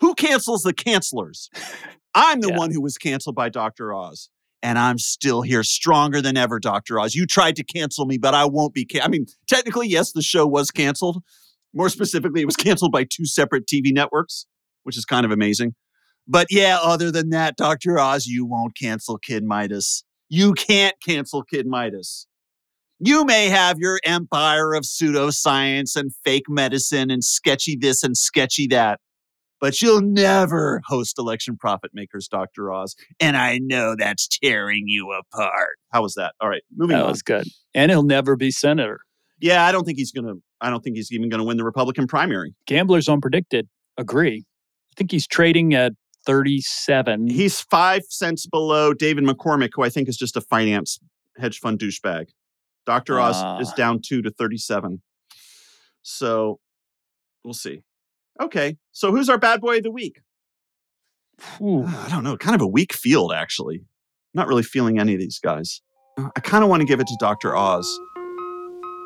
Who 0.00 0.14
cancels 0.14 0.62
the 0.62 0.72
cancelers? 0.72 1.48
I'm 2.16 2.40
the 2.40 2.48
Yeah. 2.48 2.56
one 2.56 2.72
who 2.72 2.80
was 2.80 2.96
canceled 2.98 3.36
by 3.36 3.48
Dr. 3.50 3.92
Oz. 3.94 4.30
And 4.62 4.78
I'm 4.78 4.98
still 4.98 5.42
here 5.42 5.62
stronger 5.62 6.20
than 6.22 6.36
ever, 6.36 6.58
Dr. 6.58 6.98
Oz. 6.98 7.14
You 7.14 7.26
tried 7.26 7.54
to 7.56 7.62
cancel 7.64 8.06
me, 8.06 8.16
but 8.18 8.34
I 8.34 8.46
won't 8.46 8.72
be. 8.74 8.84
Can- 8.84 9.02
I 9.02 9.08
mean, 9.08 9.26
technically, 9.46 9.86
yes, 9.86 10.12
the 10.12 10.22
show 10.22 10.46
was 10.46 10.70
canceled. 10.70 11.22
More 11.74 11.90
specifically, 11.90 12.40
it 12.40 12.46
was 12.46 12.56
canceled 12.56 12.90
by 12.90 13.04
two 13.04 13.26
separate 13.26 13.66
TV 13.66 13.92
networks, 13.92 14.46
which 14.82 14.96
is 14.96 15.04
kind 15.04 15.24
of 15.26 15.30
amazing. 15.30 15.74
But 16.26 16.48
yeah, 16.50 16.78
other 16.82 17.10
than 17.12 17.28
that, 17.30 17.56
Dr. 17.56 17.98
Oz, 17.98 18.26
you 18.26 18.46
won't 18.46 18.76
cancel 18.76 19.18
Kid 19.18 19.44
Midas. 19.44 20.02
You 20.28 20.54
can't 20.54 20.96
cancel 21.04 21.42
Kid 21.44 21.66
Midas. 21.66 22.26
You 22.98 23.24
may 23.26 23.48
have 23.50 23.78
your 23.78 24.00
empire 24.04 24.72
of 24.74 24.84
pseudoscience 24.84 25.94
and 25.96 26.12
fake 26.24 26.46
medicine 26.48 27.10
and 27.10 27.22
sketchy 27.22 27.76
this 27.76 28.02
and 28.02 28.16
sketchy 28.16 28.66
that, 28.68 29.00
but 29.60 29.80
you'll 29.80 30.00
never 30.02 30.80
host 30.86 31.18
election 31.18 31.56
profit 31.56 31.90
makers, 31.94 32.28
Dr. 32.28 32.72
Oz. 32.72 32.94
And 33.20 33.36
I 33.36 33.58
know 33.58 33.94
that's 33.96 34.28
tearing 34.28 34.84
you 34.86 35.12
apart. 35.12 35.76
How 35.92 36.02
was 36.02 36.14
that? 36.14 36.34
All 36.40 36.48
right, 36.48 36.62
moving 36.76 36.94
that 36.96 37.02
on. 37.02 37.06
That 37.08 37.12
was 37.12 37.22
good. 37.22 37.46
And 37.74 37.90
he'll 37.90 38.02
never 38.02 38.36
be 38.36 38.50
senator. 38.50 39.00
Yeah, 39.40 39.64
I 39.66 39.72
don't 39.72 39.84
think 39.84 39.98
he's 39.98 40.12
gonna. 40.12 40.34
I 40.60 40.70
don't 40.70 40.82
think 40.82 40.96
he's 40.96 41.12
even 41.12 41.28
gonna 41.28 41.44
win 41.44 41.56
the 41.58 41.64
Republican 41.64 42.06
primary. 42.06 42.54
Gamblers 42.66 43.08
on 43.08 43.20
PredictIt. 43.20 43.64
Agree. 43.98 44.44
I 44.46 44.94
think 44.96 45.10
he's 45.10 45.26
trading 45.26 45.74
at 45.74 45.92
37. 46.24 47.28
He's 47.28 47.60
five 47.60 48.02
cents 48.08 48.46
below 48.46 48.92
David 48.94 49.24
McCormick, 49.24 49.70
who 49.74 49.82
I 49.82 49.90
think 49.90 50.08
is 50.08 50.16
just 50.16 50.36
a 50.36 50.40
finance 50.40 50.98
hedge 51.38 51.58
fund 51.58 51.78
douchebag. 51.78 52.28
Dr. 52.86 53.20
Oz 53.20 53.36
is 53.60 53.70
Ah. 53.72 53.74
down 53.76 54.00
two 54.02 54.22
to 54.22 54.30
37. 54.30 55.02
So 56.02 56.60
we'll 57.44 57.52
see. 57.54 57.82
Okay. 58.40 58.76
So 58.92 59.10
who's 59.10 59.28
our 59.28 59.38
bad 59.38 59.60
boy 59.60 59.78
of 59.78 59.82
the 59.84 59.90
week? 59.90 60.20
Ooh. 61.60 61.84
Ah, 61.86 62.06
I 62.06 62.10
don't 62.10 62.24
know. 62.24 62.36
Kind 62.36 62.54
of 62.54 62.60
a 62.62 62.66
weak 62.66 62.92
field, 62.92 63.32
actually. 63.32 63.84
Not 64.34 64.48
really 64.48 64.62
feeling 64.62 64.98
any 64.98 65.14
of 65.14 65.20
these 65.20 65.38
guys. 65.38 65.80
Uh, 66.18 66.28
I 66.36 66.40
kind 66.40 66.64
of 66.64 66.70
want 66.70 66.80
to 66.80 66.86
give 66.86 67.00
it 67.00 67.06
to 67.06 67.16
Dr. 67.18 67.56
Oz, 67.56 67.86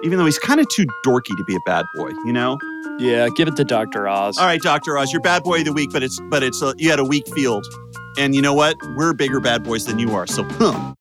even 0.04 0.18
though 0.18 0.26
he's 0.26 0.38
kind 0.38 0.60
of 0.60 0.66
too 0.68 0.86
dorky 1.04 1.36
to 1.36 1.44
be 1.46 1.54
a 1.54 1.60
bad 1.66 1.84
boy, 1.94 2.10
you 2.24 2.32
know? 2.32 2.58
Yeah, 2.98 3.28
give 3.36 3.48
it 3.48 3.56
to 3.56 3.64
Dr. 3.64 4.08
Oz. 4.08 4.38
All 4.38 4.46
right, 4.46 4.60
Dr. 4.60 4.96
Oz, 4.96 5.12
you're 5.12 5.22
bad 5.22 5.42
boy 5.42 5.60
of 5.60 5.64
the 5.64 5.72
week, 5.72 5.90
but 5.92 6.02
it's 6.02 6.18
but 6.30 6.42
it's 6.42 6.60
a, 6.62 6.74
you 6.76 6.90
had 6.90 6.98
a 6.98 7.04
weak 7.04 7.26
field. 7.34 7.66
And 8.18 8.34
you 8.34 8.42
know 8.42 8.54
what? 8.54 8.76
We're 8.96 9.12
bigger 9.12 9.40
bad 9.40 9.62
boys 9.62 9.86
than 9.86 9.98
you 9.98 10.14
are. 10.14 10.26
So, 10.26 10.44
huh. 10.44 10.94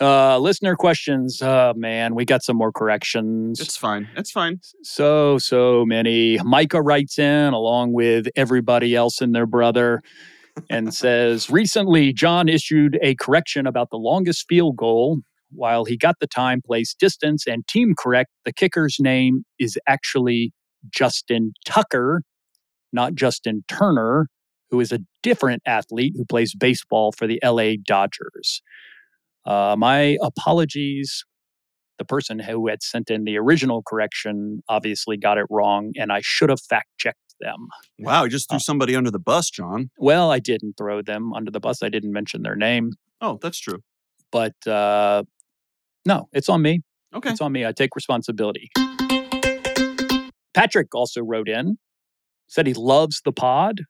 Uh, 0.00 0.38
listener 0.38 0.74
questions. 0.74 1.40
Oh, 1.42 1.74
man, 1.76 2.14
we 2.14 2.24
got 2.24 2.42
some 2.42 2.56
more 2.56 2.72
corrections. 2.72 3.60
It's 3.60 3.76
fine. 3.76 4.08
It's 4.16 4.32
fine. 4.32 4.60
So, 4.82 5.38
so 5.38 5.84
many. 5.84 6.38
Micah 6.42 6.82
writes 6.82 7.18
in 7.18 7.52
along 7.52 7.92
with 7.92 8.26
everybody 8.34 8.96
else 8.96 9.20
and 9.20 9.34
their 9.34 9.46
brother 9.46 10.02
and 10.68 10.92
says 10.94 11.50
Recently, 11.50 12.12
John 12.12 12.48
issued 12.48 12.98
a 13.00 13.14
correction 13.14 13.66
about 13.66 13.90
the 13.90 13.96
longest 13.96 14.46
field 14.48 14.76
goal. 14.76 15.18
While 15.54 15.84
he 15.84 15.98
got 15.98 16.16
the 16.18 16.26
time, 16.26 16.62
place, 16.64 16.94
distance, 16.94 17.46
and 17.46 17.66
team 17.68 17.94
correct, 17.96 18.30
the 18.44 18.54
kicker's 18.54 18.96
name 18.98 19.44
is 19.58 19.78
actually 19.86 20.52
Justin 20.88 21.52
Tucker, 21.66 22.22
not 22.92 23.14
Justin 23.14 23.62
Turner, 23.68 24.28
who 24.70 24.80
is 24.80 24.90
a 24.90 25.00
different 25.22 25.62
athlete 25.66 26.14
who 26.16 26.24
plays 26.24 26.54
baseball 26.54 27.12
for 27.12 27.26
the 27.26 27.38
LA 27.44 27.72
Dodgers. 27.86 28.62
Uh, 29.44 29.74
my 29.78 30.16
apologies 30.22 31.24
the 31.98 32.04
person 32.06 32.38
who 32.38 32.68
had 32.68 32.82
sent 32.82 33.10
in 33.10 33.24
the 33.24 33.36
original 33.38 33.82
correction 33.86 34.62
obviously 34.68 35.16
got 35.16 35.38
it 35.38 35.46
wrong, 35.50 35.92
and 35.96 36.10
I 36.10 36.20
should 36.22 36.48
have 36.48 36.60
fact 36.60 36.88
checked 36.98 37.18
them. 37.40 37.68
Wow, 37.98 38.24
you 38.24 38.30
just 38.30 38.48
threw 38.48 38.58
somebody 38.58 38.96
under 38.96 39.10
the 39.10 39.18
bus, 39.20 39.50
John. 39.50 39.90
Well, 39.98 40.30
I 40.32 40.38
didn't 40.40 40.74
throw 40.78 41.02
them 41.02 41.32
under 41.32 41.50
the 41.50 41.60
bus. 41.60 41.82
I 41.82 41.88
didn't 41.90 42.12
mention 42.12 42.42
their 42.42 42.56
name, 42.56 42.92
Oh, 43.20 43.38
that's 43.40 43.60
true. 43.60 43.80
but 44.32 44.54
uh, 44.66 45.22
no, 46.06 46.28
it's 46.32 46.48
on 46.48 46.62
me. 46.62 46.80
Okay. 47.14 47.30
It's 47.30 47.40
on 47.40 47.52
me. 47.52 47.64
I 47.66 47.72
take 47.72 47.94
responsibility. 47.94 48.70
Patrick 50.54 50.94
also 50.94 51.22
wrote 51.22 51.48
in, 51.48 51.78
said 52.48 52.66
he 52.66 52.74
loves 52.74 53.20
the 53.24 53.32
pod 53.32 53.82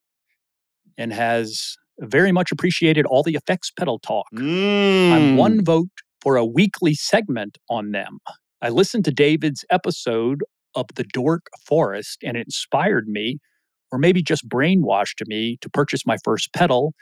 and 0.98 1.12
has 1.12 1.76
very 2.02 2.32
much 2.32 2.52
appreciated 2.52 3.06
all 3.06 3.22
the 3.22 3.34
effects 3.34 3.70
pedal 3.70 3.98
talk. 3.98 4.26
I'm 4.32 4.40
Mm. 4.42 5.36
one 5.36 5.64
vote 5.64 5.88
for 6.20 6.36
a 6.36 6.44
weekly 6.44 6.94
segment 6.94 7.58
on 7.70 7.92
them. 7.92 8.18
I 8.60 8.68
listened 8.68 9.04
to 9.06 9.10
David's 9.12 9.64
episode 9.70 10.42
of 10.74 10.86
The 10.94 11.04
Dork 11.04 11.46
Forest 11.66 12.18
and 12.22 12.36
it 12.36 12.46
inspired 12.46 13.08
me, 13.08 13.38
or 13.90 13.98
maybe 13.98 14.22
just 14.22 14.48
brainwashed 14.48 15.26
me, 15.26 15.58
to 15.60 15.68
purchase 15.70 16.06
my 16.06 16.16
first 16.24 16.52
pedal. 16.52 16.94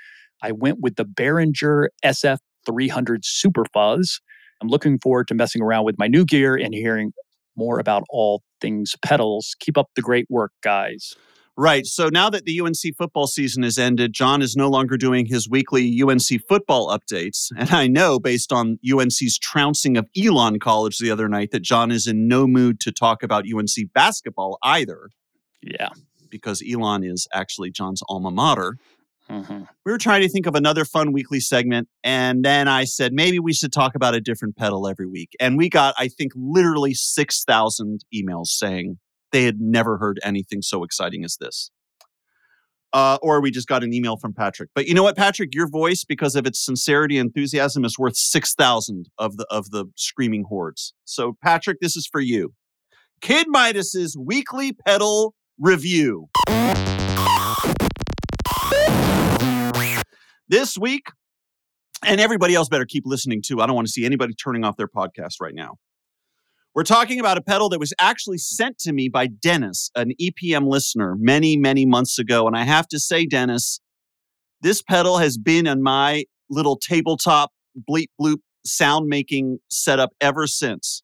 I 0.43 0.53
went 0.53 0.79
with 0.81 0.97
the 0.97 1.05
Behringer 1.05 1.89
SF300 2.05 3.25
Super 3.25 3.65
Fuzz. 3.73 4.21
I'm 4.63 4.69
looking 4.69 4.99
forward 4.99 5.29
to 5.29 5.35
messing 5.35 5.63
around 5.63 5.85
with 5.85 5.97
my 5.99 6.07
new 6.07 6.25
gear 6.25 6.55
and 6.57 6.75
hearing 6.75 7.13
more 7.57 7.79
about 7.79 8.05
all 8.11 8.43
things 8.61 8.95
pedals. 9.03 9.55
Keep 9.61 9.77
up 9.79 9.89
the 9.97 10.03
great 10.03 10.27
work, 10.31 10.53
guys. 10.63 11.15
Right. 11.57 11.85
So 11.85 12.09
now 12.09 12.31
that 12.31 12.45
the 12.47 12.61
UNC 12.61 12.97
football 12.97 13.27
season 13.27 13.65
has 13.65 13.77
ended, 13.77 14.13
John 14.15 14.41
is 14.41 14.57
no 14.57 14.69
longer 14.71 14.97
doing 14.97 15.27
his 15.27 15.49
weekly 15.49 16.01
UNC 16.03 16.47
football 16.49 16.89
updates. 16.97 17.51
And 17.57 17.71
I 17.71 17.87
know, 17.87 18.19
based 18.19 18.51
on 18.53 18.79
UNC's 18.91 19.39
trouncing 19.39 19.97
of 19.99 20.09
Elon 20.17 20.59
College 20.59 20.99
the 20.99 21.11
other 21.11 21.29
night, 21.29 21.51
that 21.51 21.61
John 21.61 21.91
is 21.91 22.07
in 22.07 22.27
no 22.29 22.47
mood 22.47 22.81
to 22.81 22.93
talk 22.93 23.23
about 23.23 23.45
UNC 23.45 23.93
basketball 23.93 24.59
either, 24.63 25.11
Yeah. 25.63 25.91
because 26.31 26.63
Elon 26.67 27.05
is 27.05 27.29
actually 27.35 27.71
John's 27.71 28.03
alma 28.09 28.31
mater. 28.31 28.77
Mhm. 29.29 29.69
We 29.85 29.93
were 29.93 29.99
trying 29.99 30.23
to 30.23 30.29
think 30.29 30.47
of 30.47 30.55
another 30.55 30.85
fun 30.85 31.13
weekly 31.13 31.41
segment. 31.41 31.89
And 32.03 32.45
then 32.45 32.69
I 32.69 32.85
said, 32.85 33.13
maybe 33.13 33.39
we 33.39 33.53
should 33.53 33.73
talk 33.73 33.95
about 33.95 34.15
a 34.15 34.21
different 34.21 34.57
pedal 34.57 34.89
every 34.89 35.07
week. 35.07 35.37
And 35.39 35.57
we 35.59 35.69
got, 35.69 35.95
I 35.99 36.09
think, 36.09 36.33
literally 36.35 36.95
6,000 36.95 38.05
emails 38.15 38.47
saying 38.47 38.99
they 39.33 39.45
had 39.45 39.61
never 39.61 39.99
heard 39.99 40.19
anything 40.23 40.63
so 40.63 40.85
exciting 40.85 41.25
as 41.25 41.37
this. 41.41 41.71
Uh, 42.93 43.19
or 43.23 43.41
we 43.41 43.53
just 43.53 43.69
got 43.69 43.85
an 43.85 43.95
email 43.95 44.17
from 44.17 44.35
Patrick. 44.35 44.69
But 44.75 44.89
you 44.89 44.95
know 44.95 45.05
what, 45.05 45.17
Patrick, 45.17 45.55
your 45.55 45.69
voice, 45.69 46.05
because 46.05 46.35
of 46.35 46.45
its 46.45 46.59
sincerity 46.65 47.19
and 47.19 47.29
enthusiasm, 47.29 47.85
is 47.85 47.97
worth 47.97 48.17
six 48.17 48.53
thousand 48.55 49.09
of 49.17 49.37
the 49.37 49.47
of 49.49 49.71
the 49.71 49.87
screaming 49.97 50.45
hordes. 50.49 50.93
So, 51.05 51.37
Patrick, 51.41 51.79
this 51.81 51.97
is 51.97 52.09
for 52.11 52.21
you. 52.21 52.53
Kid 53.21 53.47
Midas's 53.49 54.17
weekly 54.19 54.73
pedal 54.73 55.35
review. 55.59 56.29
This 60.49 60.77
week, 60.77 61.07
and 62.05 62.21
everybody 62.21 62.57
else 62.57 62.69
better 62.69 62.87
keep 62.87 63.05
listening 63.07 63.41
too. 63.41 63.61
I 63.61 63.67
don't 63.67 63.77
want 63.77 63.87
to 63.87 63.93
see 63.93 64.05
anybody 64.05 64.35
turning 64.35 64.65
off 64.65 64.77
their 64.77 64.89
podcast 64.89 65.35
right 65.41 65.55
now. 65.55 65.77
We're 66.73 66.85
talking 66.85 67.19
about 67.19 67.37
a 67.37 67.43
pedal 67.43 67.69
that 67.71 67.81
was 67.81 67.93
actually 67.99 68.39
sent 68.39 68.79
to 68.81 68.93
me 68.93 69.09
by 69.09 69.27
Dennis, 69.27 69.91
an 69.97 70.13
EPM 70.21 70.69
listener, 70.69 71.17
many, 71.19 71.57
many 71.57 71.85
months 71.85 72.17
ago. 72.17 72.47
And 72.47 72.57
I 72.57 72.63
have 72.63 72.87
to 72.89 73.01
say, 73.01 73.27
Dennis, 73.27 73.81
this 74.61 74.81
pedal 74.81 75.19
has 75.19 75.37
been 75.37 75.67
on 75.67 75.83
my 75.83 76.27
little 76.49 76.77
tabletop 76.77 77.51
bleep 77.91 78.07
bloop 78.21 78.39
sound 78.65 79.09
making 79.09 79.59
setup 79.69 80.11
ever 80.21 80.47
since. 80.47 81.03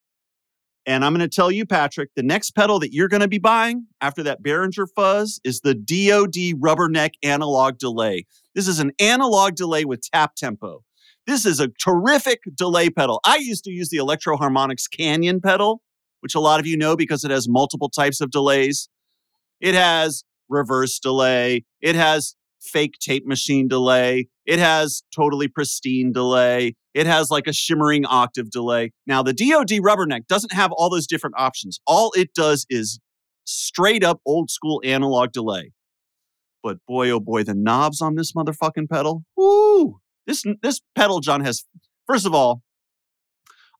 And 0.86 1.04
I'm 1.04 1.12
going 1.12 1.28
to 1.28 1.34
tell 1.34 1.50
you, 1.50 1.66
Patrick, 1.66 2.10
the 2.14 2.22
next 2.22 2.52
pedal 2.52 2.78
that 2.78 2.92
you're 2.92 3.08
going 3.08 3.22
to 3.22 3.28
be 3.28 3.38
buying 3.38 3.86
after 4.00 4.22
that 4.22 4.44
Behringer 4.44 4.86
fuzz 4.94 5.40
is 5.42 5.62
the 5.62 5.74
DoD 5.74 6.60
rubberneck 6.62 7.14
analog 7.24 7.78
delay. 7.78 8.24
This 8.54 8.68
is 8.68 8.78
an 8.78 8.92
analog 9.00 9.56
delay 9.56 9.84
with 9.84 10.02
tap 10.02 10.36
tempo. 10.36 10.84
This 11.26 11.44
is 11.44 11.58
a 11.58 11.68
terrific 11.68 12.42
delay 12.54 12.88
pedal. 12.88 13.20
I 13.24 13.36
used 13.36 13.64
to 13.64 13.70
use 13.70 13.88
the 13.88 13.96
Electro-Harmonix 13.96 14.88
Canyon 14.90 15.40
pedal, 15.40 15.82
which 16.20 16.34
a 16.34 16.40
lot 16.40 16.60
of 16.60 16.66
you 16.66 16.76
know 16.76 16.96
because 16.96 17.24
it 17.24 17.30
has 17.30 17.48
multiple 17.48 17.88
types 17.88 18.20
of 18.20 18.30
delays. 18.30 18.88
It 19.60 19.74
has 19.74 20.24
reverse 20.48 20.98
delay, 20.98 21.64
it 21.80 21.96
has 21.96 22.36
fake 22.60 22.94
tape 23.00 23.26
machine 23.26 23.66
delay, 23.66 24.28
it 24.44 24.58
has 24.58 25.02
totally 25.14 25.48
pristine 25.48 26.12
delay, 26.12 26.74
it 26.94 27.06
has 27.06 27.30
like 27.30 27.46
a 27.46 27.52
shimmering 27.52 28.06
octave 28.06 28.50
delay. 28.50 28.92
Now, 29.06 29.22
the 29.22 29.32
DoD 29.32 29.80
Rubberneck 29.82 30.28
doesn't 30.28 30.52
have 30.52 30.70
all 30.72 30.90
those 30.90 31.06
different 31.06 31.36
options. 31.38 31.80
All 31.86 32.12
it 32.16 32.32
does 32.34 32.66
is 32.70 33.00
straight 33.44 34.04
up 34.04 34.20
old 34.24 34.50
school 34.50 34.80
analog 34.84 35.32
delay. 35.32 35.72
But 36.62 36.78
boy, 36.86 37.10
oh 37.10 37.20
boy, 37.20 37.44
the 37.44 37.54
knobs 37.54 38.00
on 38.00 38.14
this 38.14 38.32
motherfucking 38.32 38.88
pedal. 38.90 39.24
Woo! 39.36 40.00
This 40.26 40.42
this 40.62 40.80
pedal, 40.94 41.20
John, 41.20 41.40
has 41.44 41.64
first 42.06 42.26
of 42.26 42.34
all, 42.34 42.62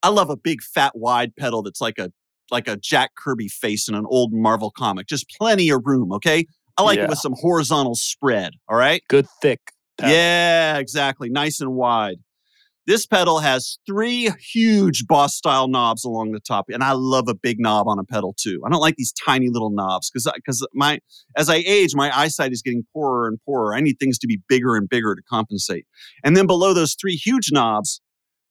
I 0.03 0.09
love 0.11 0.31
a 0.31 0.37
big 0.37 0.63
fat 0.63 0.93
wide 0.97 1.35
pedal 1.37 1.63
that's 1.63 1.81
like 1.81 1.99
a 1.99 2.13
like 2.51 2.69
a 2.69 2.77
Jack 2.77 3.11
Kirby 3.17 3.49
face 3.49 3.89
in 3.89 3.95
an 3.95 4.05
old 4.09 4.33
Marvel 4.33 4.71
comic. 4.71 5.09
Just 5.09 5.27
plenty 5.39 5.69
of 5.71 5.83
room, 5.85 6.13
okay? 6.13 6.47
I 6.79 6.83
like 6.83 6.99
Yeah. 6.99 7.05
it 7.05 7.11
with 7.11 7.19
some 7.19 7.35
horizontal 7.41 7.95
spread, 7.97 8.53
all 8.69 8.77
right? 8.77 9.03
Good 9.09 9.27
thick. 9.43 9.61
pedal. 9.99 10.13
Yeah, 10.15 10.77
exactly. 10.79 11.29
Nice 11.31 11.61
and 11.61 11.73
wide. 11.75 12.19
This 12.87 13.05
pedal 13.07 13.41
has 13.41 13.79
three 13.87 14.31
huge 14.53 15.07
boss 15.09 15.35
style 15.35 15.67
knobs 15.67 16.05
along 16.05 16.33
the 16.33 16.41
top, 16.41 16.67
and 16.69 16.85
I 16.85 16.93
love 16.93 17.27
a 17.29 17.35
big 17.35 17.59
knob 17.59 17.89
on 17.89 17.99
a 17.99 18.05
pedal 18.05 18.35
too. 18.39 18.63
I 18.65 18.71
don't 18.71 18.81
like 18.81 18.95
these 18.97 19.13
tiny 19.13 19.49
little 19.49 19.71
knobs 19.71 20.09
because 20.11 20.31
because 20.37 20.67
my 20.73 21.01
as 21.37 21.51
I 21.51 21.57
age, 21.57 21.95
my 21.95 22.17
eyesight 22.17 22.53
is 22.53 22.63
getting 22.63 22.85
poorer 22.93 23.27
and 23.29 23.39
poorer. 23.45 23.75
I 23.75 23.81
need 23.81 23.97
things 23.99 24.19
to 24.21 24.27
be 24.27 24.41
bigger 24.49 24.77
and 24.77 24.89
bigger 24.89 25.15
to 25.15 25.23
compensate. 25.29 25.87
And 26.25 26.37
then 26.37 26.47
below 26.47 26.73
those 26.75 26.95
three 27.01 27.17
huge 27.17 27.51
knobs, 27.51 28.01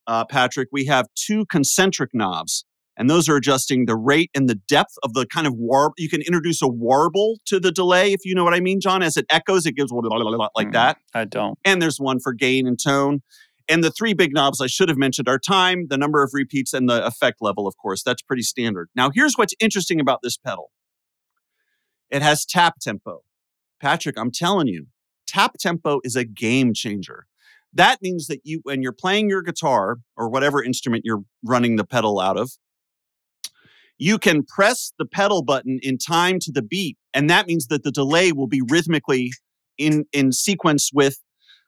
uh, 0.07 0.25
Patrick, 0.25 0.67
we 0.71 0.85
have 0.85 1.07
two 1.15 1.45
concentric 1.45 2.09
knobs, 2.13 2.65
and 2.97 3.09
those 3.09 3.29
are 3.29 3.37
adjusting 3.37 3.85
the 3.85 3.95
rate 3.95 4.31
and 4.35 4.49
the 4.49 4.55
depth 4.55 4.95
of 5.03 5.13
the 5.13 5.25
kind 5.25 5.47
of 5.47 5.53
warble. 5.55 5.93
You 5.97 6.09
can 6.09 6.21
introduce 6.21 6.61
a 6.61 6.67
warble 6.67 7.37
to 7.45 7.59
the 7.59 7.71
delay, 7.71 8.11
if 8.11 8.25
you 8.25 8.35
know 8.35 8.43
what 8.43 8.53
I 8.53 8.59
mean, 8.59 8.81
John. 8.81 9.01
As 9.01 9.15
it 9.15 9.25
echoes, 9.29 9.65
it 9.65 9.77
gives 9.77 9.91
like 9.93 10.67
Mm. 10.67 10.73
that 10.73 10.97
I 11.13 11.23
don't. 11.25 11.57
and 11.63 11.81
there's 11.81 11.99
one 11.99 12.19
for 12.19 12.33
gain 12.33 12.67
and 12.67 12.77
tone. 12.77 13.21
And 13.67 13.83
the 13.83 13.91
three 13.91 14.13
big 14.13 14.33
knobs 14.33 14.61
I 14.61 14.67
should 14.67 14.89
have 14.89 14.97
mentioned 14.97 15.27
are 15.27 15.39
time, 15.39 15.87
the 15.89 15.97
number 15.97 16.21
of 16.23 16.31
repeats, 16.33 16.73
and 16.73 16.87
the 16.87 17.05
effect 17.05 17.37
level, 17.41 17.67
of 17.67 17.75
course. 17.77 18.03
That's 18.03 18.21
pretty 18.21 18.43
standard. 18.43 18.89
Now, 18.95 19.09
here's 19.13 19.33
what's 19.35 19.55
interesting 19.59 19.99
about 19.99 20.19
this 20.21 20.37
pedal 20.37 20.71
it 22.11 22.21
has 22.21 22.45
tap 22.45 22.75
tempo. 22.79 23.21
Patrick, 23.81 24.17
I'm 24.17 24.31
telling 24.31 24.67
you, 24.67 24.87
tap 25.27 25.55
tempo 25.59 25.99
is 26.03 26.15
a 26.15 26.23
game 26.23 26.73
changer. 26.73 27.25
That 27.73 28.01
means 28.01 28.27
that 28.27 28.39
you, 28.43 28.61
when 28.63 28.81
you're 28.81 28.93
playing 28.93 29.29
your 29.29 29.41
guitar 29.41 29.97
or 30.15 30.29
whatever 30.29 30.63
instrument 30.63 31.03
you're 31.05 31.23
running 31.43 31.75
the 31.75 31.83
pedal 31.83 32.19
out 32.19 32.37
of, 32.37 32.51
you 33.97 34.17
can 34.17 34.43
press 34.43 34.93
the 34.97 35.05
pedal 35.05 35.43
button 35.43 35.79
in 35.81 35.97
time 35.97 36.39
to 36.39 36.51
the 36.51 36.61
beat. 36.61 36.97
And 37.13 37.29
that 37.29 37.47
means 37.47 37.67
that 37.67 37.83
the 37.83 37.91
delay 37.91 38.31
will 38.31 38.47
be 38.47 38.61
rhythmically 38.69 39.31
in, 39.77 40.05
in 40.13 40.31
sequence 40.31 40.91
with 40.93 41.19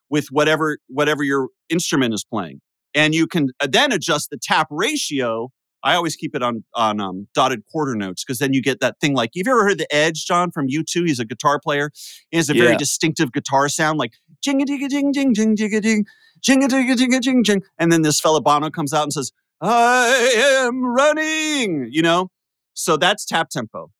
with 0.09 0.27
whatever 0.31 0.77
whatever 0.87 1.23
your 1.23 1.49
instrument 1.69 2.13
is 2.13 2.23
playing. 2.23 2.61
And 2.95 3.13
you 3.13 3.27
can 3.27 3.49
uh, 3.59 3.67
then 3.69 3.91
adjust 3.91 4.29
the 4.29 4.37
tap 4.41 4.67
ratio. 4.71 5.49
I 5.83 5.95
always 5.95 6.15
keep 6.15 6.35
it 6.35 6.41
on 6.41 6.63
on 6.73 6.99
um, 6.99 7.27
dotted 7.33 7.63
quarter 7.71 7.95
notes 7.95 8.23
because 8.23 8.39
then 8.39 8.53
you 8.53 8.61
get 8.61 8.79
that 8.79 8.99
thing 8.99 9.13
like 9.13 9.31
you've 9.33 9.47
ever 9.47 9.63
heard 9.63 9.77
the 9.77 9.93
edge 9.93 10.25
john 10.25 10.49
from 10.51 10.67
u2 10.67 11.07
he's 11.07 11.19
a 11.19 11.25
guitar 11.25 11.59
player. 11.59 11.91
He 12.31 12.37
has 12.37 12.49
a 12.49 12.53
very 12.53 12.71
Yeah. 12.71 12.77
distinctive 12.77 13.31
guitar 13.31 13.69
sound 13.69 13.99
like 13.99 14.13
jing 14.41 14.61
a 14.61 14.65
ding 14.65 14.83
a 14.83 14.89
ding 14.89 15.11
ding 15.11 15.33
ding 15.33 15.55
ding. 15.55 15.69
Ding 15.81 16.05
jing 16.41 16.63
a 16.63 16.67
ding 16.67 16.89
a 16.89 16.95
ding 16.95 17.13
a 17.13 17.19
ding 17.19 17.43
jing. 17.43 17.61
And 17.77 17.91
then 17.91 18.01
this 18.01 18.19
fella 18.19 18.41
bono 18.41 18.69
comes 18.69 18.93
out 18.93 19.03
and 19.03 19.13
says 19.13 19.31
i 19.61 20.65
am 20.65 20.83
running 20.83 21.89
you 21.91 22.01
know? 22.01 22.29
So 22.73 22.97
that's 22.97 23.25
tap 23.25 23.49
tempo. 23.49 23.91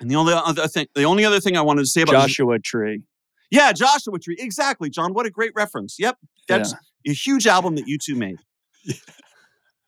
And 0.00 0.10
the 0.10 0.16
only 0.16 0.32
other 0.32 0.66
thing 0.68 0.86
the 0.94 1.04
only 1.04 1.24
other 1.24 1.40
thing 1.40 1.56
i 1.56 1.60
wanted 1.62 1.82
to 1.82 1.86
say 1.86 2.02
about 2.02 2.12
this 2.12 2.36
Joshua 2.36 2.58
Tree. 2.60 3.02
Yeah, 3.50 3.72
Joshua 3.72 4.18
Tree. 4.18 4.36
Exactly, 4.38 4.90
John. 4.90 5.12
What 5.12 5.26
a 5.26 5.30
great 5.30 5.52
reference. 5.54 5.96
Yep. 5.98 6.16
That's 6.48 6.74
a 7.06 7.12
huge 7.12 7.46
album 7.46 7.76
that 7.76 7.86
U2 7.86 8.16
made. 8.16 8.36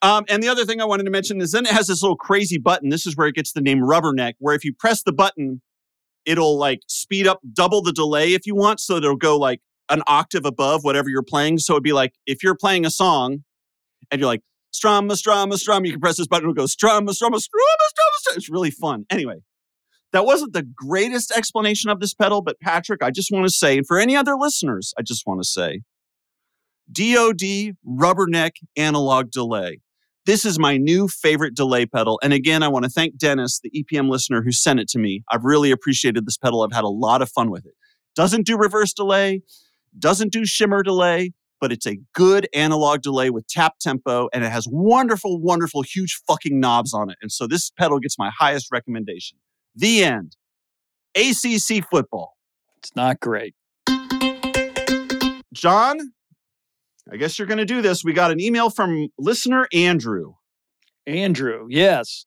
Um, 0.03 0.25
and 0.29 0.43
the 0.43 0.49
other 0.49 0.65
thing 0.65 0.81
I 0.81 0.85
wanted 0.85 1.05
to 1.05 1.11
mention 1.11 1.41
is 1.41 1.53
then 1.53 1.65
it 1.65 1.71
has 1.71 1.87
this 1.87 2.03
little 2.03 2.17
crazy 2.17 2.59
button. 2.59 2.89
This 2.89 3.07
is 3.07 3.17
where 3.17 3.29
it 3.29 3.37
gets 3.37 3.53
the 3.53 3.61
name 3.61 3.79
Rubberneck, 3.79 4.33
where 4.41 4.55
if 4.55 4.65
you 4.65 4.75
press 4.75 5.05
the 5.05 5.13
button, 5.13 5.63
it'll 6.27 6.59
like 6.59 6.81
speed 6.89 7.29
up 7.29 7.41
double 7.53 7.83
the 7.83 7.93
delay 7.93 8.35
if 8.35 8.45
you 8.45 8.57
want. 8.57 8.81
So 8.81 8.97
it'll 8.97 9.15
go 9.15 9.39
like 9.39 9.61
an 9.89 10.03
octave 10.09 10.45
above 10.45 10.83
whatever 10.83 11.09
you're 11.09 11.23
playing. 11.23 11.59
So 11.59 11.75
it'd 11.75 11.85
be 11.85 11.93
like 11.93 12.15
if 12.27 12.43
you're 12.43 12.57
playing 12.57 12.85
a 12.85 12.91
song 12.91 13.45
and 14.11 14.21
you're 14.21 14.27
like, 14.29 14.43
strumma, 14.75 15.13
strumma, 15.13 15.57
strum, 15.57 15.85
you 15.85 15.93
can 15.93 16.01
press 16.01 16.17
this 16.17 16.27
button, 16.27 16.51
it'll 16.51 16.55
go 16.55 16.65
strumma, 16.65 17.11
strumma, 17.11 17.37
strumma, 17.37 17.39
strumma, 17.39 18.19
strumma. 18.27 18.37
It's 18.37 18.51
really 18.51 18.71
fun. 18.73 19.05
Anyway, 19.09 19.37
that 20.13 20.27
wasn't 20.27 20.53
the 20.53 20.63
greatest 20.63 21.31
explanation 21.31 21.91
of 21.91 22.01
this 22.01 22.15
pedal, 22.15 22.43
but 22.43 22.61
Patrick, 22.61 23.03
I 23.03 23.11
just 23.11 23.31
want 23.33 23.47
to 23.47 23.53
say, 23.53 23.79
and 23.79 23.87
for 23.87 23.99
any 23.99 24.15
other 24.15 24.35
listeners, 24.37 24.93
I 24.99 25.03
just 25.03 25.27
want 25.27 25.43
to 25.43 25.49
say 25.49 25.81
DOD 26.91 27.77
rubberneck 27.87 28.53
analog 28.77 29.31
delay. 29.31 29.81
This 30.25 30.45
is 30.45 30.59
my 30.59 30.77
new 30.77 31.09
favorite 31.09 31.55
delay 31.55 31.87
pedal. 31.87 32.21
And 32.23 32.33
again, 32.33 32.63
I 32.63 32.69
want 32.69 32.85
to 32.85 32.91
thank 32.91 33.17
Dennis, 33.17 33.61
the 33.61 33.71
EPM 33.71 34.09
listener 34.09 34.43
who 34.43 34.53
sent 34.53 34.79
it 34.79 34.89
to 34.91 34.99
me. 34.99 35.25
I've 35.31 35.45
really 35.45 35.73
appreciated 35.73 36.27
this 36.27 36.37
pedal. 36.37 36.63
I've 36.63 36.75
had 36.75 36.85
a 36.85 36.89
lot 36.89 37.23
of 37.23 37.31
fun 37.31 37.51
with 37.51 37.67
it. 37.67 37.75
Doesn't 38.15 38.47
do 38.47 38.57
reverse 38.57 38.93
delay, 38.93 39.43
doesn't 39.99 40.33
do 40.33 40.45
shimmer 40.45 40.83
delay, 40.83 41.33
but 41.61 41.73
it's 41.73 41.87
a 41.87 41.99
good 42.13 42.47
analog 42.55 43.01
delay 43.01 43.31
with 43.31 43.47
tap 43.49 43.79
tempo 43.81 44.29
and 44.33 44.45
it 44.45 44.53
has 44.53 44.67
wonderful, 44.71 45.41
wonderful, 45.41 45.83
huge 45.83 46.21
fucking 46.27 46.61
knobs 46.61 46.93
on 46.93 47.09
it. 47.11 47.17
And 47.23 47.33
so 47.33 47.47
this 47.47 47.71
pedal 47.71 47.99
gets 47.99 48.19
my 48.19 48.31
highest 48.39 48.69
recommendation. 48.71 49.39
The 49.75 50.05
end. 50.05 50.37
ACC 51.15 51.89
football. 51.91 52.37
It's 52.79 52.95
not 52.97 53.21
great. 53.21 53.55
John, 55.53 55.99
I 57.11 57.17
guess 57.17 57.39
you're 57.39 57.49
going 57.49 57.59
to 57.59 57.65
do 57.65 57.83
this. 57.83 58.05
We 58.05 58.13
got 58.13 58.31
an 58.31 58.41
email 58.41 58.71
from 58.71 59.09
listener 59.19 59.69
Andrew. 59.73 60.35
Andrew, 61.07 61.67
yes. 61.69 62.27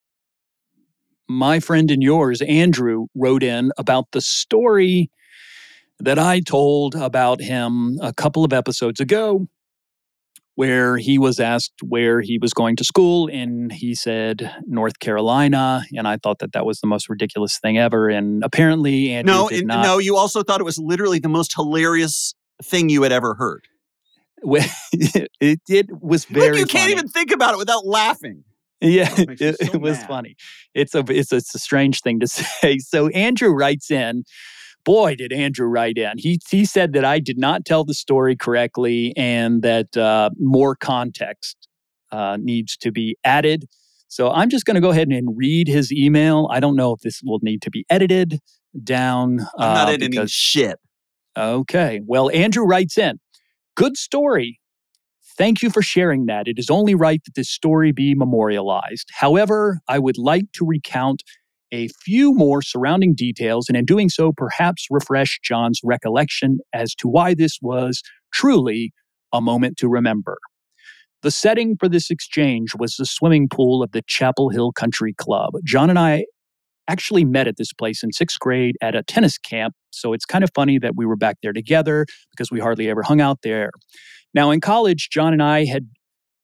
My 1.28 1.60
friend 1.60 1.90
and 1.90 2.04
yours, 2.04 2.42
Andrew, 2.42 3.08
wrote 3.16 3.42
in 3.42 3.72
about 3.78 4.12
the 4.12 4.22
story 4.22 5.10
that 6.00 6.20
I 6.20 6.40
told 6.40 6.94
about 6.96 7.42
him 7.42 7.98
a 8.02 8.14
couple 8.14 8.44
of 8.44 8.54
episodes 8.54 9.00
ago, 9.00 9.48
where 10.56 10.98
he 10.98 11.18
was 11.18 11.40
asked 11.40 11.74
where 11.84 12.22
he 12.22 12.38
was 12.38 12.54
going 12.54 12.76
to 12.78 12.84
school, 12.84 13.30
and 13.32 13.72
he 13.72 13.94
said 13.96 14.52
North 14.66 15.00
Carolina. 15.00 15.84
And 15.96 16.08
I 16.08 16.18
thought 16.18 16.40
that 16.40 16.54
that 16.54 16.66
was 16.66 16.80
the 16.80 16.88
most 16.88 17.10
ridiculous 17.10 17.60
thing 17.60 17.78
ever. 17.78 18.10
And 18.10 18.44
apparently, 18.44 19.12
Andrew 19.12 19.34
no, 19.34 19.50
and- 19.50 19.68
not. 19.68 19.84
no, 19.84 19.98
you 19.98 20.16
also 20.16 20.44
thought 20.44 20.60
it 20.62 20.66
was 20.66 20.78
literally 20.80 21.20
the 21.20 21.30
most 21.30 21.54
hilarious 21.56 22.34
thing 22.64 22.90
you 22.90 23.04
had 23.04 23.12
ever 23.12 23.36
heard. 23.36 23.68
it, 24.44 25.60
it 25.68 25.88
was 26.02 26.30
Like, 26.30 26.40
very. 26.40 26.60
you 26.60 26.66
can't 26.66 26.84
funny. 26.84 26.94
even 26.94 27.08
think 27.10 27.32
about 27.32 27.54
it 27.54 27.58
without 27.58 27.86
laughing. 27.86 28.44
Yeah, 28.82 29.10
Oh, 29.18 29.22
it 29.22 29.28
makes 29.30 29.42
me 29.42 29.48
it, 29.48 29.58
so 29.60 29.66
it 29.74 29.82
was 29.82 30.04
funny. 30.04 30.36
It's 30.74 30.94
a 30.94 31.04
it's 31.08 31.32
a, 31.32 31.38
it's 31.38 31.56
a 31.56 31.60
strange 31.60 32.02
thing 32.02 32.20
to 32.20 32.28
say. 32.28 32.78
So 32.80 33.08
Andrew 33.10 33.50
writes 33.52 33.90
in. 33.90 34.24
Boy, 34.86 35.16
did 35.16 35.34
Andrew 35.34 35.68
write 35.68 35.98
in. 35.98 36.14
He 36.18 36.40
he 36.50 36.64
said 36.64 36.94
that 36.94 37.04
I 37.04 37.20
did 37.20 37.38
not 37.38 37.66
tell 37.66 37.84
the 37.84 37.96
story 37.96 38.36
correctly 38.36 39.14
and 39.18 39.64
that 39.64 39.98
uh, 39.98 40.30
more 40.40 40.76
context 40.76 41.68
uh, 42.12 42.38
needs 42.40 42.78
to 42.78 42.92
be 42.92 43.18
added. 43.24 43.66
So 44.08 44.30
I'm 44.32 44.50
just 44.50 44.66
going 44.66 44.76
to 44.76 44.82
go 44.82 44.92
ahead 44.92 45.08
and 45.08 45.36
read 45.36 45.68
his 45.68 45.92
email. 45.92 46.48
I 46.52 46.60
don't 46.60 46.76
know 46.76 46.94
if 46.94 47.02
this 47.02 47.22
will 47.24 47.40
need 47.42 47.62
to 47.64 47.72
be 47.72 47.84
edited 47.90 48.40
down. 48.84 49.40
I'm 49.58 49.74
not 49.74 49.88
uh, 49.88 49.92
editing 49.92 50.12
because- 50.12 50.32
shit. 50.32 50.78
Okay. 51.38 52.00
Well, 52.06 52.30
Andrew 52.32 52.64
writes 52.64 52.98
in 52.98 53.20
Good 53.76 53.98
story. 53.98 54.60
Thank 55.38 55.62
you 55.62 55.70
for 55.70 55.82
sharing 55.82 56.28
that. 56.28 56.48
It 56.48 56.58
is 56.58 56.70
only 56.70 56.96
right 56.96 57.22
that 57.26 57.36
this 57.36 57.50
story 57.50 57.92
be 57.92 58.16
memorialized. 58.16 59.10
However, 59.18 59.80
I 59.90 60.00
would 60.00 60.18
like 60.18 60.46
to 60.54 60.66
recount 60.66 61.24
a 61.72 61.88
few 62.04 62.34
more 62.34 62.62
surrounding 62.62 63.16
details, 63.16 63.68
and 63.68 63.78
in 63.78 63.86
doing 63.86 64.10
so, 64.10 64.32
perhaps 64.36 64.88
refresh 64.90 65.40
John's 65.44 65.80
recollection 65.84 66.60
as 66.74 66.94
to 66.96 67.08
why 67.08 67.34
this 67.34 67.58
was 67.62 68.02
truly 68.34 68.92
a 69.34 69.42
moment 69.42 69.78
to 69.78 69.88
remember. 69.88 70.38
The 71.22 71.32
setting 71.32 71.76
for 71.80 71.90
this 71.90 72.12
exchange 72.12 72.72
was 72.78 72.96
the 72.96 73.06
swimming 73.06 73.50
pool 73.50 73.82
of 73.82 73.92
the 73.92 74.04
Chapel 74.06 74.50
Hill 74.50 74.72
Country 74.72 75.14
Club. 75.14 75.54
John 75.64 75.90
and 75.90 75.98
I 75.98 76.26
actually 76.88 77.26
met 77.26 77.48
at 77.48 77.58
this 77.58 77.74
place 77.74 78.04
in 78.04 78.12
sixth 78.12 78.40
grade 78.40 78.76
at 78.82 78.96
a 78.96 79.02
tennis 79.02 79.38
camp. 79.38 79.74
So 79.90 80.14
it's 80.14 80.26
kind 80.26 80.44
of 80.44 80.52
funny 80.54 80.78
that 80.80 80.96
we 80.96 81.06
were 81.06 81.16
back 81.16 81.38
there 81.42 81.54
together 81.54 82.06
because 82.32 82.52
we 82.52 82.60
hardly 82.60 82.90
ever 82.90 83.02
hung 83.02 83.22
out 83.22 83.40
there. 83.42 83.72
Now, 84.34 84.52
in 84.52 84.62
college, 84.62 85.10
John 85.12 85.34
and 85.34 85.42
I 85.42 85.66
had 85.66 85.88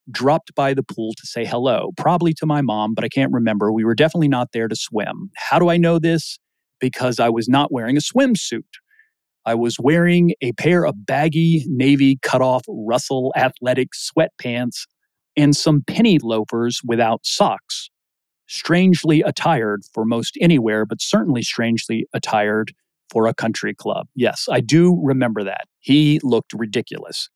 dropped 0.09 0.53
by 0.55 0.73
the 0.73 0.83
pool 0.83 1.13
to 1.17 1.27
say 1.27 1.45
hello, 1.45 1.91
probably 1.97 2.33
to 2.33 2.45
my 2.45 2.61
mom, 2.61 2.93
but 2.93 3.03
I 3.03 3.09
can't 3.09 3.31
remember. 3.31 3.71
We 3.71 3.83
were 3.83 3.95
definitely 3.95 4.27
not 4.27 4.49
there 4.53 4.67
to 4.67 4.75
swim. 4.75 5.29
How 5.35 5.59
do 5.59 5.69
I 5.69 5.77
know 5.77 5.99
this? 5.99 6.39
Because 6.79 7.19
I 7.19 7.29
was 7.29 7.47
not 7.47 7.71
wearing 7.71 7.97
a 7.97 8.01
swimsuit. 8.01 8.63
I 9.45 9.55
was 9.55 9.77
wearing 9.79 10.33
a 10.41 10.53
pair 10.53 10.85
of 10.85 11.05
baggy 11.05 11.65
navy 11.67 12.17
cutoff 12.21 12.63
Russell 12.67 13.33
athletic 13.35 13.89
sweatpants 13.93 14.85
and 15.35 15.55
some 15.55 15.83
penny 15.85 16.19
loafers 16.21 16.81
without 16.85 17.21
socks 17.25 17.89
strangely 18.47 19.21
attired 19.21 19.81
for 19.93 20.03
most 20.03 20.37
anywhere, 20.41 20.85
but 20.85 21.01
certainly 21.01 21.41
strangely 21.41 22.05
attired 22.13 22.73
for 23.09 23.25
a 23.25 23.33
country 23.33 23.73
club. 23.73 24.07
Yes, 24.13 24.47
I 24.51 24.59
do 24.59 24.99
remember 25.01 25.43
that. 25.43 25.67
He 25.79 26.19
looked 26.21 26.53
ridiculous. 26.53 27.29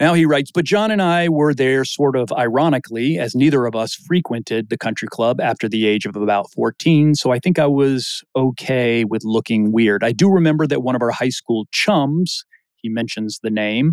Now 0.00 0.14
he 0.14 0.24
writes, 0.24 0.50
but 0.50 0.64
John 0.64 0.90
and 0.90 1.02
I 1.02 1.28
were 1.28 1.52
there 1.52 1.84
sort 1.84 2.16
of 2.16 2.32
ironically, 2.32 3.18
as 3.18 3.34
neither 3.34 3.66
of 3.66 3.76
us 3.76 3.94
frequented 3.94 4.70
the 4.70 4.78
country 4.78 5.06
club 5.06 5.42
after 5.42 5.68
the 5.68 5.86
age 5.86 6.06
of 6.06 6.16
about 6.16 6.50
14. 6.52 7.14
So 7.14 7.32
I 7.32 7.38
think 7.38 7.58
I 7.58 7.66
was 7.66 8.22
okay 8.34 9.04
with 9.04 9.22
looking 9.24 9.72
weird. 9.72 10.02
I 10.02 10.12
do 10.12 10.30
remember 10.30 10.66
that 10.66 10.80
one 10.80 10.96
of 10.96 11.02
our 11.02 11.10
high 11.10 11.28
school 11.28 11.66
chums, 11.70 12.44
he 12.76 12.88
mentions 12.88 13.40
the 13.42 13.50
name, 13.50 13.92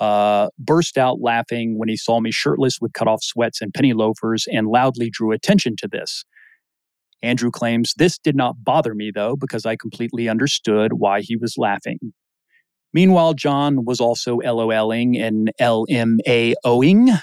uh, 0.00 0.48
burst 0.58 0.98
out 0.98 1.20
laughing 1.20 1.78
when 1.78 1.88
he 1.88 1.96
saw 1.96 2.18
me 2.18 2.32
shirtless 2.32 2.78
with 2.80 2.92
cut 2.92 3.06
off 3.06 3.22
sweats 3.22 3.60
and 3.60 3.72
penny 3.72 3.92
loafers 3.92 4.46
and 4.50 4.66
loudly 4.66 5.10
drew 5.10 5.30
attention 5.30 5.76
to 5.78 5.86
this. 5.86 6.24
Andrew 7.22 7.52
claims 7.52 7.94
this 7.96 8.18
did 8.18 8.34
not 8.34 8.64
bother 8.64 8.96
me, 8.96 9.12
though, 9.14 9.36
because 9.36 9.64
I 9.64 9.76
completely 9.76 10.28
understood 10.28 10.94
why 10.94 11.20
he 11.20 11.36
was 11.36 11.54
laughing. 11.56 11.98
Meanwhile, 12.96 13.34
John 13.34 13.84
was 13.84 14.00
also 14.00 14.38
LOLing 14.38 15.20
and 15.20 15.52
LMAOing. 15.60 17.20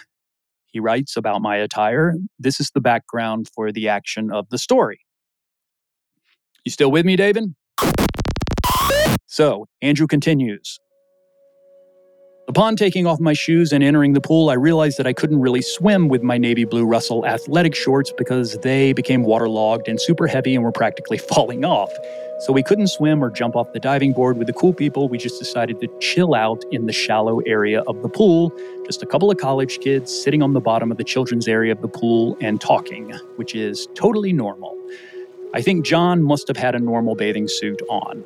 He 0.67 0.80
writes 0.80 1.17
about 1.17 1.41
my 1.41 1.55
attire. 1.55 2.13
This 2.38 2.59
is 2.59 2.69
the 2.76 2.80
background 2.80 3.49
for 3.55 3.71
the 3.71 3.89
action 3.89 4.32
of 4.32 4.47
the 4.51 4.59
story. 4.59 4.99
You 6.63 6.71
still 6.71 6.91
with 6.91 7.07
me, 7.07 7.15
David? 7.15 7.55
So, 9.26 9.65
Andrew 9.82 10.05
continues. 10.05 10.80
Upon 12.54 12.76
taking 12.76 13.08
off 13.08 13.20
my 13.20 13.34
shoes 13.34 13.74
and 13.74 13.84
entering 13.84 14.14
the 14.14 14.22
pool, 14.22 14.51
I 14.51 14.54
realized 14.54 14.99
that 14.99 15.08
I 15.08 15.14
couldn't 15.14 15.41
really 15.41 15.64
swim 15.64 16.08
with 16.08 16.22
my 16.22 16.38
navy 16.38 16.66
blue 16.66 16.86
Russell 16.86 17.26
athletic 17.26 17.74
shorts 17.74 18.14
because 18.16 18.60
they 18.60 18.93
became 18.93 19.24
waterlogged 19.24 19.88
and 19.88 19.99
super 19.99 20.28
heavy 20.28 20.54
and 20.54 20.64
were 20.64 20.72
practically 20.72 21.18
falling 21.34 21.66
off. 21.66 21.91
So 22.41 22.54
we 22.54 22.62
couldn't 22.62 22.89
swim 22.89 23.24
or 23.24 23.32
jump 23.32 23.56
off 23.56 23.74
the 23.74 23.80
diving 23.80 24.14
board 24.14 24.38
with 24.38 24.45
the 24.45 24.54
cool 24.54 24.72
people. 24.72 25.10
We 25.10 25.18
just 25.18 25.39
decided 25.39 25.80
to 25.80 25.88
chill 25.99 26.36
out 26.36 26.64
in 26.72 26.86
the 26.86 26.93
shallow 26.93 27.39
area 27.39 27.82
of 27.88 28.04
the 28.04 28.10
pool. 28.10 28.56
Just 28.86 29.01
a 29.01 29.08
couple 29.08 29.32
of 29.32 29.39
college 29.39 29.80
kids 29.80 30.16
sitting 30.16 30.43
on 30.43 30.54
the 30.54 30.62
bottom 30.62 30.91
of 30.91 30.97
the 30.99 31.04
children's 31.04 31.47
area 31.47 31.72
of 31.72 31.82
the 31.82 31.88
pool 31.88 32.38
and 32.39 32.62
talking, 32.62 33.14
which 33.38 33.56
is 33.56 33.88
totally 33.95 34.32
normal. 34.32 34.78
I 35.56 35.64
think 35.64 35.88
John 35.88 36.22
must 36.22 36.47
have 36.49 36.58
had 36.58 36.76
a 36.76 36.80
normal 36.80 37.16
bathing 37.16 37.47
suit 37.47 37.82
on. 37.89 38.24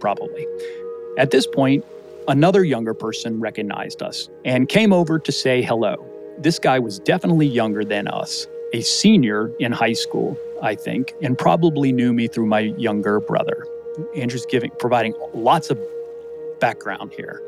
Probably. 0.00 0.46
At 1.18 1.32
this 1.32 1.46
point, 1.46 1.84
another 2.28 2.64
younger 2.64 2.94
person 2.94 3.40
recognized 3.40 4.02
us 4.02 4.28
and 4.44 4.68
came 4.68 4.92
over 4.92 5.18
to 5.18 5.32
say 5.32 5.62
hello. 5.62 6.04
This 6.38 6.58
guy 6.58 6.78
was 6.78 6.98
definitely 6.98 7.46
younger 7.46 7.84
than 7.84 8.08
us, 8.08 8.46
a 8.72 8.80
senior 8.80 9.50
in 9.58 9.72
high 9.72 9.92
school, 9.92 10.38
I 10.62 10.74
think, 10.74 11.14
and 11.22 11.36
probably 11.36 11.92
knew 11.92 12.12
me 12.12 12.28
through 12.28 12.46
my 12.46 12.60
younger 12.60 13.20
brother. 13.20 13.66
Andrew's 14.16 14.46
giving 14.46 14.70
providing 14.78 15.14
lots 15.34 15.70
of 15.70 15.78
background 16.60 17.12
here. 17.12 17.42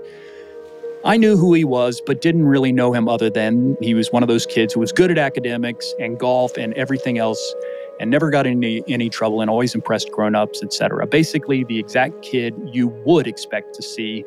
I 1.04 1.18
knew 1.18 1.36
who 1.36 1.52
he 1.52 1.64
was, 1.64 2.00
but 2.00 2.22
didn't 2.22 2.46
really 2.46 2.72
know 2.72 2.94
him 2.94 3.08
other 3.08 3.28
than 3.28 3.76
he 3.80 3.92
was 3.92 4.10
one 4.10 4.22
of 4.22 4.28
those 4.28 4.46
kids 4.46 4.72
who 4.72 4.80
was 4.80 4.90
good 4.90 5.10
at 5.10 5.18
academics 5.18 5.92
and 5.98 6.18
golf 6.18 6.56
and 6.56 6.72
everything 6.74 7.18
else 7.18 7.54
and 8.00 8.10
never 8.10 8.30
got 8.30 8.46
in 8.46 8.64
any, 8.64 8.82
any 8.88 9.10
trouble 9.10 9.40
and 9.42 9.50
always 9.50 9.74
impressed 9.74 10.10
grown-ups, 10.10 10.62
etc. 10.62 11.06
Basically 11.06 11.62
the 11.64 11.78
exact 11.78 12.22
kid 12.22 12.54
you 12.72 12.88
would 13.04 13.26
expect 13.26 13.74
to 13.74 13.82
see 13.82 14.24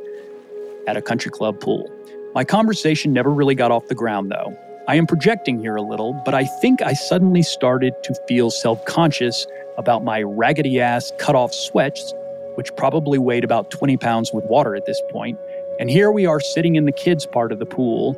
at 0.88 0.97
a 0.97 1.01
country 1.01 1.29
club 1.29 1.59
pool. 1.59 1.91
My 2.33 2.43
conversation 2.43 3.13
never 3.13 3.29
really 3.29 3.55
got 3.55 3.71
off 3.71 3.88
the 3.88 3.95
ground, 3.95 4.31
though. 4.31 4.57
I 4.88 4.95
am 4.95 5.05
projecting 5.05 5.59
here 5.59 5.75
a 5.75 5.81
little, 5.81 6.13
but 6.23 6.33
I 6.33 6.45
think 6.45 6.81
I 6.81 6.93
suddenly 6.93 7.43
started 7.43 7.93
to 8.03 8.15
feel 8.27 8.49
self 8.49 8.83
conscious 8.85 9.45
about 9.77 10.03
my 10.03 10.21
raggedy 10.21 10.79
ass 10.79 11.11
cut 11.19 11.35
off 11.35 11.53
sweats, 11.53 12.13
which 12.55 12.73
probably 12.75 13.19
weighed 13.19 13.43
about 13.43 13.69
20 13.69 13.97
pounds 13.97 14.31
with 14.33 14.45
water 14.45 14.75
at 14.75 14.85
this 14.85 15.01
point. 15.09 15.38
And 15.79 15.89
here 15.89 16.11
we 16.11 16.25
are 16.25 16.39
sitting 16.39 16.75
in 16.75 16.85
the 16.85 16.91
kids' 16.91 17.25
part 17.25 17.51
of 17.51 17.59
the 17.59 17.65
pool, 17.65 18.15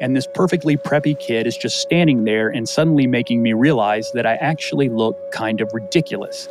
and 0.00 0.16
this 0.16 0.28
perfectly 0.32 0.76
preppy 0.76 1.18
kid 1.18 1.46
is 1.46 1.56
just 1.56 1.80
standing 1.80 2.24
there 2.24 2.48
and 2.48 2.68
suddenly 2.68 3.06
making 3.06 3.42
me 3.42 3.52
realize 3.52 4.12
that 4.12 4.26
I 4.26 4.34
actually 4.36 4.88
look 4.88 5.32
kind 5.32 5.60
of 5.60 5.72
ridiculous. 5.72 6.48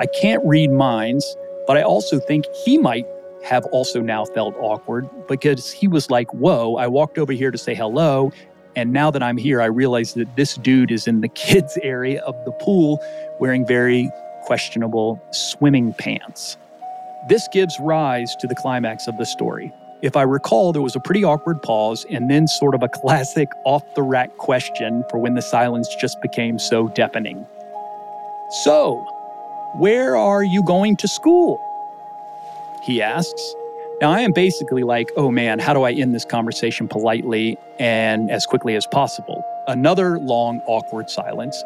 I 0.00 0.06
can't 0.06 0.44
read 0.44 0.70
minds, 0.72 1.36
but 1.66 1.76
I 1.76 1.82
also 1.82 2.18
think 2.18 2.52
he 2.54 2.76
might 2.76 3.06
have 3.44 3.64
also 3.66 4.00
now 4.00 4.24
felt 4.24 4.54
awkward 4.58 5.08
because 5.28 5.70
he 5.70 5.88
was 5.88 6.10
like, 6.10 6.32
Whoa, 6.32 6.76
I 6.76 6.86
walked 6.86 7.18
over 7.18 7.32
here 7.32 7.50
to 7.50 7.58
say 7.58 7.74
hello. 7.74 8.32
And 8.74 8.92
now 8.92 9.10
that 9.10 9.22
I'm 9.22 9.36
here, 9.36 9.60
I 9.60 9.66
realize 9.66 10.14
that 10.14 10.34
this 10.36 10.54
dude 10.56 10.90
is 10.90 11.06
in 11.06 11.20
the 11.20 11.28
kids' 11.34 11.78
area 11.82 12.22
of 12.22 12.34
the 12.44 12.52
pool 12.52 12.98
wearing 13.38 13.66
very 13.66 14.10
questionable 14.42 15.22
swimming 15.30 15.94
pants. 15.94 16.56
This 17.28 17.46
gives 17.52 17.78
rise 17.80 18.34
to 18.36 18.46
the 18.46 18.54
climax 18.54 19.06
of 19.06 19.16
the 19.18 19.26
story. 19.26 19.72
If 20.02 20.16
I 20.16 20.22
recall, 20.22 20.72
there 20.72 20.82
was 20.82 20.96
a 20.96 21.00
pretty 21.00 21.22
awkward 21.22 21.62
pause 21.62 22.04
and 22.10 22.28
then 22.28 22.48
sort 22.48 22.74
of 22.74 22.82
a 22.82 22.88
classic 22.92 23.48
off 23.64 23.82
the 23.94 24.02
rack 24.02 24.36
question 24.38 25.04
for 25.08 25.18
when 25.18 25.34
the 25.34 25.42
silence 25.42 25.94
just 26.00 26.20
became 26.20 26.58
so 26.58 26.88
deafening. 26.88 27.46
So, 28.64 28.96
where 29.76 30.16
are 30.16 30.42
you 30.42 30.64
going 30.64 30.96
to 30.96 31.08
school? 31.08 31.60
He 32.82 33.00
asks. 33.00 33.54
Now, 34.00 34.10
I 34.10 34.20
am 34.20 34.32
basically 34.32 34.82
like, 34.82 35.10
oh 35.16 35.30
man, 35.30 35.60
how 35.60 35.72
do 35.72 35.82
I 35.82 35.92
end 35.92 36.14
this 36.14 36.24
conversation 36.24 36.88
politely 36.88 37.56
and 37.78 38.30
as 38.30 38.46
quickly 38.46 38.74
as 38.74 38.86
possible? 38.86 39.44
Another 39.68 40.18
long, 40.18 40.60
awkward 40.66 41.08
silence. 41.08 41.62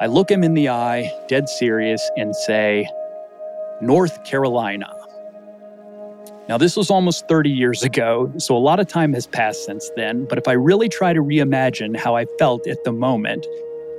I 0.00 0.06
look 0.06 0.30
him 0.30 0.42
in 0.42 0.54
the 0.54 0.70
eye, 0.70 1.12
dead 1.28 1.48
serious, 1.48 2.10
and 2.16 2.34
say, 2.34 2.88
North 3.82 4.24
Carolina. 4.24 4.90
Now, 6.48 6.58
this 6.58 6.76
was 6.76 6.90
almost 6.90 7.28
30 7.28 7.50
years 7.50 7.82
ago, 7.82 8.32
so 8.38 8.56
a 8.56 8.58
lot 8.58 8.80
of 8.80 8.88
time 8.88 9.12
has 9.12 9.26
passed 9.26 9.64
since 9.64 9.90
then. 9.96 10.24
But 10.24 10.38
if 10.38 10.48
I 10.48 10.52
really 10.52 10.88
try 10.88 11.12
to 11.12 11.20
reimagine 11.20 11.96
how 11.96 12.16
I 12.16 12.24
felt 12.38 12.66
at 12.66 12.82
the 12.84 12.92
moment, 12.92 13.46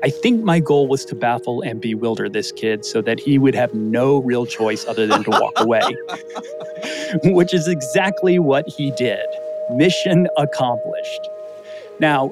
I 0.04 0.10
think 0.10 0.44
my 0.44 0.60
goal 0.60 0.88
was 0.90 1.06
to 1.06 1.16
baffle 1.16 1.62
and 1.62 1.80
bewilder 1.80 2.28
this 2.28 2.52
kid 2.52 2.84
so 2.84 3.02
that 3.04 3.22
he 3.22 3.38
would 3.38 3.56
have 3.56 3.74
no 3.74 4.18
real 4.18 4.46
choice 4.46 4.86
other 4.86 5.08
than 5.08 5.24
to 5.24 5.30
walk 5.30 5.54
away, 5.58 5.82
which 7.24 7.54
is 7.54 7.70
exactly 7.70 8.38
what 8.38 8.68
he 8.68 8.92
did. 8.92 9.26
Mission 9.72 10.28
accomplished. 10.38 11.22
Now, 12.02 12.32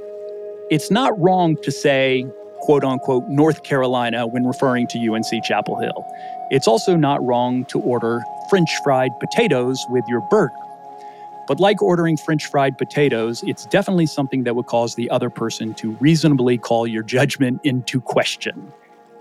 it's 0.69 0.91
not 0.91 1.17
wrong 1.17 1.55
to 1.61 1.71
say, 1.71 2.25
quote 2.59 2.83
unquote, 2.83 3.23
North 3.29 3.63
Carolina 3.63 4.27
when 4.27 4.45
referring 4.45 4.87
to 4.87 4.99
UNC 4.99 5.41
Chapel 5.45 5.79
Hill. 5.79 6.05
It's 6.49 6.67
also 6.67 6.97
not 6.97 7.25
wrong 7.25 7.63
to 7.65 7.79
order 7.79 8.19
French 8.49 8.69
fried 8.83 9.11
potatoes 9.21 9.85
with 9.89 10.03
your 10.09 10.19
burger. 10.29 10.51
But 11.51 11.59
like 11.59 11.81
ordering 11.81 12.15
French 12.15 12.45
fried 12.45 12.77
potatoes, 12.77 13.43
it's 13.45 13.65
definitely 13.65 14.05
something 14.05 14.45
that 14.45 14.55
would 14.55 14.67
cause 14.67 14.95
the 14.95 15.09
other 15.09 15.29
person 15.29 15.73
to 15.73 15.91
reasonably 15.99 16.57
call 16.57 16.87
your 16.87 17.03
judgment 17.03 17.59
into 17.65 17.99
question. 17.99 18.71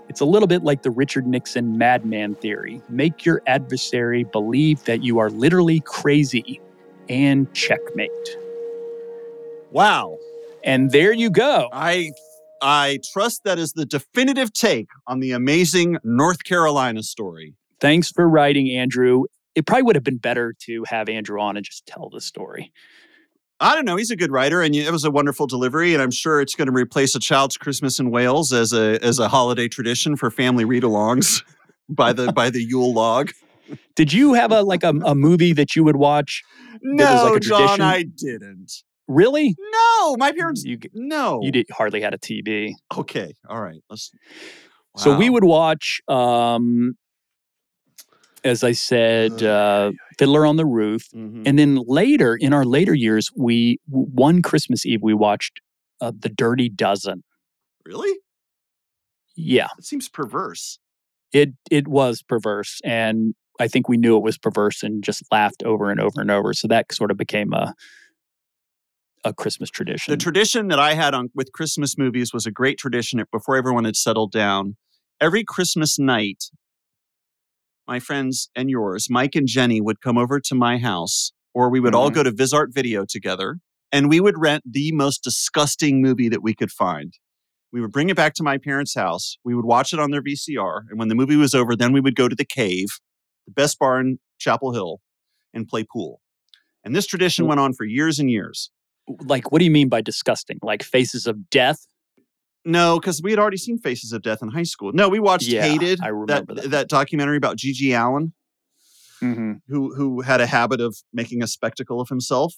It's 0.07 0.21
a 0.21 0.25
little 0.25 0.47
bit 0.47 0.63
like 0.63 0.81
the 0.81 0.91
Richard 0.91 1.27
Nixon 1.27 1.77
madman 1.77 2.35
theory 2.35 2.81
make 2.87 3.25
your 3.25 3.41
adversary 3.47 4.23
believe 4.23 4.81
that 4.85 5.03
you 5.03 5.19
are 5.19 5.29
literally 5.29 5.81
crazy 5.81 6.61
and 7.09 7.53
checkmate. 7.53 8.37
Wow. 9.71 10.17
And 10.63 10.91
there 10.91 11.11
you 11.11 11.29
go. 11.29 11.67
I 11.73 12.13
I 12.61 12.99
trust 13.11 13.43
that 13.43 13.59
is 13.59 13.73
the 13.73 13.85
definitive 13.85 14.53
take 14.53 14.87
on 15.05 15.19
the 15.19 15.33
amazing 15.33 15.97
North 16.05 16.45
Carolina 16.45 17.03
story. 17.03 17.55
Thanks 17.81 18.09
for 18.09 18.29
writing, 18.29 18.69
Andrew. 18.71 19.25
It 19.55 19.65
probably 19.67 19.83
would 19.83 19.95
have 19.95 20.03
been 20.03 20.17
better 20.17 20.53
to 20.65 20.83
have 20.87 21.09
Andrew 21.09 21.39
on 21.41 21.57
and 21.57 21.65
just 21.65 21.85
tell 21.85 22.09
the 22.09 22.21
story. 22.21 22.71
I 23.59 23.75
don't 23.75 23.85
know. 23.85 23.95
He's 23.95 24.09
a 24.09 24.15
good 24.15 24.31
writer, 24.31 24.61
and 24.61 24.73
it 24.75 24.91
was 24.91 25.05
a 25.05 25.11
wonderful 25.11 25.45
delivery. 25.45 25.93
And 25.93 26.01
I'm 26.01 26.09
sure 26.11 26.41
it's 26.41 26.55
going 26.55 26.67
to 26.67 26.73
replace 26.73 27.13
a 27.15 27.19
child's 27.19 27.57
Christmas 27.57 27.99
in 27.99 28.09
Wales 28.09 28.51
as 28.53 28.73
a 28.73 28.97
as 29.03 29.19
a 29.19 29.27
holiday 29.27 29.67
tradition 29.67 30.15
for 30.15 30.31
family 30.31 30.65
read-alongs 30.65 31.43
by 31.89 32.11
the 32.11 32.31
by 32.33 32.49
the 32.49 32.63
Yule 32.63 32.93
log. 32.93 33.31
Did 33.95 34.11
you 34.11 34.33
have 34.33 34.51
a 34.51 34.63
like 34.63 34.83
a, 34.83 34.89
a 35.05 35.13
movie 35.13 35.53
that 35.53 35.75
you 35.75 35.83
would 35.83 35.95
watch? 35.97 36.41
No, 36.81 37.25
like 37.25 37.37
a 37.37 37.39
John? 37.39 37.81
I 37.81 38.03
didn't. 38.03 38.71
Really? 39.07 39.55
No, 39.73 40.15
my 40.17 40.31
parents. 40.31 40.63
You 40.63 40.79
No. 40.93 41.39
you 41.43 41.51
did 41.51 41.67
hardly 41.71 42.01
had 42.01 42.13
a 42.13 42.17
TV. 42.17 42.73
Okay. 42.97 43.33
All 43.47 43.61
right. 43.61 43.81
Let's. 43.89 44.11
So 44.97 45.17
we 45.17 45.29
would 45.29 45.45
watch, 45.45 46.01
um, 46.09 46.95
as 48.43 48.63
I 48.63 48.71
said, 48.71 49.43
uh, 49.43 49.91
Fiddler 50.17 50.45
on 50.45 50.55
the 50.55 50.65
Roof, 50.65 51.03
Mhm. 51.13 51.43
and 51.45 51.59
then 51.59 51.75
later 51.85 52.35
in 52.35 52.53
our 52.53 52.65
later 52.65 52.93
years, 52.93 53.29
we 53.35 53.79
one 53.87 54.41
Christmas 54.41 54.85
Eve 54.85 55.01
we 55.01 55.13
watched 55.13 55.61
uh, 56.01 56.11
The 56.17 56.29
Dirty 56.29 56.67
Dozen. 56.69 57.23
Really? 57.85 58.17
Yeah, 59.35 59.67
It 59.77 59.85
seems 59.85 60.09
perverse. 60.09 60.79
it 61.31 61.49
it 61.69 61.87
was 61.87 62.21
perverse, 62.23 62.79
and 62.83 63.33
I 63.59 63.67
think 63.67 63.87
we 63.87 63.97
knew 63.97 64.17
it 64.17 64.23
was 64.23 64.37
perverse 64.37 64.81
and 64.83 65.03
just 65.03 65.23
laughed 65.31 65.61
over 65.63 65.89
and 65.91 65.99
over 65.99 66.19
and 66.19 66.31
over. 66.31 66.53
So 66.53 66.67
that 66.67 66.91
sort 66.91 67.11
of 67.11 67.17
became 67.17 67.53
a 67.53 67.73
a 69.23 69.33
Christmas 69.33 69.69
tradition. 69.69 70.11
The 70.11 70.17
tradition 70.17 70.67
that 70.69 70.79
I 70.79 70.95
had 70.95 71.13
on 71.13 71.29
with 71.35 71.51
Christmas 71.51 71.95
movies 71.97 72.33
was 72.33 72.47
a 72.47 72.51
great 72.51 72.79
tradition 72.79 73.23
before 73.31 73.55
everyone 73.55 73.85
had 73.85 73.95
settled 73.95 74.31
down. 74.31 74.77
Every 75.19 75.43
Christmas 75.43 75.99
night, 75.99 76.45
my 77.91 77.99
friends 77.99 78.49
and 78.55 78.69
yours, 78.69 79.07
Mike 79.09 79.35
and 79.35 79.45
Jenny, 79.49 79.81
would 79.81 79.99
come 79.99 80.17
over 80.17 80.39
to 80.39 80.55
my 80.55 80.77
house, 80.77 81.33
or 81.53 81.69
we 81.69 81.81
would 81.81 81.93
all 81.93 82.09
Mhm. 82.09 82.13
go 82.13 82.23
to 82.23 82.31
Visart 82.31 82.73
Video 82.73 83.03
together, 83.03 83.59
and 83.91 84.07
we 84.07 84.21
would 84.21 84.37
rent 84.37 84.63
the 84.65 84.93
most 84.93 85.25
disgusting 85.25 86.01
movie 86.01 86.29
that 86.29 86.41
we 86.41 86.53
could 86.55 86.71
find. 86.71 87.15
We 87.73 87.81
would 87.81 87.91
bring 87.91 88.07
it 88.07 88.15
back 88.15 88.33
to 88.35 88.43
my 88.43 88.57
parents' 88.57 88.95
house. 88.95 89.37
We 89.43 89.53
would 89.53 89.65
watch 89.65 89.91
it 89.91 89.99
on 89.99 90.11
their 90.11 90.21
VCR, 90.21 90.85
and 90.89 90.97
when 90.97 91.09
the 91.09 91.15
movie 91.15 91.35
was 91.35 91.53
over, 91.53 91.75
then 91.75 91.91
we 91.91 91.99
would 91.99 92.15
go 92.15 92.29
to 92.29 92.35
the 92.35 92.45
cave, 92.45 92.87
the 93.45 93.51
best 93.51 93.77
bar 93.77 93.99
in 93.99 94.19
Chapel 94.39 94.71
Hill, 94.71 95.01
and 95.53 95.67
play 95.67 95.83
pool. 95.83 96.21
And 96.85 96.95
this 96.95 97.05
tradition 97.05 97.45
went 97.45 97.59
on 97.59 97.73
for 97.73 97.83
years 97.83 98.19
and 98.19 98.31
years. 98.31 98.71
like, 99.25 99.51
what 99.51 99.59
do 99.59 99.65
you 99.65 99.71
mean 99.71 99.89
by 99.89 99.99
disgusting? 99.99 100.59
Like 100.61 100.81
Faces 100.83 101.27
of 101.27 101.49
Death? 101.49 101.85
No, 102.63 102.99
because 102.99 103.21
we 103.23 103.31
had 103.31 103.39
already 103.39 103.57
seen 103.57 103.77
Faces 103.79 104.13
of 104.13 104.21
Death 104.21 104.41
in 104.41 104.49
high 104.49 104.63
school. 104.63 104.91
No, 104.93 105.09
we 105.09 105.19
watched 105.19 105.47
Yeah, 105.47 105.63
Hated, 105.63 105.99
I 106.01 106.09
remember 106.09 106.53
that. 106.55 106.69
that 106.71 106.89
documentary 106.89 107.37
about 107.37 107.57
GG 107.57 107.91
Allin, 107.93 108.33
Mm-hmm. 109.21 109.53
who 109.67 109.93
who 109.95 110.21
had 110.21 110.41
a 110.41 110.47
habit 110.47 110.81
of 110.81 110.97
making 111.13 111.43
a 111.43 111.47
spectacle 111.47 112.01
of 112.01 112.09
himself 112.09 112.53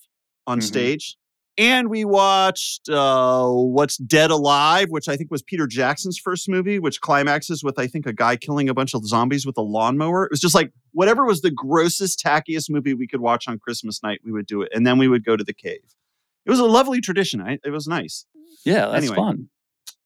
on 0.47 0.59
Mhm. 0.59 0.63
stage. 0.63 1.17
And 1.57 1.87
we 1.89 2.03
watched 2.03 2.89
uh, 2.89 3.47
What's 3.47 3.97
Dead 3.97 4.31
Alive, 4.31 4.89
which 4.89 5.07
I 5.07 5.15
think 5.15 5.29
was 5.29 5.43
Peter 5.43 5.67
Jackson's 5.67 6.17
first 6.17 6.49
movie, 6.49 6.79
which 6.79 6.99
climaxes 6.99 7.63
with 7.63 7.77
I 7.77 7.85
think 7.87 8.05
a 8.07 8.13
guy 8.13 8.37
killing 8.37 8.69
a 8.69 8.73
bunch 8.73 8.93
of 8.95 9.05
zombies 9.05 9.45
with 9.45 9.55
a 9.57 9.61
lawnmower. 9.61 10.23
It 10.25 10.31
was 10.31 10.39
just 10.39 10.55
like 10.55 10.71
whatever 10.93 11.25
was 11.25 11.41
the 11.41 11.51
grossest, 11.51 12.19
tackiest 12.25 12.69
movie 12.69 12.93
we 12.93 13.07
could 13.07 13.21
watch 13.21 13.47
on 13.47 13.59
Christmas 13.59 14.01
night, 14.01 14.21
we 14.23 14.31
would 14.31 14.47
do 14.47 14.61
it, 14.63 14.71
and 14.73 14.87
then 14.87 14.97
we 14.97 15.07
would 15.07 15.23
go 15.23 15.35
to 15.37 15.43
the 15.43 15.53
cave. 15.53 15.83
It 16.45 16.49
was 16.49 16.59
a 16.59 16.65
lovely 16.65 17.01
tradition. 17.01 17.39
I, 17.41 17.59
it 17.63 17.69
was 17.69 17.87
nice. 17.87 18.25
Yeah, 18.65 18.87
that's 18.87 18.97
Anyway. 19.05 19.15
fun. 19.15 19.49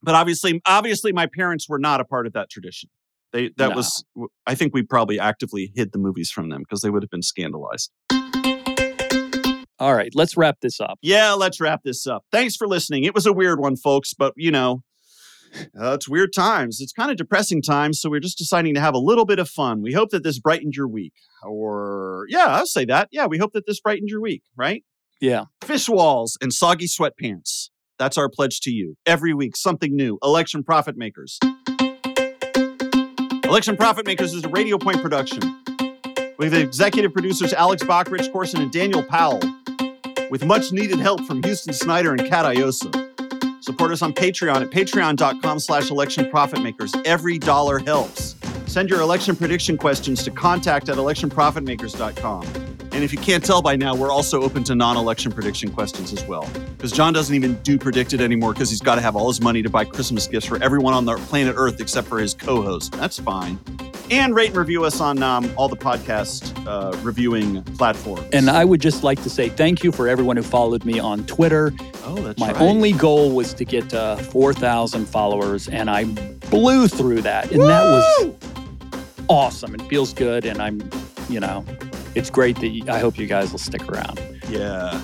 But 0.08 0.16
obviously 0.16 0.62
obviously 0.66 1.12
my 1.12 1.28
parents 1.28 1.68
were 1.68 1.78
not 1.78 2.00
a 2.00 2.06
part 2.06 2.26
of 2.26 2.32
that 2.32 2.50
tradition. 2.50 2.90
They 3.34 3.50
that 3.58 3.72
No. 3.72 3.76
was 3.76 4.06
i 4.48 4.56
think 4.56 4.74
we 4.74 4.82
probably 4.84 5.20
actively 5.20 5.74
hid 5.76 5.92
the 5.92 6.00
movies 6.00 6.32
from 6.32 6.48
them 6.50 6.62
because 6.62 6.82
they 6.82 6.90
would 6.90 7.04
have 7.04 7.10
been 7.10 7.22
scandalized. 7.22 7.92
All 9.80 9.94
right, 9.94 10.10
let's 10.16 10.36
wrap 10.38 10.58
this 10.62 10.80
up. 10.80 10.98
yeah 11.02 11.34
let's 11.34 11.60
wrap 11.62 11.82
this 11.84 12.08
up. 12.08 12.24
Thanks 12.32 12.56
for 12.56 12.68
listening. 12.68 13.04
It 13.04 13.14
was 13.14 13.26
a 13.26 13.34
weird 13.34 13.60
one 13.60 13.76
folks 13.76 14.14
but 14.14 14.32
you 14.38 14.50
know 14.50 14.82
uh, 15.80 15.94
it's 15.94 16.08
weird 16.10 16.32
times. 16.34 16.80
It's 16.82 16.94
kind 16.94 17.12
of 17.12 17.18
depressing 17.18 17.62
times 17.62 18.00
so 18.00 18.10
we're 18.10 18.22
just 18.22 18.38
deciding 18.38 18.74
to 18.76 18.80
have 18.82 18.94
a 18.94 19.00
little 19.10 19.26
bit 19.26 19.40
of 19.40 19.50
fun. 19.50 19.82
We 19.82 19.92
hope 19.92 20.12
that 20.12 20.24
this 20.24 20.40
brightened 20.40 20.76
your 20.76 20.88
week 20.88 21.14
or 21.44 22.26
yeah 22.30 22.46
i'll 22.48 22.66
say 22.66 22.86
that. 22.86 23.10
Yeah 23.12 23.26
we 23.26 23.38
hope 23.40 23.52
that 23.54 23.66
this 23.68 23.82
brightened 23.82 24.08
your 24.10 24.22
week 24.22 24.44
right? 24.56 24.86
Yeah. 25.20 25.46
fish 25.62 25.90
walls 25.90 26.38
and 26.42 26.54
soggy 26.54 26.88
sweatpants 26.88 27.70
that's 28.00 28.18
our 28.18 28.30
pledge 28.30 28.60
to 28.62 28.72
you. 28.72 28.96
Every 29.06 29.34
week 29.34 29.56
something 29.56 29.96
new. 29.96 30.18
Election 30.24 30.64
profit 30.64 30.98
makers. 30.98 31.40
Election 33.44 33.78
profit 33.78 34.06
makers 34.06 34.34
is 34.34 34.44
a 34.44 34.50
radio 34.50 34.78
point 34.78 35.02
production 35.02 35.42
with 36.38 36.54
executive 36.54 37.14
producers 37.14 37.54
alex 37.54 37.84
bach 37.84 38.10
rich 38.12 38.32
corson 38.32 38.62
and 38.62 38.72
daniel 38.72 39.02
powell 39.02 39.40
with 40.30 40.46
much 40.46 40.72
needed 40.72 41.00
help 41.00 41.24
from 41.26 41.42
houston 41.44 41.74
snyder 41.74 42.12
and 42.12 42.26
kat 42.28 42.46
iosa. 42.46 42.92
Support 43.62 43.92
us 43.92 44.02
on 44.02 44.14
patreon 44.14 44.62
at 44.62 44.70
patreon.com 44.70 45.60
slash 45.60 45.90
election 45.92 46.30
profit 46.30 46.62
makers. 46.62 46.94
Every 47.06 47.38
dollar 47.38 47.80
helps. 47.80 48.36
Send 48.66 48.90
your 48.90 49.02
election 49.02 49.36
prediction 49.36 49.78
questions 49.78 50.24
to 50.24 50.32
contact 50.32 50.90
at 50.90 50.98
electionprofitmakers.com 50.98 52.77
and 52.92 53.04
if 53.04 53.12
you 53.12 53.20
can't 53.20 53.44
tell 53.44 53.62
by 53.62 53.76
now, 53.76 53.96
we're 53.96 54.12
also 54.12 54.42
open 54.42 54.64
to 54.66 54.76
non 54.76 54.98
election 54.98 55.32
prediction 55.32 55.72
questions 55.72 56.14
as 56.14 56.24
well. 56.26 56.50
Because 56.76 56.92
John 56.92 57.14
doesn't 57.14 57.36
even 57.36 57.56
do 57.64 57.78
PredictIt 57.78 58.20
anymore 58.22 58.54
because 58.54 58.70
he's 58.70 58.82
got 58.82 58.96
to 58.96 59.02
have 59.02 59.16
all 59.16 59.28
his 59.28 59.42
money 59.42 59.62
to 59.62 59.70
buy 59.70 59.86
Christmas 59.86 60.28
gifts 60.28 60.46
for 60.46 60.62
everyone 60.64 60.94
on 60.94 61.06
the 61.06 61.16
planet 61.16 61.56
Earth 61.58 61.80
except 61.82 62.08
for 62.08 62.20
his 62.20 62.34
co 62.34 62.62
host. 62.62 62.94
That's 62.94 63.20
fine. 63.20 63.60
And 64.10 64.34
rate 64.34 64.50
and 64.50 64.58
review 64.58 64.86
us 64.86 65.02
on 65.02 65.22
um, 65.22 65.52
all 65.58 65.68
the 65.68 65.76
podcast 65.76 66.66
uh, 66.66 66.96
reviewing 67.04 67.62
platforms. 67.64 68.26
And 68.32 68.50
I 68.50 68.64
would 68.64 68.80
just 68.80 69.04
like 69.04 69.22
to 69.24 69.30
say 69.30 69.50
thank 69.50 69.84
you 69.84 69.92
for 69.92 70.08
everyone 70.08 70.38
who 70.38 70.44
followed 70.44 70.86
me 70.86 70.98
on 70.98 71.26
Twitter. 71.26 71.74
oh, 72.06 72.16
that's 72.16 72.40
My 72.40 72.54
right. 72.54 72.62
only 72.62 72.94
goal 72.94 73.32
was 73.36 73.54
to 73.56 73.66
get 73.66 73.94
uh, 73.94 74.16
4,000 74.16 75.06
followers, 75.06 75.68
and 75.68 75.90
I 75.90 76.06
blew 76.50 76.88
through 76.88 77.22
that. 77.24 77.52
And 77.52 77.62
that 77.64 77.84
was 77.84 78.36
awesome. 79.28 79.76
It 79.76 79.82
feels 79.84 80.14
good, 80.14 80.46
and 80.46 80.62
I'm, 80.62 80.90
you 81.28 81.42
know, 81.42 81.66
it's 82.18 82.30
great 82.30 82.56
that 82.58 82.68
you, 82.70 82.84
I 82.90 83.00
hope 83.00 83.18
you 83.18 83.28
guys 83.28 83.52
will 83.52 83.60
stick 83.60 83.88
around. 83.90 84.20
Yeah. 84.50 85.02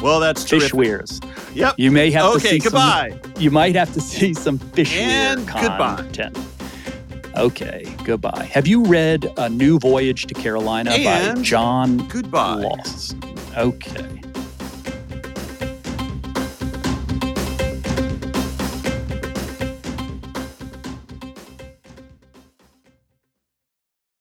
Well, 0.00 0.18
that's 0.20 0.42
Fish 0.42 0.70
terrific. 0.70 0.78
weirs. 0.78 1.20
Yep. 1.54 1.74
You 1.76 1.90
may 1.90 2.10
have 2.10 2.32
to 2.32 2.36
Okay, 2.38 2.48
see 2.52 2.58
goodbye. 2.60 3.18
Some, 3.22 3.32
you 3.42 3.50
might 3.50 3.74
have 3.74 3.92
to 3.92 4.00
see 4.00 4.32
some 4.34 4.58
fish 4.58 4.96
And 4.96 5.40
weir 5.44 5.54
goodbye. 5.62 5.96
content. 5.96 6.38
Okay, 7.36 7.84
goodbye. 8.04 8.44
Have 8.52 8.66
you 8.66 8.84
read 8.84 9.30
A 9.36 9.48
New 9.48 9.78
Voyage 9.78 10.26
to 10.26 10.34
Carolina 10.34 10.90
by 10.90 11.34
John 11.42 11.98
Goodbye. 12.08 12.54
Lawson? 12.54 13.22
Okay. 13.56 14.19